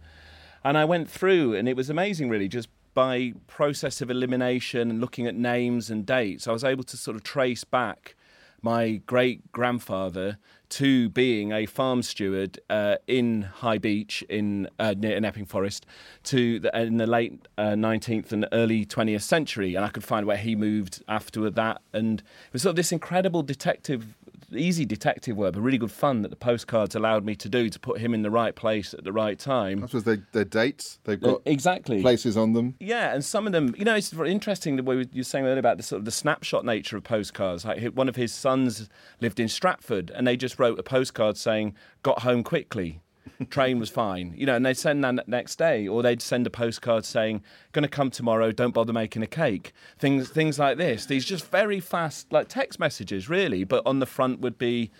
And 0.63 0.77
I 0.77 0.85
went 0.85 1.09
through, 1.09 1.55
and 1.55 1.67
it 1.67 1.75
was 1.75 1.89
amazing, 1.89 2.29
really, 2.29 2.47
just 2.47 2.69
by 2.93 3.33
process 3.47 4.01
of 4.01 4.09
elimination 4.09 4.89
and 4.89 5.01
looking 5.01 5.27
at 5.27 5.35
names 5.35 5.89
and 5.89 6.05
dates, 6.05 6.47
I 6.47 6.51
was 6.51 6.63
able 6.63 6.83
to 6.85 6.97
sort 6.97 7.15
of 7.15 7.23
trace 7.23 7.63
back 7.63 8.15
my 8.61 9.01
great 9.05 9.51
grandfather 9.51 10.37
to 10.69 11.09
being 11.09 11.51
a 11.51 11.65
farm 11.65 12.01
steward 12.01 12.59
uh, 12.69 12.95
in 13.07 13.41
High 13.41 13.77
Beach 13.77 14.23
in 14.29 14.69
uh, 14.79 14.95
near 14.97 15.17
in 15.17 15.25
Epping 15.25 15.45
Forest 15.45 15.85
to 16.23 16.59
the, 16.59 16.81
in 16.81 16.97
the 16.97 17.05
late 17.05 17.47
uh, 17.57 17.73
19th 17.73 18.31
and 18.31 18.47
early 18.53 18.85
20th 18.85 19.21
century, 19.21 19.75
and 19.75 19.83
I 19.83 19.89
could 19.89 20.03
find 20.03 20.25
where 20.25 20.37
he 20.37 20.55
moved 20.55 21.03
after 21.07 21.49
that, 21.49 21.81
and 21.91 22.21
it 22.21 22.53
was 22.53 22.61
sort 22.63 22.71
of 22.71 22.75
this 22.77 22.91
incredible 22.91 23.43
detective. 23.43 24.15
Easy 24.55 24.85
detective 24.85 25.37
work, 25.37 25.53
but 25.53 25.61
really 25.61 25.77
good 25.77 25.91
fun 25.91 26.21
that 26.23 26.29
the 26.29 26.35
postcards 26.35 26.95
allowed 26.95 27.23
me 27.25 27.35
to 27.35 27.49
do 27.49 27.69
to 27.69 27.79
put 27.79 27.99
him 27.99 28.13
in 28.13 28.21
the 28.21 28.31
right 28.31 28.55
place 28.55 28.93
at 28.93 29.03
the 29.03 29.11
right 29.11 29.37
time. 29.37 29.83
I 29.83 29.87
suppose 29.87 30.03
they, 30.05 30.17
they're 30.31 30.45
dates. 30.45 30.99
They've 31.03 31.23
Uh, 31.23 31.33
got 31.33 31.41
exactly 31.45 32.01
places 32.01 32.35
on 32.37 32.53
them. 32.53 32.75
yeah, 32.79 33.13
and 33.13 33.23
some 33.23 33.45
of 33.45 33.53
them, 33.53 33.75
you 33.77 33.85
know, 33.85 33.95
it's 33.95 34.09
very 34.09 34.31
interesting 34.31 34.75
the 34.75 34.83
way 34.83 34.95
you 34.97 35.07
were 35.17 35.23
saying 35.23 35.45
earlier 35.45 35.59
about 35.59 35.77
the 35.77 35.83
sort 35.83 35.99
of 35.99 36.05
the 36.05 36.11
snapshot 36.11 36.65
nature 36.65 36.97
of 36.97 37.03
postcards. 37.03 37.65
Like 37.65 37.83
one 37.93 38.09
of 38.09 38.15
his 38.15 38.33
sons 38.33 38.89
lived 39.21 39.39
in 39.39 39.47
Stratford, 39.47 40.11
and 40.15 40.25
they 40.25 40.35
just 40.37 40.57
wrote 40.57 40.79
a 40.79 40.83
postcard 40.83 41.37
saying 41.37 41.75
"got 42.01 42.23
home 42.23 42.43
quickly." 42.43 43.01
Train 43.49 43.79
was 43.79 43.89
fine, 43.89 44.33
you 44.35 44.45
know, 44.45 44.55
and 44.55 44.65
they'd 44.65 44.77
send 44.77 45.03
that 45.03 45.27
next 45.27 45.57
day, 45.57 45.87
or 45.87 46.01
they'd 46.01 46.21
send 46.21 46.45
a 46.45 46.49
postcard 46.49 47.05
saying 47.05 47.41
"going 47.71 47.83
to 47.83 47.89
come 47.89 48.09
tomorrow. 48.09 48.51
Don't 48.51 48.73
bother 48.73 48.93
making 48.93 49.23
a 49.23 49.27
cake." 49.27 49.73
Things, 49.97 50.29
things 50.29 50.59
like 50.59 50.77
this. 50.77 51.05
These 51.05 51.25
just 51.25 51.49
very 51.49 51.79
fast, 51.79 52.31
like 52.31 52.47
text 52.47 52.79
messages, 52.79 53.29
really. 53.29 53.63
But 53.63 53.83
on 53.85 53.99
the 53.99 54.05
front 54.05 54.41
would 54.41 54.57
be, 54.57 54.91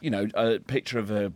you 0.00 0.10
know, 0.10 0.28
a 0.34 0.58
picture 0.60 0.98
of 0.98 1.10
a. 1.10 1.32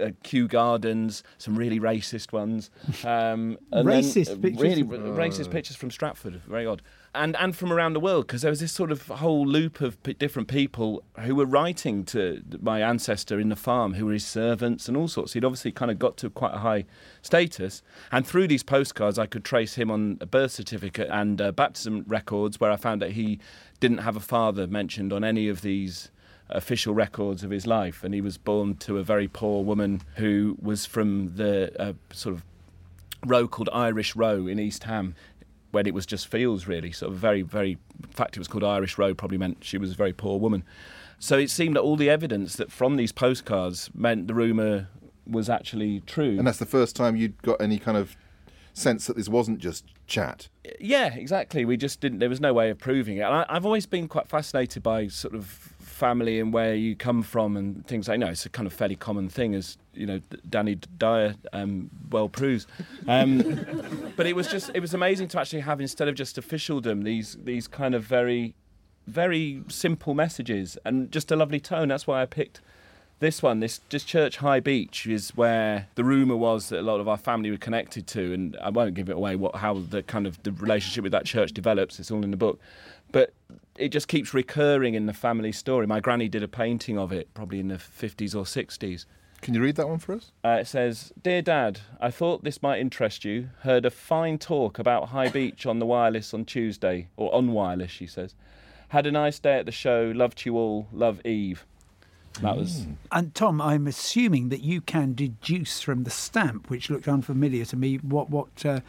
Uh, 0.00 0.10
Kew 0.24 0.48
Gardens, 0.48 1.22
some 1.38 1.54
really 1.54 1.78
racist 1.78 2.32
ones, 2.32 2.68
um, 3.04 3.56
and 3.70 3.88
then, 3.88 4.02
Racist 4.02 4.32
uh, 4.32 4.40
pictures? 4.40 4.60
really 4.60 4.82
r- 4.82 5.16
racist 5.16 5.52
pictures 5.52 5.76
from 5.76 5.92
Stratford, 5.92 6.42
very 6.48 6.66
odd, 6.66 6.82
and 7.14 7.36
and 7.36 7.56
from 7.56 7.72
around 7.72 7.92
the 7.92 8.00
world 8.00 8.26
because 8.26 8.42
there 8.42 8.50
was 8.50 8.60
this 8.60 8.72
sort 8.72 8.90
of 8.90 9.06
whole 9.06 9.46
loop 9.46 9.80
of 9.80 10.02
p- 10.02 10.14
different 10.14 10.48
people 10.48 11.02
who 11.20 11.34
were 11.34 11.46
writing 11.46 12.04
to 12.04 12.42
my 12.60 12.82
ancestor 12.82 13.38
in 13.38 13.48
the 13.48 13.56
farm, 13.56 13.94
who 13.94 14.06
were 14.06 14.12
his 14.12 14.26
servants 14.26 14.88
and 14.88 14.96
all 14.96 15.08
sorts. 15.08 15.32
He'd 15.32 15.44
obviously 15.44 15.72
kind 15.72 15.90
of 15.90 15.98
got 15.98 16.16
to 16.18 16.30
quite 16.30 16.54
a 16.54 16.58
high 16.58 16.84
status, 17.22 17.82
and 18.10 18.26
through 18.26 18.48
these 18.48 18.62
postcards, 18.62 19.18
I 19.18 19.26
could 19.26 19.44
trace 19.44 19.74
him 19.74 19.90
on 19.90 20.18
a 20.20 20.26
birth 20.26 20.52
certificate 20.52 21.08
and 21.10 21.40
uh, 21.40 21.52
baptism 21.52 22.04
records, 22.06 22.60
where 22.60 22.70
I 22.70 22.76
found 22.76 23.00
that 23.02 23.12
he 23.12 23.38
didn't 23.80 23.98
have 23.98 24.16
a 24.16 24.20
father 24.20 24.66
mentioned 24.66 25.12
on 25.12 25.24
any 25.24 25.48
of 25.48 25.62
these 25.62 26.10
official 26.50 26.94
records 26.94 27.42
of 27.42 27.50
his 27.50 27.66
life, 27.66 28.04
and 28.04 28.14
he 28.14 28.20
was 28.20 28.38
born 28.38 28.76
to 28.76 28.98
a 28.98 29.02
very 29.02 29.28
poor 29.28 29.64
woman 29.64 30.02
who 30.16 30.56
was 30.60 30.86
from 30.86 31.36
the 31.36 31.72
uh, 31.80 31.92
sort 32.12 32.34
of 32.34 32.44
row 33.24 33.48
called 33.48 33.68
Irish 33.72 34.14
Row 34.14 34.46
in 34.46 34.58
East 34.58 34.84
Ham, 34.84 35.14
when 35.74 35.86
it 35.86 35.92
was 35.92 36.06
just 36.06 36.28
fields, 36.28 36.66
really. 36.66 36.92
So 36.92 37.10
very, 37.10 37.42
very. 37.42 37.72
In 38.02 38.10
fact, 38.10 38.36
it 38.36 38.40
was 38.40 38.48
called 38.48 38.64
Irish 38.64 38.96
Road. 38.96 39.18
Probably 39.18 39.38
meant 39.38 39.58
she 39.62 39.76
was 39.76 39.92
a 39.92 39.94
very 39.94 40.12
poor 40.12 40.38
woman. 40.38 40.64
So 41.18 41.38
it 41.38 41.50
seemed 41.50 41.76
that 41.76 41.82
all 41.82 41.96
the 41.96 42.08
evidence 42.08 42.56
that 42.56 42.72
from 42.72 42.96
these 42.96 43.12
postcards 43.12 43.90
meant 43.94 44.28
the 44.28 44.34
rumor 44.34 44.88
was 45.26 45.50
actually 45.50 46.00
true. 46.00 46.38
And 46.38 46.46
that's 46.46 46.58
the 46.58 46.66
first 46.66 46.96
time 46.96 47.16
you'd 47.16 47.40
got 47.42 47.60
any 47.60 47.78
kind 47.78 47.96
of 47.96 48.16
sense 48.74 49.06
that 49.06 49.16
this 49.16 49.28
wasn't 49.28 49.58
just 49.58 49.84
chat. 50.06 50.48
Yeah, 50.80 51.14
exactly. 51.14 51.64
We 51.64 51.76
just 51.76 52.00
didn't. 52.00 52.18
There 52.18 52.28
was 52.28 52.40
no 52.40 52.52
way 52.52 52.70
of 52.70 52.78
proving 52.78 53.18
it. 53.18 53.22
And 53.22 53.34
I, 53.34 53.46
I've 53.48 53.64
always 53.64 53.86
been 53.86 54.08
quite 54.08 54.28
fascinated 54.28 54.82
by 54.82 55.08
sort 55.08 55.34
of 55.34 55.46
family 55.46 56.40
and 56.40 56.52
where 56.52 56.74
you 56.74 56.96
come 56.96 57.22
from 57.22 57.56
and 57.56 57.86
things 57.86 58.08
like. 58.08 58.16
You 58.18 58.26
know, 58.26 58.30
it's 58.30 58.46
a 58.46 58.50
kind 58.50 58.66
of 58.66 58.72
fairly 58.72 58.96
common 58.96 59.28
thing, 59.28 59.54
as 59.54 59.78
you 59.94 60.06
know, 60.06 60.20
Danny 60.48 60.76
Dyer 60.98 61.34
um, 61.52 61.90
well 62.10 62.28
proves. 62.28 62.66
Um, 63.08 64.12
but 64.16 64.26
it 64.26 64.36
was 64.36 64.48
just 64.48 64.70
it 64.74 64.80
was 64.80 64.94
amazing 64.94 65.28
to 65.28 65.40
actually 65.40 65.60
have 65.60 65.80
instead 65.80 66.08
of 66.08 66.14
just 66.14 66.38
officialdom 66.38 67.02
these 67.02 67.36
these 67.42 67.68
kind 67.68 67.94
of 67.94 68.04
very 68.04 68.54
very 69.06 69.62
simple 69.68 70.14
messages 70.14 70.78
and 70.84 71.10
just 71.12 71.30
a 71.30 71.36
lovely 71.36 71.60
tone. 71.60 71.88
That's 71.88 72.06
why 72.06 72.22
I 72.22 72.26
picked 72.26 72.60
this 73.20 73.42
one, 73.42 73.60
this 73.60 73.80
just 73.88 74.06
Church 74.06 74.38
High 74.38 74.60
Beach, 74.60 75.06
is 75.06 75.30
where 75.30 75.88
the 75.94 76.04
rumor 76.04 76.36
was 76.36 76.68
that 76.68 76.80
a 76.80 76.82
lot 76.82 77.00
of 77.00 77.08
our 77.08 77.16
family 77.16 77.50
were 77.50 77.56
connected 77.56 78.06
to, 78.08 78.32
and 78.32 78.56
I 78.60 78.70
won't 78.70 78.94
give 78.94 79.08
it 79.08 79.16
away 79.16 79.36
what 79.36 79.56
how 79.56 79.74
the 79.74 80.02
kind 80.02 80.26
of 80.26 80.42
the 80.42 80.52
relationship 80.52 81.02
with 81.02 81.12
that 81.12 81.24
church 81.24 81.52
develops. 81.52 81.98
It's 81.98 82.10
all 82.10 82.24
in 82.24 82.30
the 82.30 82.36
book, 82.36 82.60
but 83.12 83.32
it 83.76 83.88
just 83.88 84.08
keeps 84.08 84.34
recurring 84.34 84.94
in 84.94 85.06
the 85.06 85.12
family 85.12 85.52
story. 85.52 85.86
My 85.86 86.00
granny 86.00 86.28
did 86.28 86.42
a 86.42 86.48
painting 86.48 86.98
of 86.98 87.12
it, 87.12 87.32
probably 87.34 87.60
in 87.60 87.68
the 87.68 87.78
fifties 87.78 88.34
or 88.34 88.46
sixties. 88.46 89.06
Can 89.44 89.52
you 89.52 89.60
read 89.60 89.76
that 89.76 89.90
one 89.90 89.98
for 89.98 90.14
us? 90.14 90.32
Uh, 90.42 90.56
it 90.62 90.66
says, 90.66 91.12
Dear 91.22 91.42
Dad, 91.42 91.80
I 92.00 92.10
thought 92.10 92.44
this 92.44 92.62
might 92.62 92.80
interest 92.80 93.26
you. 93.26 93.50
Heard 93.60 93.84
a 93.84 93.90
fine 93.90 94.38
talk 94.38 94.78
about 94.78 95.10
High 95.10 95.28
Beach 95.28 95.66
on 95.66 95.80
the 95.80 95.84
wireless 95.84 96.32
on 96.32 96.46
Tuesday, 96.46 97.08
or 97.18 97.32
on 97.34 97.52
wireless, 97.52 97.90
she 97.90 98.06
says. 98.06 98.34
Had 98.88 99.04
a 99.06 99.12
nice 99.12 99.38
day 99.38 99.58
at 99.58 99.66
the 99.66 99.70
show. 99.70 100.10
Loved 100.16 100.46
you 100.46 100.56
all. 100.56 100.88
Love 100.94 101.20
Eve. 101.26 101.66
That 102.40 102.56
was. 102.56 102.86
And 103.12 103.34
Tom, 103.34 103.60
I'm 103.60 103.86
assuming 103.86 104.48
that 104.48 104.62
you 104.62 104.80
can 104.80 105.12
deduce 105.12 105.82
from 105.82 106.04
the 106.04 106.10
stamp, 106.10 106.70
which 106.70 106.88
looked 106.88 107.06
unfamiliar 107.06 107.66
to 107.66 107.76
me, 107.76 107.96
what 107.96 108.30
what 108.30 108.64
uh, 108.64 108.80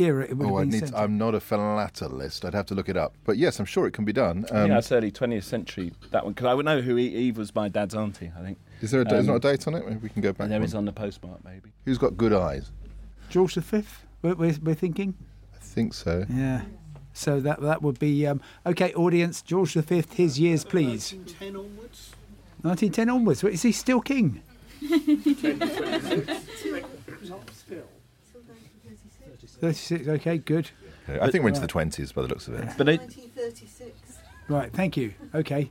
era 0.00 0.24
it 0.24 0.36
would 0.36 0.46
Oh, 0.48 0.56
I 0.56 0.60
have 0.60 0.70
been 0.70 0.80
need. 0.80 0.86
sent. 0.86 0.92
To, 0.92 0.98
I'm 1.02 1.18
not 1.18 1.34
a 1.34 1.38
philatelist. 1.38 2.44
I'd 2.44 2.54
have 2.54 2.66
to 2.66 2.74
look 2.74 2.88
it 2.88 2.96
up. 2.96 3.14
But 3.24 3.36
yes, 3.36 3.58
I'm 3.60 3.66
sure 3.66 3.86
it 3.86 3.92
can 3.92 4.04
be 4.04 4.12
done. 4.12 4.46
Um, 4.50 4.68
yeah, 4.68 4.74
that's 4.74 4.90
early 4.90 5.12
20th 5.12 5.44
century, 5.44 5.92
that 6.10 6.24
one. 6.24 6.32
Because 6.32 6.46
I 6.46 6.54
would 6.54 6.64
know 6.64 6.80
who 6.80 6.96
Eve 6.98 7.36
was 7.38 7.54
my 7.54 7.68
dad's 7.68 7.94
auntie, 7.94 8.32
I 8.38 8.42
think. 8.42 8.58
is 8.80 8.90
there 8.90 9.02
a, 9.02 9.04
da- 9.04 9.16
is 9.16 9.20
um, 9.28 9.34
not 9.34 9.36
a 9.36 9.40
date 9.52 9.66
on 9.68 9.74
it? 9.74 9.84
Maybe 9.86 9.98
we 10.02 10.08
can 10.08 10.22
go 10.22 10.32
back. 10.32 10.48
There 10.48 10.58
one. 10.58 10.64
is 10.66 10.74
on 10.74 10.84
the 10.86 10.92
postmark, 10.92 11.44
maybe. 11.44 11.70
Who's 11.84 11.98
got 11.98 12.16
good 12.16 12.32
eyes? 12.32 12.70
George 13.28 13.54
V, 13.54 13.84
We're, 14.22 14.34
we're, 14.34 14.54
we're 14.62 14.74
thinking. 14.74 15.14
I 15.54 15.58
think 15.58 15.94
so. 15.94 16.24
Yeah. 16.28 16.62
So 17.12 17.40
that 17.40 17.60
that 17.60 17.82
would 17.82 17.98
be 17.98 18.26
um, 18.26 18.40
okay. 18.66 18.92
Audience, 18.94 19.42
George 19.42 19.74
V, 19.74 20.04
His 20.14 20.38
years, 20.38 20.64
please. 20.64 21.12
1910 21.12 21.56
onwards. 21.56 22.10
1910 22.62 23.08
onwards. 23.10 23.44
Is 23.44 23.62
he 23.62 23.72
still 23.72 24.00
king? 24.00 24.42
Not 24.80 25.00
still. 26.56 26.80
36. 29.60 30.08
Okay, 30.08 30.38
good. 30.38 30.70
I 31.08 31.30
think 31.30 31.42
we're 31.42 31.48
into 31.48 31.60
the 31.60 31.66
20s 31.66 32.14
by 32.14 32.22
the 32.22 32.28
looks 32.28 32.48
of 32.48 32.54
it. 32.54 32.68
But 32.78 32.88
it, 32.88 33.00
1936. 33.00 34.18
Right. 34.48 34.72
Thank 34.72 34.96
you. 34.96 35.14
Okay. 35.34 35.70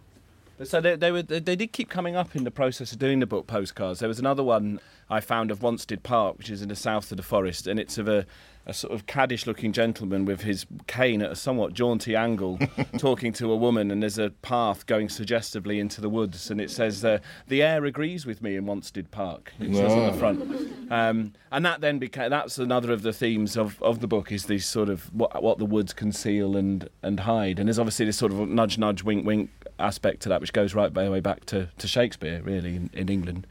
But 0.57 0.67
so 0.67 0.81
they, 0.81 0.95
they 0.95 1.11
were 1.11 1.21
they, 1.21 1.39
they 1.39 1.55
did 1.55 1.71
keep 1.71 1.89
coming 1.89 2.17
up 2.17 2.35
in 2.35 2.43
the 2.43 2.51
process 2.51 2.91
of 2.91 2.99
doing 2.99 3.19
the 3.19 3.25
book 3.25 3.47
postcards. 3.47 3.99
There 3.99 4.09
was 4.09 4.19
another 4.19 4.43
one 4.43 4.79
I 5.09 5.21
found 5.21 5.51
of 5.51 5.59
Wanstead 5.59 6.03
Park, 6.03 6.37
which 6.37 6.49
is 6.49 6.61
in 6.61 6.67
the 6.67 6.75
south 6.75 7.11
of 7.11 7.17
the 7.17 7.23
forest, 7.23 7.65
and 7.65 7.79
it's 7.79 7.97
of 7.97 8.09
a, 8.09 8.25
a 8.69 8.73
sort 8.73 8.93
of 8.93 9.07
caddish-looking 9.07 9.73
gentleman 9.73 10.25
with 10.25 10.41
his 10.41 10.65
cane 10.85 11.21
at 11.23 11.31
a 11.31 11.35
somewhat 11.35 11.73
jaunty 11.73 12.15
angle, 12.15 12.59
talking 12.99 13.33
to 13.33 13.51
a 13.51 13.55
woman, 13.55 13.89
and 13.89 14.03
there's 14.03 14.19
a 14.19 14.29
path 14.41 14.85
going 14.85 15.09
suggestively 15.09 15.79
into 15.79 15.99
the 15.99 16.09
woods, 16.09 16.51
and 16.51 16.61
it 16.61 16.69
says 16.69 17.03
uh, 17.03 17.17
the 17.47 17.63
air 17.63 17.83
agrees 17.85 18.25
with 18.25 18.43
me 18.43 18.55
in 18.55 18.65
Wanstead 18.65 19.09
Park. 19.09 19.53
It 19.59 19.75
says 19.75 19.91
on 19.91 20.11
the 20.11 20.13
front, 20.13 20.91
um, 20.91 21.33
and 21.51 21.65
that 21.65 21.81
then 21.81 21.97
became 21.97 22.29
that's 22.29 22.59
another 22.59 22.93
of 22.93 23.01
the 23.01 23.11
themes 23.11 23.57
of, 23.57 23.81
of 23.81 24.01
the 24.01 24.07
book 24.07 24.31
is 24.31 24.45
these 24.45 24.67
sort 24.67 24.89
of 24.89 25.13
what, 25.13 25.41
what 25.41 25.57
the 25.57 25.65
woods 25.65 25.91
conceal 25.91 26.55
and 26.55 26.87
and 27.01 27.21
hide, 27.21 27.57
and 27.57 27.67
there's 27.67 27.79
obviously 27.79 28.05
this 28.05 28.17
sort 28.17 28.31
of 28.31 28.47
nudge 28.47 28.77
nudge 28.77 29.03
wink 29.03 29.25
wink 29.25 29.49
aspect 29.79 30.21
to 30.21 30.29
that, 30.29 30.41
which 30.41 30.53
goes 30.53 30.75
right 30.75 30.93
by 30.93 31.03
the 31.03 31.11
way 31.11 31.19
back 31.19 31.45
to, 31.45 31.69
to 31.77 31.87
Shakespeare, 31.87 32.41
really, 32.43 32.75
in, 32.75 32.89
in 32.93 33.09
England, 33.09 33.47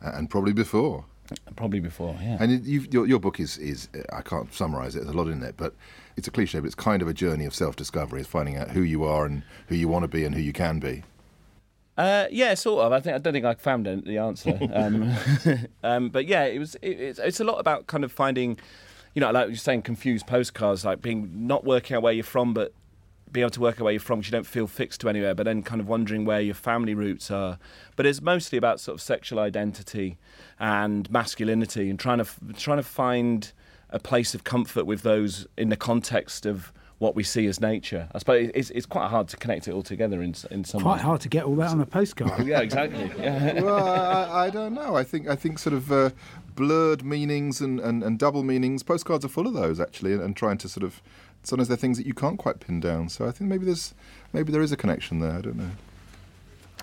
and 0.00 0.28
probably 0.28 0.52
before. 0.52 1.06
Probably 1.56 1.80
before, 1.80 2.16
yeah. 2.20 2.36
And 2.40 2.52
it, 2.52 2.92
your, 2.92 3.06
your 3.06 3.18
book 3.18 3.40
is, 3.40 3.58
is, 3.58 3.88
I 4.12 4.22
can't 4.22 4.52
summarise 4.52 4.96
it, 4.96 5.00
there's 5.04 5.14
a 5.14 5.16
lot 5.16 5.28
in 5.28 5.42
it, 5.42 5.54
but 5.56 5.74
it's 6.16 6.26
a 6.28 6.30
cliche, 6.30 6.58
but 6.60 6.66
it's 6.66 6.74
kind 6.74 7.02
of 7.02 7.08
a 7.08 7.14
journey 7.14 7.44
of 7.44 7.54
self 7.54 7.76
discovery. 7.76 8.20
It's 8.20 8.28
finding 8.28 8.56
out 8.56 8.70
who 8.70 8.82
you 8.82 9.04
are 9.04 9.26
and 9.26 9.42
who 9.68 9.74
you 9.74 9.88
want 9.88 10.02
to 10.04 10.08
be 10.08 10.24
and 10.24 10.34
who 10.34 10.40
you 10.40 10.52
can 10.52 10.78
be. 10.78 11.02
Uh, 11.96 12.26
yeah, 12.30 12.52
sort 12.54 12.84
of. 12.84 12.92
I 12.92 13.00
think 13.00 13.14
I 13.14 13.18
don't 13.18 13.32
think 13.32 13.46
I 13.46 13.54
found 13.54 13.86
the- 13.86 14.02
the 14.04 14.18
answer. 14.18 14.58
Um, 14.72 15.14
um, 15.82 16.08
but 16.10 16.26
yeah, 16.26 16.44
it 16.44 16.58
was. 16.58 16.74
It, 16.82 17.00
it's, 17.00 17.18
it's 17.18 17.40
a 17.40 17.44
lot 17.44 17.58
about 17.58 17.86
kind 17.86 18.04
of 18.04 18.12
finding, 18.12 18.58
you 19.14 19.20
know, 19.20 19.30
like 19.30 19.48
you're 19.48 19.56
saying, 19.56 19.82
confused 19.82 20.26
postcards, 20.26 20.84
like 20.84 21.00
being 21.00 21.46
not 21.46 21.64
working 21.64 21.96
out 21.96 22.02
where 22.02 22.12
you're 22.12 22.24
from, 22.24 22.52
but 22.52 22.72
being 23.36 23.44
able 23.44 23.50
to 23.50 23.60
work 23.60 23.76
out 23.76 23.84
where 23.84 23.92
you're 23.92 24.00
from 24.00 24.18
because 24.20 24.30
you 24.30 24.36
don't 24.36 24.46
feel 24.46 24.66
fixed 24.66 25.00
to 25.02 25.08
anywhere. 25.08 25.34
But 25.34 25.44
then 25.44 25.62
kind 25.62 25.80
of 25.80 25.86
wondering 25.88 26.24
where 26.24 26.40
your 26.40 26.54
family 26.54 26.94
roots 26.94 27.30
are. 27.30 27.58
But 27.94 28.06
it's 28.06 28.20
mostly 28.22 28.56
about 28.58 28.80
sort 28.80 28.94
of 28.96 29.02
sexual 29.02 29.38
identity 29.38 30.16
and 30.58 31.10
masculinity, 31.10 31.90
and 31.90 31.98
trying 31.98 32.18
to 32.18 32.26
trying 32.56 32.78
to 32.78 32.82
find 32.82 33.52
a 33.90 33.98
place 33.98 34.34
of 34.34 34.42
comfort 34.44 34.84
with 34.86 35.02
those 35.02 35.46
in 35.56 35.68
the 35.68 35.76
context 35.76 36.46
of 36.46 36.72
what 36.98 37.14
we 37.14 37.22
see 37.22 37.46
as 37.46 37.60
nature. 37.60 38.08
I 38.14 38.18
suppose 38.18 38.50
it's, 38.54 38.70
it's 38.70 38.86
quite 38.86 39.08
hard 39.08 39.28
to 39.28 39.36
connect 39.36 39.68
it 39.68 39.72
all 39.72 39.82
together 39.82 40.22
in 40.22 40.30
s- 40.30 40.46
in 40.50 40.64
some 40.64 40.80
Quite 40.80 40.96
way. 40.96 41.02
hard 41.02 41.20
to 41.20 41.28
get 41.28 41.44
all 41.44 41.54
that 41.56 41.70
on 41.70 41.80
a 41.82 41.84
postcard. 41.86 42.46
Yeah, 42.52 42.60
exactly. 42.60 43.10
Yeah. 43.18 43.60
well, 43.60 43.86
I, 43.86 44.46
I 44.46 44.50
don't 44.50 44.72
know. 44.72 44.96
I 44.96 45.04
think 45.04 45.28
I 45.28 45.36
think 45.36 45.58
sort 45.58 45.74
of 45.74 45.92
uh, 45.92 46.10
blurred 46.54 47.04
meanings 47.04 47.60
and, 47.60 47.78
and, 47.80 48.02
and 48.02 48.18
double 48.18 48.42
meanings. 48.42 48.82
Postcards 48.82 49.26
are 49.26 49.28
full 49.28 49.46
of 49.46 49.52
those 49.52 49.78
actually, 49.78 50.14
and, 50.14 50.22
and 50.22 50.34
trying 50.36 50.56
to 50.58 50.68
sort 50.70 50.84
of 50.84 51.02
sometimes 51.46 51.68
they're 51.68 51.76
things 51.76 51.96
that 51.98 52.06
you 52.06 52.14
can't 52.14 52.38
quite 52.38 52.60
pin 52.60 52.80
down. 52.80 53.08
So 53.08 53.26
I 53.26 53.30
think 53.30 53.48
maybe 53.48 53.64
there's 53.64 53.94
maybe 54.32 54.52
there 54.52 54.62
is 54.62 54.72
a 54.72 54.76
connection 54.76 55.20
there. 55.20 55.32
I 55.32 55.40
don't 55.40 55.56
know. 55.56 55.70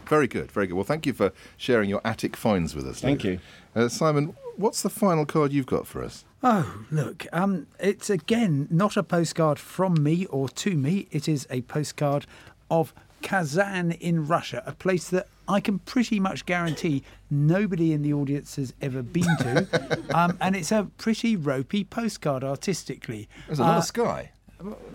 Very 0.05 0.27
good, 0.27 0.51
very 0.51 0.67
good. 0.67 0.73
Well, 0.75 0.83
thank 0.83 1.05
you 1.05 1.13
for 1.13 1.31
sharing 1.57 1.89
your 1.89 2.01
attic 2.03 2.35
finds 2.35 2.75
with 2.75 2.87
us. 2.87 2.99
Thank 2.99 3.23
you, 3.23 3.39
uh, 3.75 3.87
Simon. 3.87 4.35
What's 4.57 4.81
the 4.83 4.89
final 4.89 5.25
card 5.25 5.51
you've 5.53 5.65
got 5.65 5.87
for 5.87 6.03
us? 6.03 6.25
Oh, 6.43 6.83
look, 6.91 7.25
um, 7.31 7.67
it's 7.79 8.09
again 8.09 8.67
not 8.69 8.97
a 8.97 9.03
postcard 9.03 9.59
from 9.59 10.03
me 10.03 10.25
or 10.27 10.49
to 10.49 10.75
me. 10.75 11.07
It 11.11 11.27
is 11.29 11.47
a 11.49 11.61
postcard 11.61 12.25
of 12.69 12.93
Kazan 13.21 13.93
in 13.93 14.27
Russia, 14.27 14.61
a 14.65 14.73
place 14.73 15.09
that 15.09 15.27
I 15.47 15.61
can 15.61 15.79
pretty 15.79 16.19
much 16.19 16.45
guarantee 16.45 17.03
nobody 17.31 17.93
in 17.93 18.01
the 18.01 18.13
audience 18.13 18.57
has 18.57 18.73
ever 18.81 19.01
been 19.01 19.23
to. 19.39 20.05
um, 20.13 20.37
and 20.41 20.55
it's 20.55 20.71
a 20.73 20.89
pretty 20.97 21.37
ropey 21.37 21.85
postcard 21.85 22.43
artistically. 22.43 23.29
There's 23.47 23.59
a 23.59 23.63
lot 23.63 23.75
Uh, 23.75 23.77
of 23.79 23.85
sky. 23.85 24.31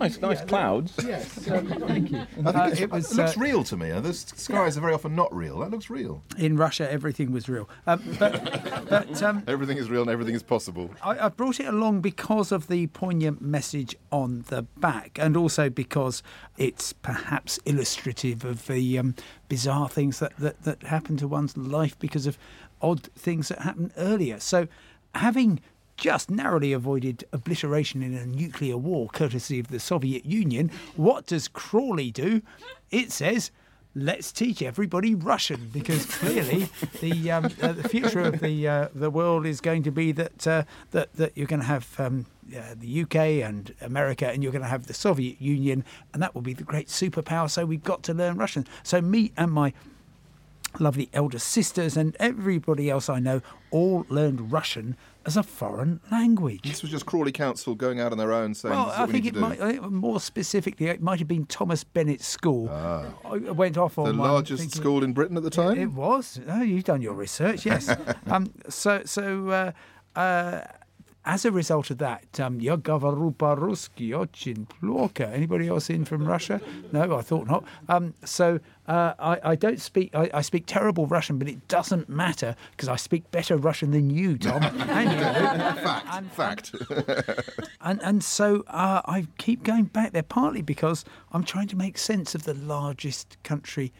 Nice, 0.00 0.18
nice 0.20 0.40
clouds. 0.44 0.94
Yes, 1.04 1.48
um, 1.50 1.66
thank 1.86 2.10
you. 2.10 2.18
I 2.18 2.24
think 2.24 2.46
Uh, 2.46 2.70
it 2.78 2.90
was, 2.90 3.12
it 3.12 3.16
looks 3.16 3.36
uh, 3.36 3.40
real 3.40 3.64
to 3.64 3.76
me. 3.76 3.90
The 3.90 4.00
Those 4.00 4.20
skies 4.20 4.76
are 4.76 4.80
very 4.80 4.94
often 4.94 5.14
not 5.14 5.34
real. 5.34 5.58
That 5.58 5.70
looks 5.70 5.90
real. 5.90 6.22
In 6.38 6.56
Russia, 6.56 6.90
everything 6.90 7.32
was 7.32 7.48
real. 7.48 7.68
Um, 7.86 8.02
but 8.18 8.32
but 8.88 9.22
um, 9.22 9.42
Everything 9.46 9.78
is 9.78 9.90
real 9.90 10.02
and 10.02 10.10
everything 10.10 10.34
is 10.34 10.42
possible. 10.42 10.90
I, 11.02 11.26
I 11.26 11.28
brought 11.28 11.60
it 11.60 11.66
along 11.66 12.00
because 12.00 12.52
of 12.52 12.68
the 12.68 12.86
poignant 12.88 13.42
message 13.42 13.96
on 14.10 14.44
the 14.48 14.62
back, 14.62 15.18
and 15.20 15.36
also 15.36 15.68
because 15.68 16.22
it's 16.56 16.92
perhaps 16.92 17.58
illustrative 17.64 18.44
of 18.44 18.66
the 18.66 18.98
um, 18.98 19.14
bizarre 19.48 19.88
things 19.88 20.18
that, 20.20 20.36
that, 20.38 20.62
that 20.62 20.82
happen 20.84 21.16
to 21.18 21.28
one's 21.28 21.56
life 21.56 21.98
because 21.98 22.26
of 22.26 22.38
odd 22.80 23.02
things 23.14 23.48
that 23.48 23.60
happened 23.60 23.92
earlier. 23.96 24.38
So, 24.40 24.68
having 25.14 25.60
just 25.98 26.30
narrowly 26.30 26.72
avoided 26.72 27.24
obliteration 27.32 28.02
in 28.02 28.14
a 28.14 28.24
nuclear 28.24 28.78
war 28.78 29.08
courtesy 29.12 29.58
of 29.58 29.68
the 29.68 29.80
Soviet 29.80 30.24
Union, 30.24 30.70
what 30.96 31.26
does 31.26 31.48
Crawley 31.48 32.10
do? 32.10 32.40
It 32.90 33.12
says, 33.12 33.50
let's 33.94 34.30
teach 34.32 34.62
everybody 34.62 35.14
Russian 35.14 35.68
because 35.72 36.06
clearly 36.06 36.68
the 37.00 37.30
um, 37.30 37.46
uh, 37.60 37.72
the 37.72 37.88
future 37.88 38.20
of 38.20 38.40
the 38.40 38.68
uh, 38.68 38.88
the 38.94 39.10
world 39.10 39.44
is 39.44 39.60
going 39.60 39.82
to 39.82 39.90
be 39.90 40.12
that 40.12 40.46
uh, 40.46 40.62
that 40.92 41.12
that 41.14 41.36
you're 41.36 41.46
going 41.46 41.60
to 41.60 41.66
have 41.66 41.98
um, 41.98 42.26
uh, 42.56 42.74
the 42.76 43.02
UK 43.02 43.16
and 43.16 43.74
America 43.80 44.28
and 44.28 44.42
you're 44.42 44.52
going 44.52 44.62
to 44.62 44.68
have 44.68 44.86
the 44.86 44.94
Soviet 44.94 45.42
Union 45.42 45.84
and 46.14 46.22
that 46.22 46.34
will 46.34 46.42
be 46.42 46.54
the 46.54 46.64
great 46.64 46.88
superpower. 46.88 47.50
So 47.50 47.66
we've 47.66 47.82
got 47.82 48.02
to 48.04 48.14
learn 48.14 48.36
Russian. 48.36 48.66
So 48.84 49.00
me 49.00 49.32
and 49.36 49.52
my 49.52 49.72
lovely 50.78 51.08
elder 51.12 51.38
sisters 51.38 51.96
and 51.96 52.14
everybody 52.20 52.90
else 52.90 53.08
I 53.08 53.18
know 53.18 53.40
all 53.70 54.04
learned 54.08 54.52
Russian 54.52 54.96
as 55.28 55.36
a 55.36 55.42
foreign 55.42 56.00
language. 56.10 56.62
This 56.62 56.80
was 56.82 56.90
just 56.90 57.04
Crawley 57.06 57.32
Council 57.32 57.74
going 57.74 58.00
out 58.00 58.12
on 58.12 58.18
their 58.18 58.32
own 58.32 58.54
saying, 58.54 58.74
Well, 58.74 58.90
I 58.90 59.04
we 59.04 59.12
think 59.12 59.26
it 59.26 59.34
do. 59.34 59.40
might, 59.40 59.82
more 59.90 60.18
specifically, 60.20 60.86
it 60.86 61.02
might 61.02 61.18
have 61.18 61.28
been 61.28 61.44
Thomas 61.44 61.84
Bennett 61.84 62.22
School. 62.22 62.68
I 62.70 63.36
went 63.52 63.76
off 63.76 63.98
on 63.98 64.08
Ah. 64.08 64.12
the 64.12 64.18
largest 64.18 64.60
thinking- 64.62 64.80
school 64.80 65.04
in 65.04 65.12
Britain 65.12 65.36
at 65.36 65.42
the 65.42 65.50
time? 65.50 65.78
It 65.78 65.92
was. 65.92 66.40
Oh, 66.48 66.62
you've 66.62 66.84
done 66.84 67.02
your 67.02 67.14
research, 67.14 67.66
yes. 67.66 67.94
um, 68.26 68.46
so, 68.68 69.02
so 69.04 69.48
uh, 70.16 70.18
uh, 70.18 70.60
as 71.27 71.45
a 71.45 71.51
result 71.51 71.89
of 71.89 71.99
that, 71.99 72.39
um, 72.39 72.59
я 72.59 72.75
говорю 72.75 73.31
по-русски 73.31 74.13
очень 74.13 74.65
плохо. 74.65 75.31
Anybody 75.33 75.69
else 75.69 75.89
in 75.89 76.03
from 76.03 76.27
Russia? 76.27 76.59
No, 76.91 77.17
I 77.17 77.21
thought 77.21 77.47
not. 77.47 77.63
Um, 77.87 78.13
so 78.25 78.59
uh, 78.87 79.13
I, 79.17 79.39
I 79.51 79.55
don't 79.55 79.79
speak. 79.79 80.13
I, 80.13 80.29
I 80.33 80.41
speak 80.41 80.65
terrible 80.67 81.07
Russian, 81.07 81.37
but 81.39 81.47
it 81.47 81.65
doesn't 81.69 82.09
matter 82.09 82.55
because 82.71 82.89
I 82.89 82.97
speak 82.97 83.31
better 83.31 83.55
Russian 83.55 83.91
than 83.91 84.09
you, 84.09 84.37
Tom. 84.37 84.63
and 84.63 85.11
you. 85.11 85.19
Fact. 85.81 86.31
Fact. 86.33 86.75
And 87.79 88.01
and 88.03 88.23
so 88.23 88.63
uh, 88.67 89.01
I 89.05 89.27
keep 89.37 89.63
going 89.63 89.85
back 89.85 90.11
there 90.11 90.23
partly 90.23 90.61
because 90.61 91.05
I'm 91.31 91.45
trying 91.45 91.67
to 91.69 91.77
make 91.77 91.97
sense 91.97 92.35
of 92.35 92.43
the 92.43 92.53
largest 92.53 93.37
country 93.43 93.93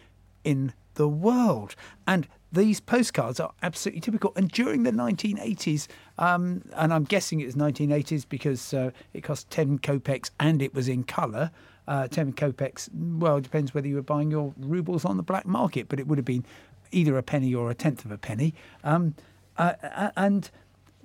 in 0.44 0.74
the 0.96 1.08
world. 1.08 1.76
And 2.06 2.28
these 2.51 2.81
postcards 2.81 3.41
are 3.41 3.53
absolutely 3.63 4.01
typical. 4.01 4.33
And 4.37 4.51
during 4.51 4.83
the 4.83 4.91
1980s, 4.91 5.87
um, 6.19 6.63
and 6.75 6.93
I'm 6.93 7.05
guessing 7.05 7.41
it 7.41 7.47
was 7.47 7.57
1980s 7.57 8.27
because 8.29 8.73
uh, 8.73 8.91
it 9.13 9.23
cost 9.23 9.51
10 9.51 9.81
kopecks 9.81 10.31
and 10.41 10.63
it 10.63 10.75
was 10.75 10.89
in 10.89 11.05
colour. 11.05 11.51
Uh, 11.87 12.07
10 12.07 12.35
kopecks, 12.35 12.89
well, 12.93 13.39
it 13.39 13.43
depends 13.43 13.73
whether 13.73 13.89
you 13.89 13.95
were 13.95 14.03
buying 14.03 14.31
your 14.31 14.53
rubles 14.59 15.07
on 15.07 15.17
the 15.17 15.23
black 15.23 15.47
market, 15.47 15.89
but 15.89 15.99
it 15.99 16.07
would 16.07 16.19
have 16.19 16.25
been 16.25 16.45
either 16.91 17.17
a 17.17 17.23
penny 17.23 17.55
or 17.55 17.71
a 17.71 17.75
tenth 17.75 18.05
of 18.05 18.11
a 18.11 18.19
penny. 18.19 18.55
Um, 18.85 19.15
uh, 19.57 19.73
uh, 19.83 20.11
and 20.17 20.51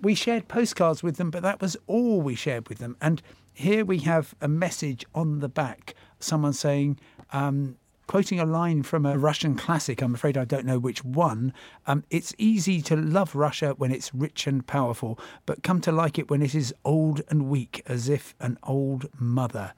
we 0.01 0.13
shared 0.13 0.49
postcards 0.49 1.01
with 1.01 1.15
them, 1.15 1.31
but 1.31 1.41
that 1.41 1.61
was 1.61 1.77
all 1.87 2.21
we 2.21 2.35
shared 2.35 2.67
with 2.67 2.79
them. 2.79 2.97
And 3.01 3.21
here 3.53 3.85
we 3.85 3.99
have 3.99 4.35
a 4.41 4.47
message 4.47 5.05
on 5.15 5.39
the 5.39 5.47
back, 5.47 5.95
someone 6.19 6.53
saying, 6.53 6.99
um, 7.31 7.77
quoting 8.07 8.39
a 8.39 8.45
line 8.45 8.83
from 8.83 9.05
a 9.05 9.17
Russian 9.17 9.55
classic, 9.55 10.01
I'm 10.01 10.15
afraid 10.15 10.37
I 10.37 10.45
don't 10.45 10.65
know 10.65 10.79
which 10.79 11.03
one. 11.03 11.53
Um, 11.87 12.03
it's 12.09 12.33
easy 12.37 12.81
to 12.83 12.95
love 12.95 13.35
Russia 13.35 13.73
when 13.77 13.91
it's 13.91 14.13
rich 14.13 14.47
and 14.47 14.65
powerful, 14.65 15.19
but 15.45 15.63
come 15.63 15.81
to 15.81 15.91
like 15.91 16.19
it 16.19 16.29
when 16.29 16.41
it 16.41 16.55
is 16.55 16.73
old 16.83 17.21
and 17.29 17.49
weak, 17.49 17.81
as 17.85 18.09
if 18.09 18.35
an 18.39 18.57
old 18.63 19.07
mother. 19.19 19.73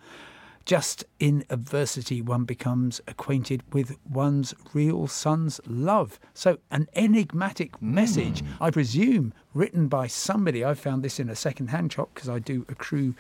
Just 0.66 1.06
in 1.20 1.46
adversity, 1.52 2.24
one 2.24 2.44
becomes 2.44 3.00
acquainted 3.08 3.62
with 3.72 3.98
one's 4.10 4.56
real 4.74 5.06
son's 5.06 5.62
love. 5.68 6.20
So, 6.34 6.58
an 6.72 6.88
enigmatic 6.96 7.80
message, 7.80 8.44
I 8.60 8.72
presume, 8.72 9.32
written 9.54 9.88
by 9.88 10.08
somebody. 10.08 10.66
I 10.66 10.74
found 10.74 11.04
this 11.04 11.20
in 11.20 11.30
a 11.30 11.36
second-hand 11.36 11.94
shop 11.94 12.10
because 12.16 12.30
I 12.30 12.40
do 12.40 12.66
accrue 12.68 13.14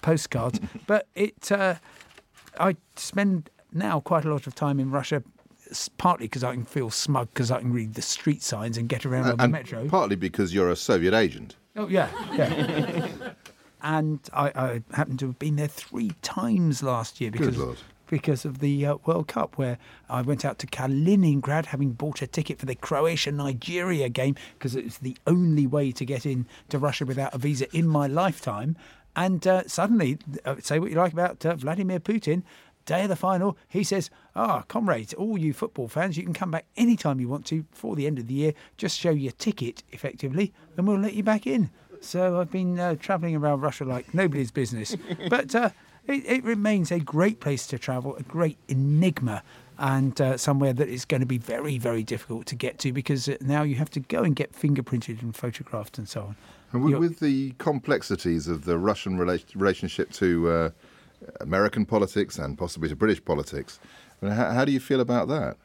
postcards. 0.00 0.60
but 0.86 1.08
it, 1.16 1.50
uh, 1.50 1.74
I 2.60 2.76
spend 2.94 3.50
now 3.72 4.00
quite 4.00 4.24
a 4.24 4.30
lot 4.30 4.46
of 4.46 4.54
time 4.54 4.78
in 4.80 4.90
Russia, 4.90 5.22
partly 5.98 6.26
because 6.26 6.44
I 6.44 6.52
can 6.52 6.64
feel 6.64 6.90
smug 6.90 7.28
because 7.30 7.50
I 7.50 7.60
can 7.60 7.72
read 7.72 7.94
the 7.94 8.02
street 8.02 8.42
signs 8.42 8.76
and 8.76 8.88
get 8.88 9.06
around 9.06 9.30
on 9.30 9.36
the 9.36 9.42
and 9.44 9.52
metro. 9.52 9.88
partly 9.88 10.16
because 10.16 10.54
you're 10.54 10.70
a 10.70 10.76
Soviet 10.76 11.14
agent. 11.14 11.56
Oh 11.76 11.88
yeah, 11.88 12.08
yeah. 12.34 13.08
and 13.82 14.20
I, 14.32 14.52
I 14.54 14.82
happened 14.94 15.18
to 15.20 15.26
have 15.26 15.38
been 15.38 15.56
there 15.56 15.68
three 15.68 16.12
times 16.22 16.82
last 16.82 17.20
year 17.20 17.30
because 17.30 17.58
because 18.12 18.44
of 18.44 18.58
the 18.58 18.84
uh, 18.84 18.96
World 19.06 19.26
Cup, 19.26 19.56
where 19.56 19.78
I 20.10 20.20
went 20.20 20.44
out 20.44 20.58
to 20.58 20.66
Kaliningrad, 20.66 21.64
having 21.64 21.92
bought 21.92 22.20
a 22.20 22.26
ticket 22.26 22.58
for 22.58 22.66
the 22.66 22.74
Croatia 22.74 23.32
Nigeria 23.32 24.10
game 24.10 24.36
because 24.52 24.76
it 24.76 24.84
was 24.84 24.98
the 24.98 25.16
only 25.26 25.66
way 25.66 25.92
to 25.92 26.04
get 26.04 26.26
in 26.26 26.44
to 26.68 26.78
Russia 26.78 27.06
without 27.06 27.32
a 27.32 27.38
visa 27.38 27.74
in 27.74 27.88
my 27.88 28.06
lifetime. 28.06 28.76
And 29.16 29.46
uh, 29.46 29.66
suddenly, 29.66 30.18
uh, 30.44 30.56
say 30.60 30.78
what 30.78 30.90
you 30.90 30.96
like 30.98 31.14
about 31.14 31.44
uh, 31.46 31.56
Vladimir 31.56 32.00
Putin. 32.00 32.42
Day 32.86 33.02
of 33.02 33.08
the 33.08 33.16
final, 33.16 33.56
he 33.68 33.84
says, 33.84 34.10
Ah, 34.34 34.62
comrades, 34.68 35.14
all 35.14 35.38
you 35.38 35.52
football 35.52 35.88
fans, 35.88 36.16
you 36.16 36.24
can 36.24 36.32
come 36.32 36.50
back 36.50 36.66
anytime 36.76 37.20
you 37.20 37.28
want 37.28 37.46
to 37.46 37.62
before 37.64 37.96
the 37.96 38.06
end 38.06 38.18
of 38.18 38.26
the 38.26 38.34
year. 38.34 38.54
Just 38.76 38.98
show 38.98 39.10
your 39.10 39.32
ticket, 39.32 39.82
effectively, 39.90 40.52
and 40.76 40.86
we'll 40.86 40.98
let 40.98 41.14
you 41.14 41.22
back 41.22 41.46
in. 41.46 41.70
So 42.00 42.40
I've 42.40 42.50
been 42.50 42.78
uh, 42.78 42.96
travelling 42.96 43.36
around 43.36 43.60
Russia 43.60 43.84
like 43.84 44.12
nobody's 44.12 44.50
business. 44.50 44.96
but 45.28 45.54
uh, 45.54 45.70
it, 46.06 46.24
it 46.26 46.44
remains 46.44 46.90
a 46.90 46.98
great 46.98 47.40
place 47.40 47.66
to 47.68 47.78
travel, 47.78 48.16
a 48.16 48.22
great 48.22 48.58
enigma, 48.68 49.42
and 49.78 50.20
uh, 50.20 50.36
somewhere 50.36 50.72
that 50.72 50.88
is 50.88 51.04
going 51.04 51.20
to 51.20 51.26
be 51.26 51.38
very, 51.38 51.78
very 51.78 52.02
difficult 52.02 52.46
to 52.46 52.54
get 52.54 52.78
to 52.80 52.92
because 52.92 53.28
uh, 53.28 53.36
now 53.40 53.62
you 53.62 53.76
have 53.76 53.90
to 53.90 54.00
go 54.00 54.22
and 54.22 54.36
get 54.36 54.52
fingerprinted 54.52 55.22
and 55.22 55.34
photographed 55.36 55.98
and 55.98 56.08
so 56.08 56.22
on. 56.22 56.36
And 56.72 56.84
with, 56.84 56.94
with 56.96 57.20
the 57.20 57.52
complexities 57.58 58.48
of 58.48 58.64
the 58.64 58.78
Russian 58.78 59.18
rela- 59.18 59.44
relationship 59.54 60.10
to 60.12 60.48
uh, 60.50 60.70
American 61.40 61.84
politics 61.84 62.38
and 62.38 62.56
possibly 62.56 62.88
to 62.88 62.96
British 62.96 63.24
politics, 63.24 63.80
I 64.20 64.26
mean, 64.26 64.34
how, 64.34 64.50
how 64.50 64.64
do 64.64 64.72
you 64.72 64.80
feel 64.80 65.00
about 65.00 65.28
that? 65.28 65.56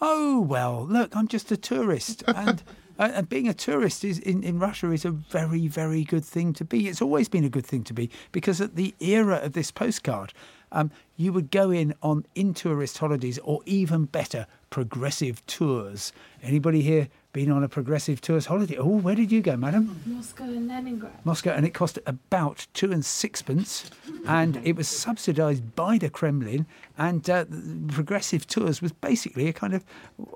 Oh 0.00 0.40
well, 0.40 0.86
look, 0.86 1.16
I'm 1.16 1.28
just 1.28 1.50
a 1.52 1.56
tourist, 1.56 2.24
and 2.28 2.62
uh, 2.98 3.10
and 3.14 3.28
being 3.28 3.48
a 3.48 3.54
tourist 3.54 4.04
is 4.04 4.18
in, 4.18 4.42
in 4.42 4.58
Russia 4.58 4.90
is 4.90 5.04
a 5.04 5.10
very 5.10 5.68
very 5.68 6.04
good 6.04 6.24
thing 6.24 6.52
to 6.54 6.64
be. 6.64 6.88
It's 6.88 7.02
always 7.02 7.28
been 7.28 7.44
a 7.44 7.48
good 7.48 7.66
thing 7.66 7.84
to 7.84 7.94
be 7.94 8.10
because 8.32 8.60
at 8.60 8.76
the 8.76 8.94
era 9.00 9.36
of 9.36 9.52
this 9.52 9.70
postcard, 9.70 10.32
um, 10.72 10.90
you 11.16 11.32
would 11.32 11.50
go 11.50 11.70
in 11.70 11.94
on 12.02 12.26
in 12.34 12.54
tourist 12.54 12.98
holidays 12.98 13.38
or 13.44 13.60
even 13.66 14.04
better 14.04 14.46
progressive 14.70 15.44
tours. 15.46 16.12
Anybody 16.42 16.82
here 16.82 17.08
been 17.34 17.50
on 17.50 17.62
a 17.62 17.68
progressive 17.68 18.22
tourist 18.22 18.46
holiday? 18.46 18.78
Oh, 18.78 18.86
where 18.86 19.14
did 19.14 19.30
you 19.30 19.42
go, 19.42 19.56
madam? 19.56 20.00
Moscow 20.06 20.44
and 20.44 20.68
Leningrad. 20.68 21.12
Moscow, 21.24 21.50
and 21.50 21.66
it 21.66 21.74
cost 21.74 21.98
about 22.06 22.66
two 22.72 22.90
and 22.90 23.04
sixpence, 23.04 23.90
and 24.26 24.58
it 24.64 24.76
was 24.76 24.88
subsidised 24.88 25.74
by 25.74 25.98
the 25.98 26.08
Kremlin. 26.08 26.64
And 26.96 27.28
uh, 27.28 27.44
progressive 27.88 28.46
tours 28.46 28.80
was 28.80 28.92
basically 28.92 29.48
a 29.48 29.52
kind 29.52 29.74
of 29.74 29.84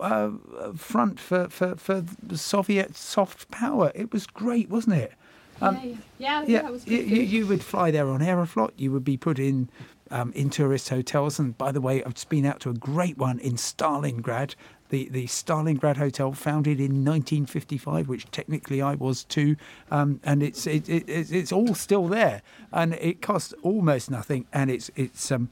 uh, 0.00 0.32
front 0.76 1.18
for, 1.18 1.48
for, 1.48 1.76
for 1.76 2.04
Soviet 2.34 2.96
soft 2.96 3.50
power. 3.50 3.92
It 3.94 4.12
was 4.12 4.26
great, 4.26 4.68
wasn't 4.68 4.96
it? 4.96 5.12
yeah, 5.60 5.72
yeah, 5.72 5.96
yeah, 6.18 6.44
yeah, 6.46 6.66
it 6.68 6.72
was 6.72 6.86
you, 6.86 6.98
good 6.98 7.10
you, 7.10 7.16
food. 7.16 7.28
you 7.28 7.46
would 7.46 7.62
fly 7.64 7.90
there 7.90 8.08
on 8.08 8.20
Aeroflot. 8.20 8.72
You 8.76 8.92
would 8.92 9.04
be 9.04 9.16
put 9.16 9.38
in 9.38 9.68
um, 10.10 10.32
in 10.32 10.50
tourist 10.50 10.88
hotels. 10.88 11.38
And 11.38 11.56
by 11.56 11.72
the 11.72 11.80
way, 11.80 12.02
I've 12.04 12.14
just 12.14 12.28
been 12.28 12.46
out 12.46 12.60
to 12.60 12.70
a 12.70 12.74
great 12.74 13.18
one 13.18 13.38
in 13.38 13.54
Stalingrad, 13.54 14.54
the, 14.90 15.08
the 15.10 15.26
Stalingrad 15.26 15.96
Hotel, 15.96 16.32
founded 16.32 16.78
in 16.78 17.04
1955, 17.04 18.08
which 18.08 18.30
technically 18.30 18.80
I 18.80 18.94
was 18.94 19.24
too. 19.24 19.56
Um, 19.90 20.20
and 20.24 20.42
it's 20.42 20.66
it, 20.66 20.88
it, 20.88 21.08
it's 21.08 21.52
all 21.52 21.74
still 21.74 22.06
there, 22.08 22.42
and 22.72 22.94
it 22.94 23.22
costs 23.22 23.54
almost 23.62 24.10
nothing, 24.10 24.46
and 24.52 24.70
it's 24.70 24.90
it's 24.96 25.30
um, 25.30 25.50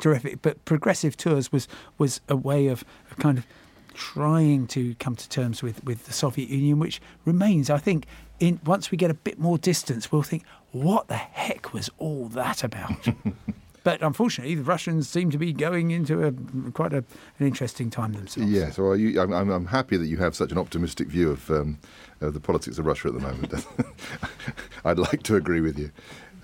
terrific. 0.00 0.42
But 0.42 0.64
progressive 0.64 1.16
tours 1.16 1.52
was 1.52 1.68
was 1.98 2.20
a 2.28 2.36
way 2.36 2.66
of, 2.66 2.84
of 3.10 3.18
kind 3.18 3.38
of 3.38 3.46
trying 3.94 4.66
to 4.68 4.94
come 4.96 5.16
to 5.16 5.28
terms 5.28 5.62
with, 5.62 5.82
with 5.84 6.06
the 6.06 6.12
Soviet 6.12 6.48
Union, 6.48 6.78
which 6.78 7.00
remains, 7.24 7.70
I 7.70 7.78
think, 7.78 8.06
in 8.38 8.60
once 8.64 8.90
we 8.90 8.96
get 8.96 9.10
a 9.10 9.14
bit 9.14 9.38
more 9.38 9.58
distance, 9.58 10.10
we'll 10.10 10.22
think, 10.22 10.44
what 10.72 11.08
the 11.08 11.16
heck 11.16 11.72
was 11.72 11.90
all 11.98 12.26
that 12.28 12.64
about? 12.64 13.08
but 13.82 14.02
unfortunately, 14.02 14.54
the 14.54 14.62
Russians 14.62 15.08
seem 15.08 15.30
to 15.30 15.38
be 15.38 15.52
going 15.52 15.90
into 15.90 16.24
a 16.24 16.32
quite 16.72 16.92
a, 16.92 17.04
an 17.38 17.46
interesting 17.46 17.90
time 17.90 18.12
themselves. 18.12 18.50
Yes, 18.50 18.78
well, 18.78 18.96
you, 18.96 19.20
I'm, 19.20 19.32
I'm, 19.32 19.66
happy 19.66 19.96
that 19.96 20.06
you 20.06 20.16
have 20.18 20.34
such 20.34 20.52
an 20.52 20.58
optimistic 20.58 21.08
view 21.08 21.30
of, 21.30 21.50
um, 21.50 21.78
of 22.20 22.34
the 22.34 22.40
politics 22.40 22.78
of 22.78 22.86
Russia 22.86 23.08
at 23.08 23.14
the 23.14 23.20
moment. 23.20 23.66
I'd 24.84 24.98
like 24.98 25.22
to 25.24 25.36
agree 25.36 25.60
with 25.60 25.78
you. 25.78 25.90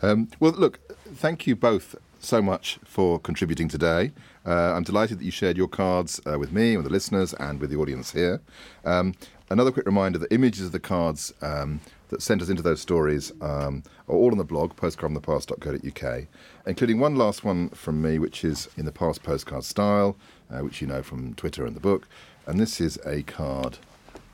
Um, 0.02 0.28
well, 0.40 0.52
look, 0.52 0.78
thank 1.14 1.46
you 1.46 1.56
both 1.56 1.96
so 2.18 2.42
much 2.42 2.78
for 2.84 3.18
contributing 3.18 3.68
today. 3.68 4.12
Uh, 4.44 4.74
I'm 4.74 4.82
delighted 4.82 5.18
that 5.18 5.24
you 5.24 5.30
shared 5.30 5.56
your 5.56 5.68
cards 5.68 6.20
uh, 6.26 6.38
with 6.38 6.52
me, 6.52 6.76
with 6.76 6.84
the 6.84 6.92
listeners, 6.92 7.34
and 7.34 7.60
with 7.60 7.70
the 7.70 7.76
audience 7.76 8.12
here. 8.12 8.40
Um, 8.84 9.14
another 9.50 9.72
quick 9.72 9.86
reminder 9.86 10.18
that 10.18 10.32
images 10.32 10.66
of 10.66 10.72
the 10.72 10.80
cards 10.80 11.32
um, 11.42 11.80
that 12.08 12.22
sent 12.22 12.42
us 12.42 12.48
into 12.48 12.62
those 12.62 12.80
stories 12.80 13.32
um, 13.40 13.82
are 14.08 14.14
all 14.14 14.30
on 14.30 14.38
the 14.38 14.44
blog, 14.44 14.76
postcardfromthepast.co.uk, 14.76 16.26
including 16.66 16.98
one 16.98 17.16
last 17.16 17.44
one 17.44 17.68
from 17.70 18.02
me, 18.02 18.18
which 18.18 18.44
is 18.44 18.68
in 18.76 18.84
the 18.84 18.92
past 18.92 19.22
postcard 19.22 19.64
style, 19.64 20.16
uh, 20.50 20.58
which 20.58 20.80
you 20.80 20.86
know 20.86 21.02
from 21.02 21.34
Twitter 21.34 21.64
and 21.64 21.76
the 21.76 21.80
book. 21.80 22.08
And 22.46 22.60
this 22.60 22.80
is 22.80 22.98
a 23.06 23.22
card 23.22 23.78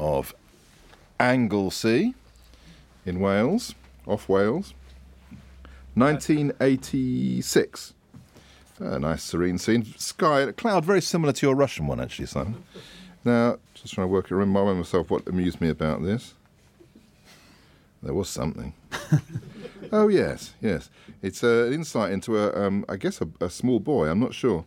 of 0.00 0.34
Anglesey 1.20 2.14
in 3.04 3.20
Wales, 3.20 3.74
off 4.06 4.28
Wales, 4.28 4.74
1986. 5.94 7.94
A 8.80 8.98
nice 8.98 9.22
serene 9.22 9.58
scene. 9.58 9.84
Sky, 9.96 10.40
a 10.40 10.52
cloud 10.52 10.84
very 10.84 11.02
similar 11.02 11.32
to 11.34 11.46
your 11.46 11.54
Russian 11.54 11.86
one, 11.86 12.00
actually, 12.00 12.26
Simon. 12.26 12.64
Now, 13.24 13.58
just 13.74 13.94
trying 13.94 14.08
to 14.08 14.12
work 14.12 14.30
it, 14.30 14.34
remind 14.34 14.78
myself 14.78 15.10
what 15.10 15.28
amused 15.28 15.60
me 15.60 15.68
about 15.68 16.02
this. 16.02 16.34
There 18.02 18.14
was 18.14 18.28
something. 18.28 18.72
oh 19.92 20.08
yes, 20.08 20.54
yes. 20.60 20.90
It's 21.20 21.44
uh, 21.44 21.66
an 21.66 21.74
insight 21.74 22.12
into 22.12 22.38
a, 22.38 22.66
um, 22.66 22.84
I 22.88 22.96
guess, 22.96 23.20
a, 23.20 23.28
a 23.40 23.50
small 23.50 23.78
boy. 23.78 24.08
I'm 24.08 24.20
not 24.20 24.34
sure. 24.34 24.64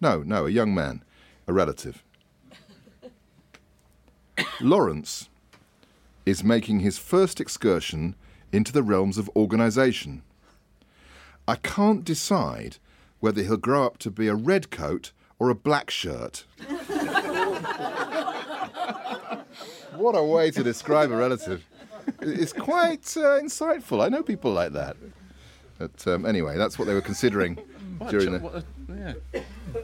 No, 0.00 0.22
no, 0.22 0.46
a 0.46 0.50
young 0.50 0.74
man, 0.74 1.02
a 1.46 1.52
relative. 1.52 2.04
Lawrence 4.60 5.28
is 6.24 6.44
making 6.44 6.80
his 6.80 6.98
first 6.98 7.40
excursion 7.40 8.14
into 8.52 8.72
the 8.72 8.82
realms 8.82 9.18
of 9.18 9.30
organisation. 9.34 10.22
I 11.46 11.56
can't 11.56 12.04
decide 12.04 12.76
whether 13.20 13.42
he'll 13.42 13.56
grow 13.56 13.84
up 13.84 13.98
to 13.98 14.10
be 14.10 14.28
a 14.28 14.34
red 14.34 14.70
coat 14.70 15.12
or 15.38 15.48
a 15.48 15.54
black 15.54 15.90
shirt. 15.90 16.44
what 19.96 20.12
a 20.12 20.22
way 20.22 20.50
to 20.50 20.62
describe 20.62 21.10
a 21.10 21.16
relative. 21.16 21.64
It's 22.22 22.52
quite 22.52 23.16
uh, 23.16 23.40
insightful. 23.40 24.02
I 24.04 24.08
know 24.08 24.22
people 24.22 24.52
like 24.52 24.72
that. 24.72 24.96
But 25.78 26.06
um, 26.06 26.26
anyway, 26.26 26.56
that's 26.56 26.78
what 26.78 26.86
they 26.86 26.94
were 26.94 27.00
considering 27.00 27.58
during 28.10 28.32
the. 28.32 28.46
A- 28.48 28.64
yeah. 29.34 29.40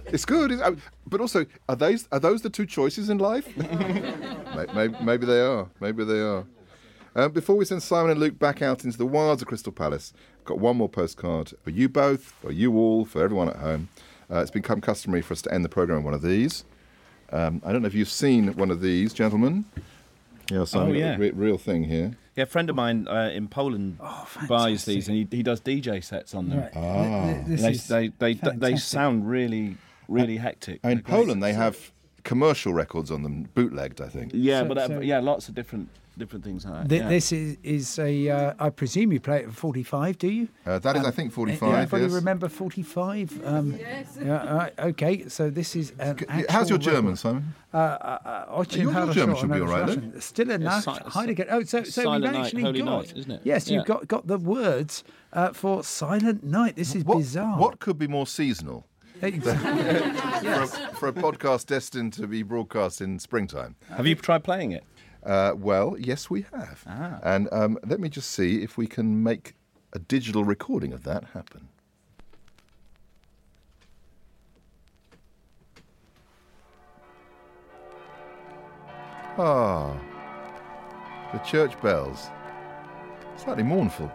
It's 0.06 0.24
good, 0.24 0.50
it's- 0.50 0.66
uh, 0.66 0.74
but 1.06 1.20
also, 1.20 1.46
are 1.68 1.76
those 1.76 2.08
are 2.10 2.18
those 2.18 2.42
the 2.42 2.50
two 2.50 2.66
choices 2.66 3.08
in 3.10 3.18
life? 3.18 3.46
maybe, 4.74 4.96
maybe 5.02 5.26
they 5.26 5.40
are. 5.40 5.68
Maybe 5.80 6.04
they 6.04 6.20
are. 6.20 6.44
Um, 7.16 7.30
before 7.30 7.54
we 7.56 7.64
send 7.64 7.80
Simon 7.82 8.10
and 8.10 8.18
Luke 8.20 8.38
back 8.40 8.60
out 8.60 8.84
into 8.84 8.98
the 8.98 9.06
wilds 9.06 9.40
of 9.40 9.46
Crystal 9.46 9.70
Palace, 9.72 10.12
I've 10.40 10.44
got 10.46 10.58
one 10.58 10.76
more 10.76 10.88
postcard 10.88 11.52
for 11.62 11.70
you 11.70 11.88
both, 11.88 12.22
for 12.42 12.50
you 12.50 12.76
all, 12.76 13.04
for 13.04 13.22
everyone 13.22 13.48
at 13.50 13.56
home. 13.56 13.88
Uh, 14.28 14.38
it's 14.40 14.50
become 14.50 14.80
customary 14.80 15.22
for 15.22 15.32
us 15.32 15.42
to 15.42 15.54
end 15.54 15.64
the 15.64 15.68
programme 15.68 15.98
with 15.98 16.06
one 16.06 16.14
of 16.14 16.22
these. 16.22 16.64
Um, 17.30 17.62
I 17.64 17.72
don't 17.72 17.82
know 17.82 17.86
if 17.86 17.94
you've 17.94 18.08
seen 18.10 18.48
one 18.54 18.70
of 18.72 18.80
these, 18.80 19.12
gentlemen. 19.12 19.64
Yeah, 20.50 20.64
so 20.64 20.80
Oh, 20.80 20.92
yeah. 20.92 21.16
Re- 21.16 21.30
real 21.30 21.58
thing 21.58 21.84
here. 21.84 22.16
Yeah, 22.36 22.42
a 22.44 22.46
friend 22.46 22.68
of 22.68 22.76
mine 22.76 23.06
uh, 23.08 23.30
in 23.32 23.48
Poland 23.48 23.98
Oh, 24.00 24.28
buys 24.48 24.84
these, 24.84 25.08
and 25.08 25.16
he, 25.16 25.26
he 25.30 25.42
does 25.42 25.60
DJ 25.60 26.02
sets 26.02 26.34
on 26.34 26.48
them. 26.48 26.60
Right. 26.60 27.46
Th- 27.46 27.60
th- 27.60 27.86
They, 27.86 28.08
they, 28.08 28.34
they, 28.34 28.56
they 28.56 28.76
sound 28.76 29.28
really, 29.28 29.76
really 30.08 30.36
hectic. 30.38 30.80
In 30.84 31.02
Poland, 31.02 31.42
they 31.42 31.52
have 31.52 31.92
commercial 32.24 32.72
records 32.72 33.10
on 33.10 33.22
them, 33.22 33.48
bootlegged, 33.54 34.00
I 34.00 34.08
think. 34.08 34.32
Yeah, 34.34 34.62
so, 34.62 34.68
but 34.68 34.78
uh, 34.78 34.88
so 34.88 35.00
yeah, 35.00 35.20
lots 35.20 35.48
of 35.48 35.54
different 35.54 35.88
different 36.16 36.44
things. 36.44 36.64
Th- 36.64 37.02
yeah. 37.02 37.08
This 37.08 37.32
is 37.32 37.56
is 37.62 37.98
a. 37.98 38.28
Uh, 38.28 38.54
I 38.58 38.70
presume 38.70 39.12
you 39.12 39.20
play 39.20 39.40
it 39.40 39.48
at 39.48 39.52
forty 39.52 39.82
five. 39.82 40.18
Do 40.18 40.28
you? 40.28 40.48
Uh, 40.66 40.78
that 40.78 40.96
is, 40.96 41.02
um, 41.02 41.06
I 41.06 41.10
think, 41.10 41.32
forty 41.32 41.54
five. 41.54 41.74
Everybody 41.74 42.04
yes. 42.04 42.12
remember 42.12 42.48
forty 42.48 42.82
five? 42.82 43.44
Um, 43.44 43.76
yes. 43.78 44.18
Yeah, 44.20 44.34
uh, 44.34 44.70
okay, 44.78 45.28
so 45.28 45.50
this 45.50 45.76
is 45.76 45.92
an. 45.98 46.18
How's 46.48 46.70
your 46.70 46.78
German, 46.78 47.12
record. 47.12 47.18
Simon? 47.18 47.54
Uh, 47.72 47.76
uh, 47.76 48.44
uh 48.56 48.64
your, 48.70 48.92
your 48.92 49.12
German 49.12 49.36
should 49.36 49.52
be 49.52 49.60
all 49.60 49.66
right. 49.66 50.22
Still 50.22 50.50
enough. 50.50 50.84
Heidegger. 50.86 51.46
Oh, 51.50 51.62
so 51.64 51.82
so 51.84 52.10
we've 52.12 52.24
actually 52.24 52.62
night, 52.62 52.76
got. 52.76 52.84
Night, 52.84 53.12
isn't 53.16 53.30
it? 53.30 53.40
Yes, 53.44 53.68
yeah. 53.68 53.78
you've 53.78 53.86
got 53.86 54.08
got 54.08 54.26
the 54.26 54.38
words 54.38 55.04
for 55.52 55.82
Silent 55.82 56.44
Night. 56.44 56.76
This 56.76 56.94
is 56.94 57.04
what, 57.04 57.18
bizarre. 57.18 57.58
What 57.58 57.80
could 57.80 57.98
be 57.98 58.06
more 58.06 58.26
seasonal? 58.26 58.86
Exactly. 59.22 59.82
for, 60.50 60.62
a, 60.62 60.66
for 60.94 61.08
a 61.08 61.12
podcast 61.12 61.66
destined 61.66 62.12
to 62.14 62.26
be 62.26 62.42
broadcast 62.42 63.00
in 63.00 63.18
springtime? 63.18 63.76
Have 63.88 64.06
you 64.06 64.14
tried 64.14 64.44
playing 64.44 64.72
it? 64.72 64.84
Uh, 65.24 65.54
well, 65.56 65.96
yes, 65.98 66.28
we 66.28 66.44
have. 66.52 66.82
Ah. 66.86 67.18
And 67.22 67.48
um, 67.52 67.78
let 67.86 68.00
me 68.00 68.08
just 68.08 68.30
see 68.30 68.62
if 68.62 68.76
we 68.76 68.86
can 68.86 69.22
make 69.22 69.54
a 69.92 69.98
digital 69.98 70.44
recording 70.44 70.92
of 70.92 71.04
that 71.04 71.24
happen. 71.32 71.68
Ah, 79.36 79.98
the 81.32 81.38
church 81.38 81.80
bells. 81.82 82.28
Slightly 83.36 83.64
mournful. 83.64 84.12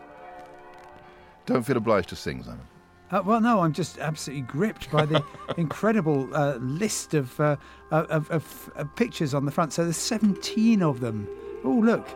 Don't 1.46 1.64
feel 1.64 1.76
obliged 1.76 2.08
to 2.10 2.16
sing, 2.16 2.42
Simon. 2.44 2.66
Uh, 3.12 3.24
well, 3.26 3.42
no, 3.42 3.62
I'm 3.62 3.74
just 3.74 3.98
absolutely 3.98 4.44
gripped 4.44 4.92
by 4.92 5.06
the 5.06 5.24
incredible 5.58 6.30
uh, 6.36 6.56
list 6.58 7.16
of, 7.16 7.40
uh, 7.40 7.56
of, 7.92 8.30
of, 8.30 8.72
of 8.76 8.96
pictures 8.96 9.34
on 9.34 9.46
the 9.46 9.52
front. 9.52 9.74
So 9.74 9.84
there's 9.84 9.98
17 9.98 10.84
of 10.84 11.00
them. 11.00 11.28
Oh, 11.64 11.72
look. 11.72 12.08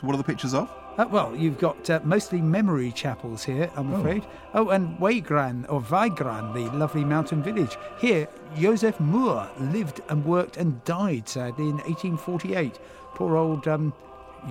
So 0.00 0.06
what 0.06 0.14
are 0.14 0.18
the 0.18 0.24
pictures 0.24 0.54
of? 0.54 0.70
Uh, 0.96 1.06
well, 1.10 1.34
you've 1.34 1.58
got 1.58 1.88
uh, 1.88 2.00
mostly 2.04 2.40
memory 2.40 2.92
chapels 2.92 3.42
here, 3.42 3.70
I'm 3.76 3.94
afraid. 3.94 4.26
Oh, 4.52 4.68
and 4.68 5.00
Wagram, 5.00 5.64
or 5.68 5.80
Wagram, 5.80 6.52
the 6.52 6.70
lovely 6.76 7.04
mountain 7.04 7.42
village. 7.42 7.78
Here, 7.98 8.28
Josef 8.56 8.98
Mohr 8.98 9.48
lived 9.72 10.02
and 10.10 10.24
worked 10.24 10.58
and 10.58 10.84
died, 10.84 11.28
sadly, 11.28 11.64
in 11.64 11.76
1848. 11.78 12.78
Poor 13.14 13.36
old 13.36 13.66
um, 13.66 13.94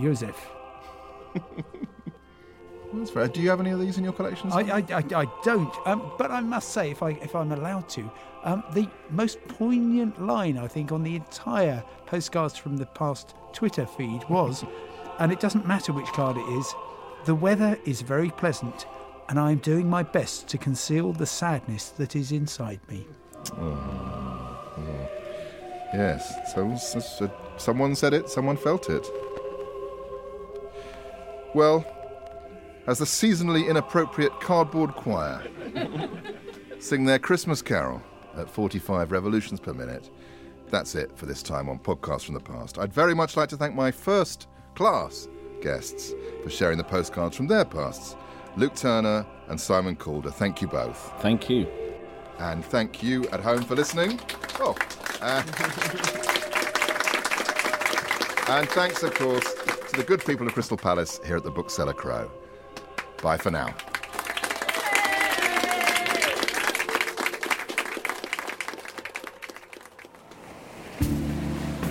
Joseph. 0.02 0.50
That's 2.94 3.10
fair. 3.12 3.28
Do 3.28 3.42
you 3.42 3.50
have 3.50 3.60
any 3.60 3.70
of 3.72 3.80
these 3.80 3.98
in 3.98 4.04
your 4.04 4.14
collection? 4.14 4.52
I, 4.52 4.60
I, 4.62 4.78
I, 4.94 5.04
I 5.24 5.26
don't, 5.44 5.74
um, 5.86 6.12
but 6.18 6.30
I 6.32 6.42
must 6.42 6.70
say, 6.72 6.92
if, 6.92 7.02
I, 7.02 7.12
if 7.12 7.36
I'm 7.36 7.52
allowed 7.52 7.88
to, 7.90 8.12
um, 8.44 8.64
the 8.74 8.88
most 9.10 9.40
poignant 9.48 10.22
line, 10.22 10.58
I 10.58 10.68
think, 10.68 10.92
on 10.92 11.04
the 11.04 11.16
entire 11.16 11.84
Postcards 12.06 12.58
from 12.58 12.78
the 12.78 12.86
Past 12.88 13.34
Twitter 13.54 13.86
feed 13.86 14.24
was, 14.30 14.66
and 15.20 15.32
it 15.32 15.40
doesn't 15.40 15.66
matter 15.68 15.94
which 15.94 16.08
card 16.08 16.38
it 16.38 16.48
is, 16.60 16.74
the 17.26 17.36
weather 17.36 17.80
is 17.86 18.02
very 18.02 18.30
pleasant, 18.32 18.86
and 19.30 19.40
I 19.40 19.52
am 19.52 19.60
doing 19.60 19.90
my 19.90 20.04
best 20.04 20.48
to 20.50 20.58
conceal 20.58 21.14
the 21.14 21.26
sadness 21.26 21.90
that 21.92 22.16
is 22.16 22.32
inside 22.32 22.82
me. 22.90 23.06
Yes. 25.94 26.54
So, 26.54 26.76
so- 26.78 27.00
so 27.00 27.32
someone 27.58 27.96
said 27.96 28.14
it. 28.14 28.30
Someone 28.30 28.58
felt 28.58 28.90
it. 28.90 29.06
Well, 31.54 31.86
as 32.88 33.00
the 33.00 33.06
seasonally 33.06 33.68
inappropriate 33.68 34.40
cardboard 34.40 34.96
choir 34.96 35.44
sing 36.80 37.06
their 37.06 37.20
Christmas 37.20 37.62
carol 37.62 38.02
at 38.36 38.50
45 38.50 39.12
revolutions 39.12 39.60
per 39.60 39.74
minute, 39.74 40.10
that's 40.70 40.96
it 40.96 41.16
for 41.18 41.26
this 41.26 41.44
time 41.44 41.70
on 41.70 41.78
Podcasts 41.80 42.26
from 42.26 42.34
the 42.34 42.40
Past. 42.40 42.80
I'd 42.80 42.94
very 42.94 43.14
much 43.14 43.38
like 43.38 43.50
to 43.50 43.58
thank 43.58 43.76
my 43.76 43.92
first 43.92 44.48
class 44.76 45.28
guests 45.62 46.14
for 46.44 46.50
sharing 46.50 46.78
the 46.78 46.84
postcards 46.84 47.36
from 47.36 47.48
their 47.48 47.66
pasts. 47.66 48.16
Luke 48.58 48.76
Turner 48.76 49.26
and 49.48 49.60
Simon 49.60 49.96
Calder. 49.96 50.32
Thank 50.32 50.62
you 50.62 50.68
both. 50.68 51.14
Thank 51.20 51.50
you. 51.50 51.68
And 52.40 52.66
thank 52.66 53.04
you 53.04 53.28
at 53.30 53.40
home 53.42 53.64
for 53.64 53.76
listening. 53.76 54.20
Oh, 54.60 54.76
uh, 55.22 55.44
and 58.50 58.68
thanks, 58.70 59.04
of 59.04 59.14
course, 59.14 59.54
to 59.92 59.98
the 59.98 60.04
good 60.04 60.26
people 60.26 60.48
of 60.48 60.54
Crystal 60.54 60.78
Palace 60.78 61.20
here 61.26 61.38
at 61.38 61.44
the 61.44 61.52
Bookseller 61.52 61.94
Crow. 61.94 62.32
Bye 63.22 63.38
for 63.38 63.52
now. 63.52 63.76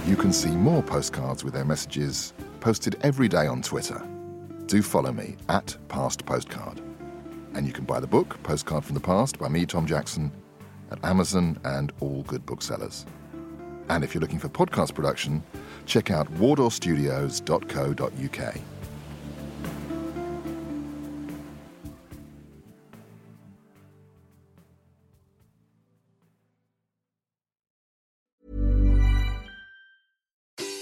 You 0.06 0.16
can 0.16 0.32
see 0.32 0.50
more 0.50 0.82
postcards 0.82 1.44
with 1.44 1.54
their 1.54 1.64
messages 1.64 2.32
posted 2.60 2.96
every 3.02 3.28
day 3.28 3.46
on 3.46 3.62
Twitter. 3.62 4.04
Do 4.66 4.82
follow 4.82 5.12
me 5.12 5.36
at 5.48 5.76
Past 5.88 6.26
Postcard. 6.26 6.80
And 7.54 7.66
you 7.66 7.72
can 7.72 7.84
buy 7.84 8.00
the 8.00 8.06
book, 8.06 8.40
Postcard 8.42 8.84
from 8.84 8.94
the 8.94 9.00
Past, 9.00 9.38
by 9.38 9.48
me, 9.48 9.66
Tom 9.66 9.86
Jackson, 9.86 10.32
at 10.90 11.04
Amazon 11.04 11.58
and 11.64 11.92
all 12.00 12.22
good 12.24 12.44
booksellers. 12.44 13.06
And 13.88 14.04
if 14.04 14.14
you're 14.14 14.20
looking 14.20 14.38
for 14.38 14.48
podcast 14.48 14.94
production, 14.94 15.42
check 15.86 16.10
out 16.10 16.32
wardourstudios.co.uk. 16.34 18.79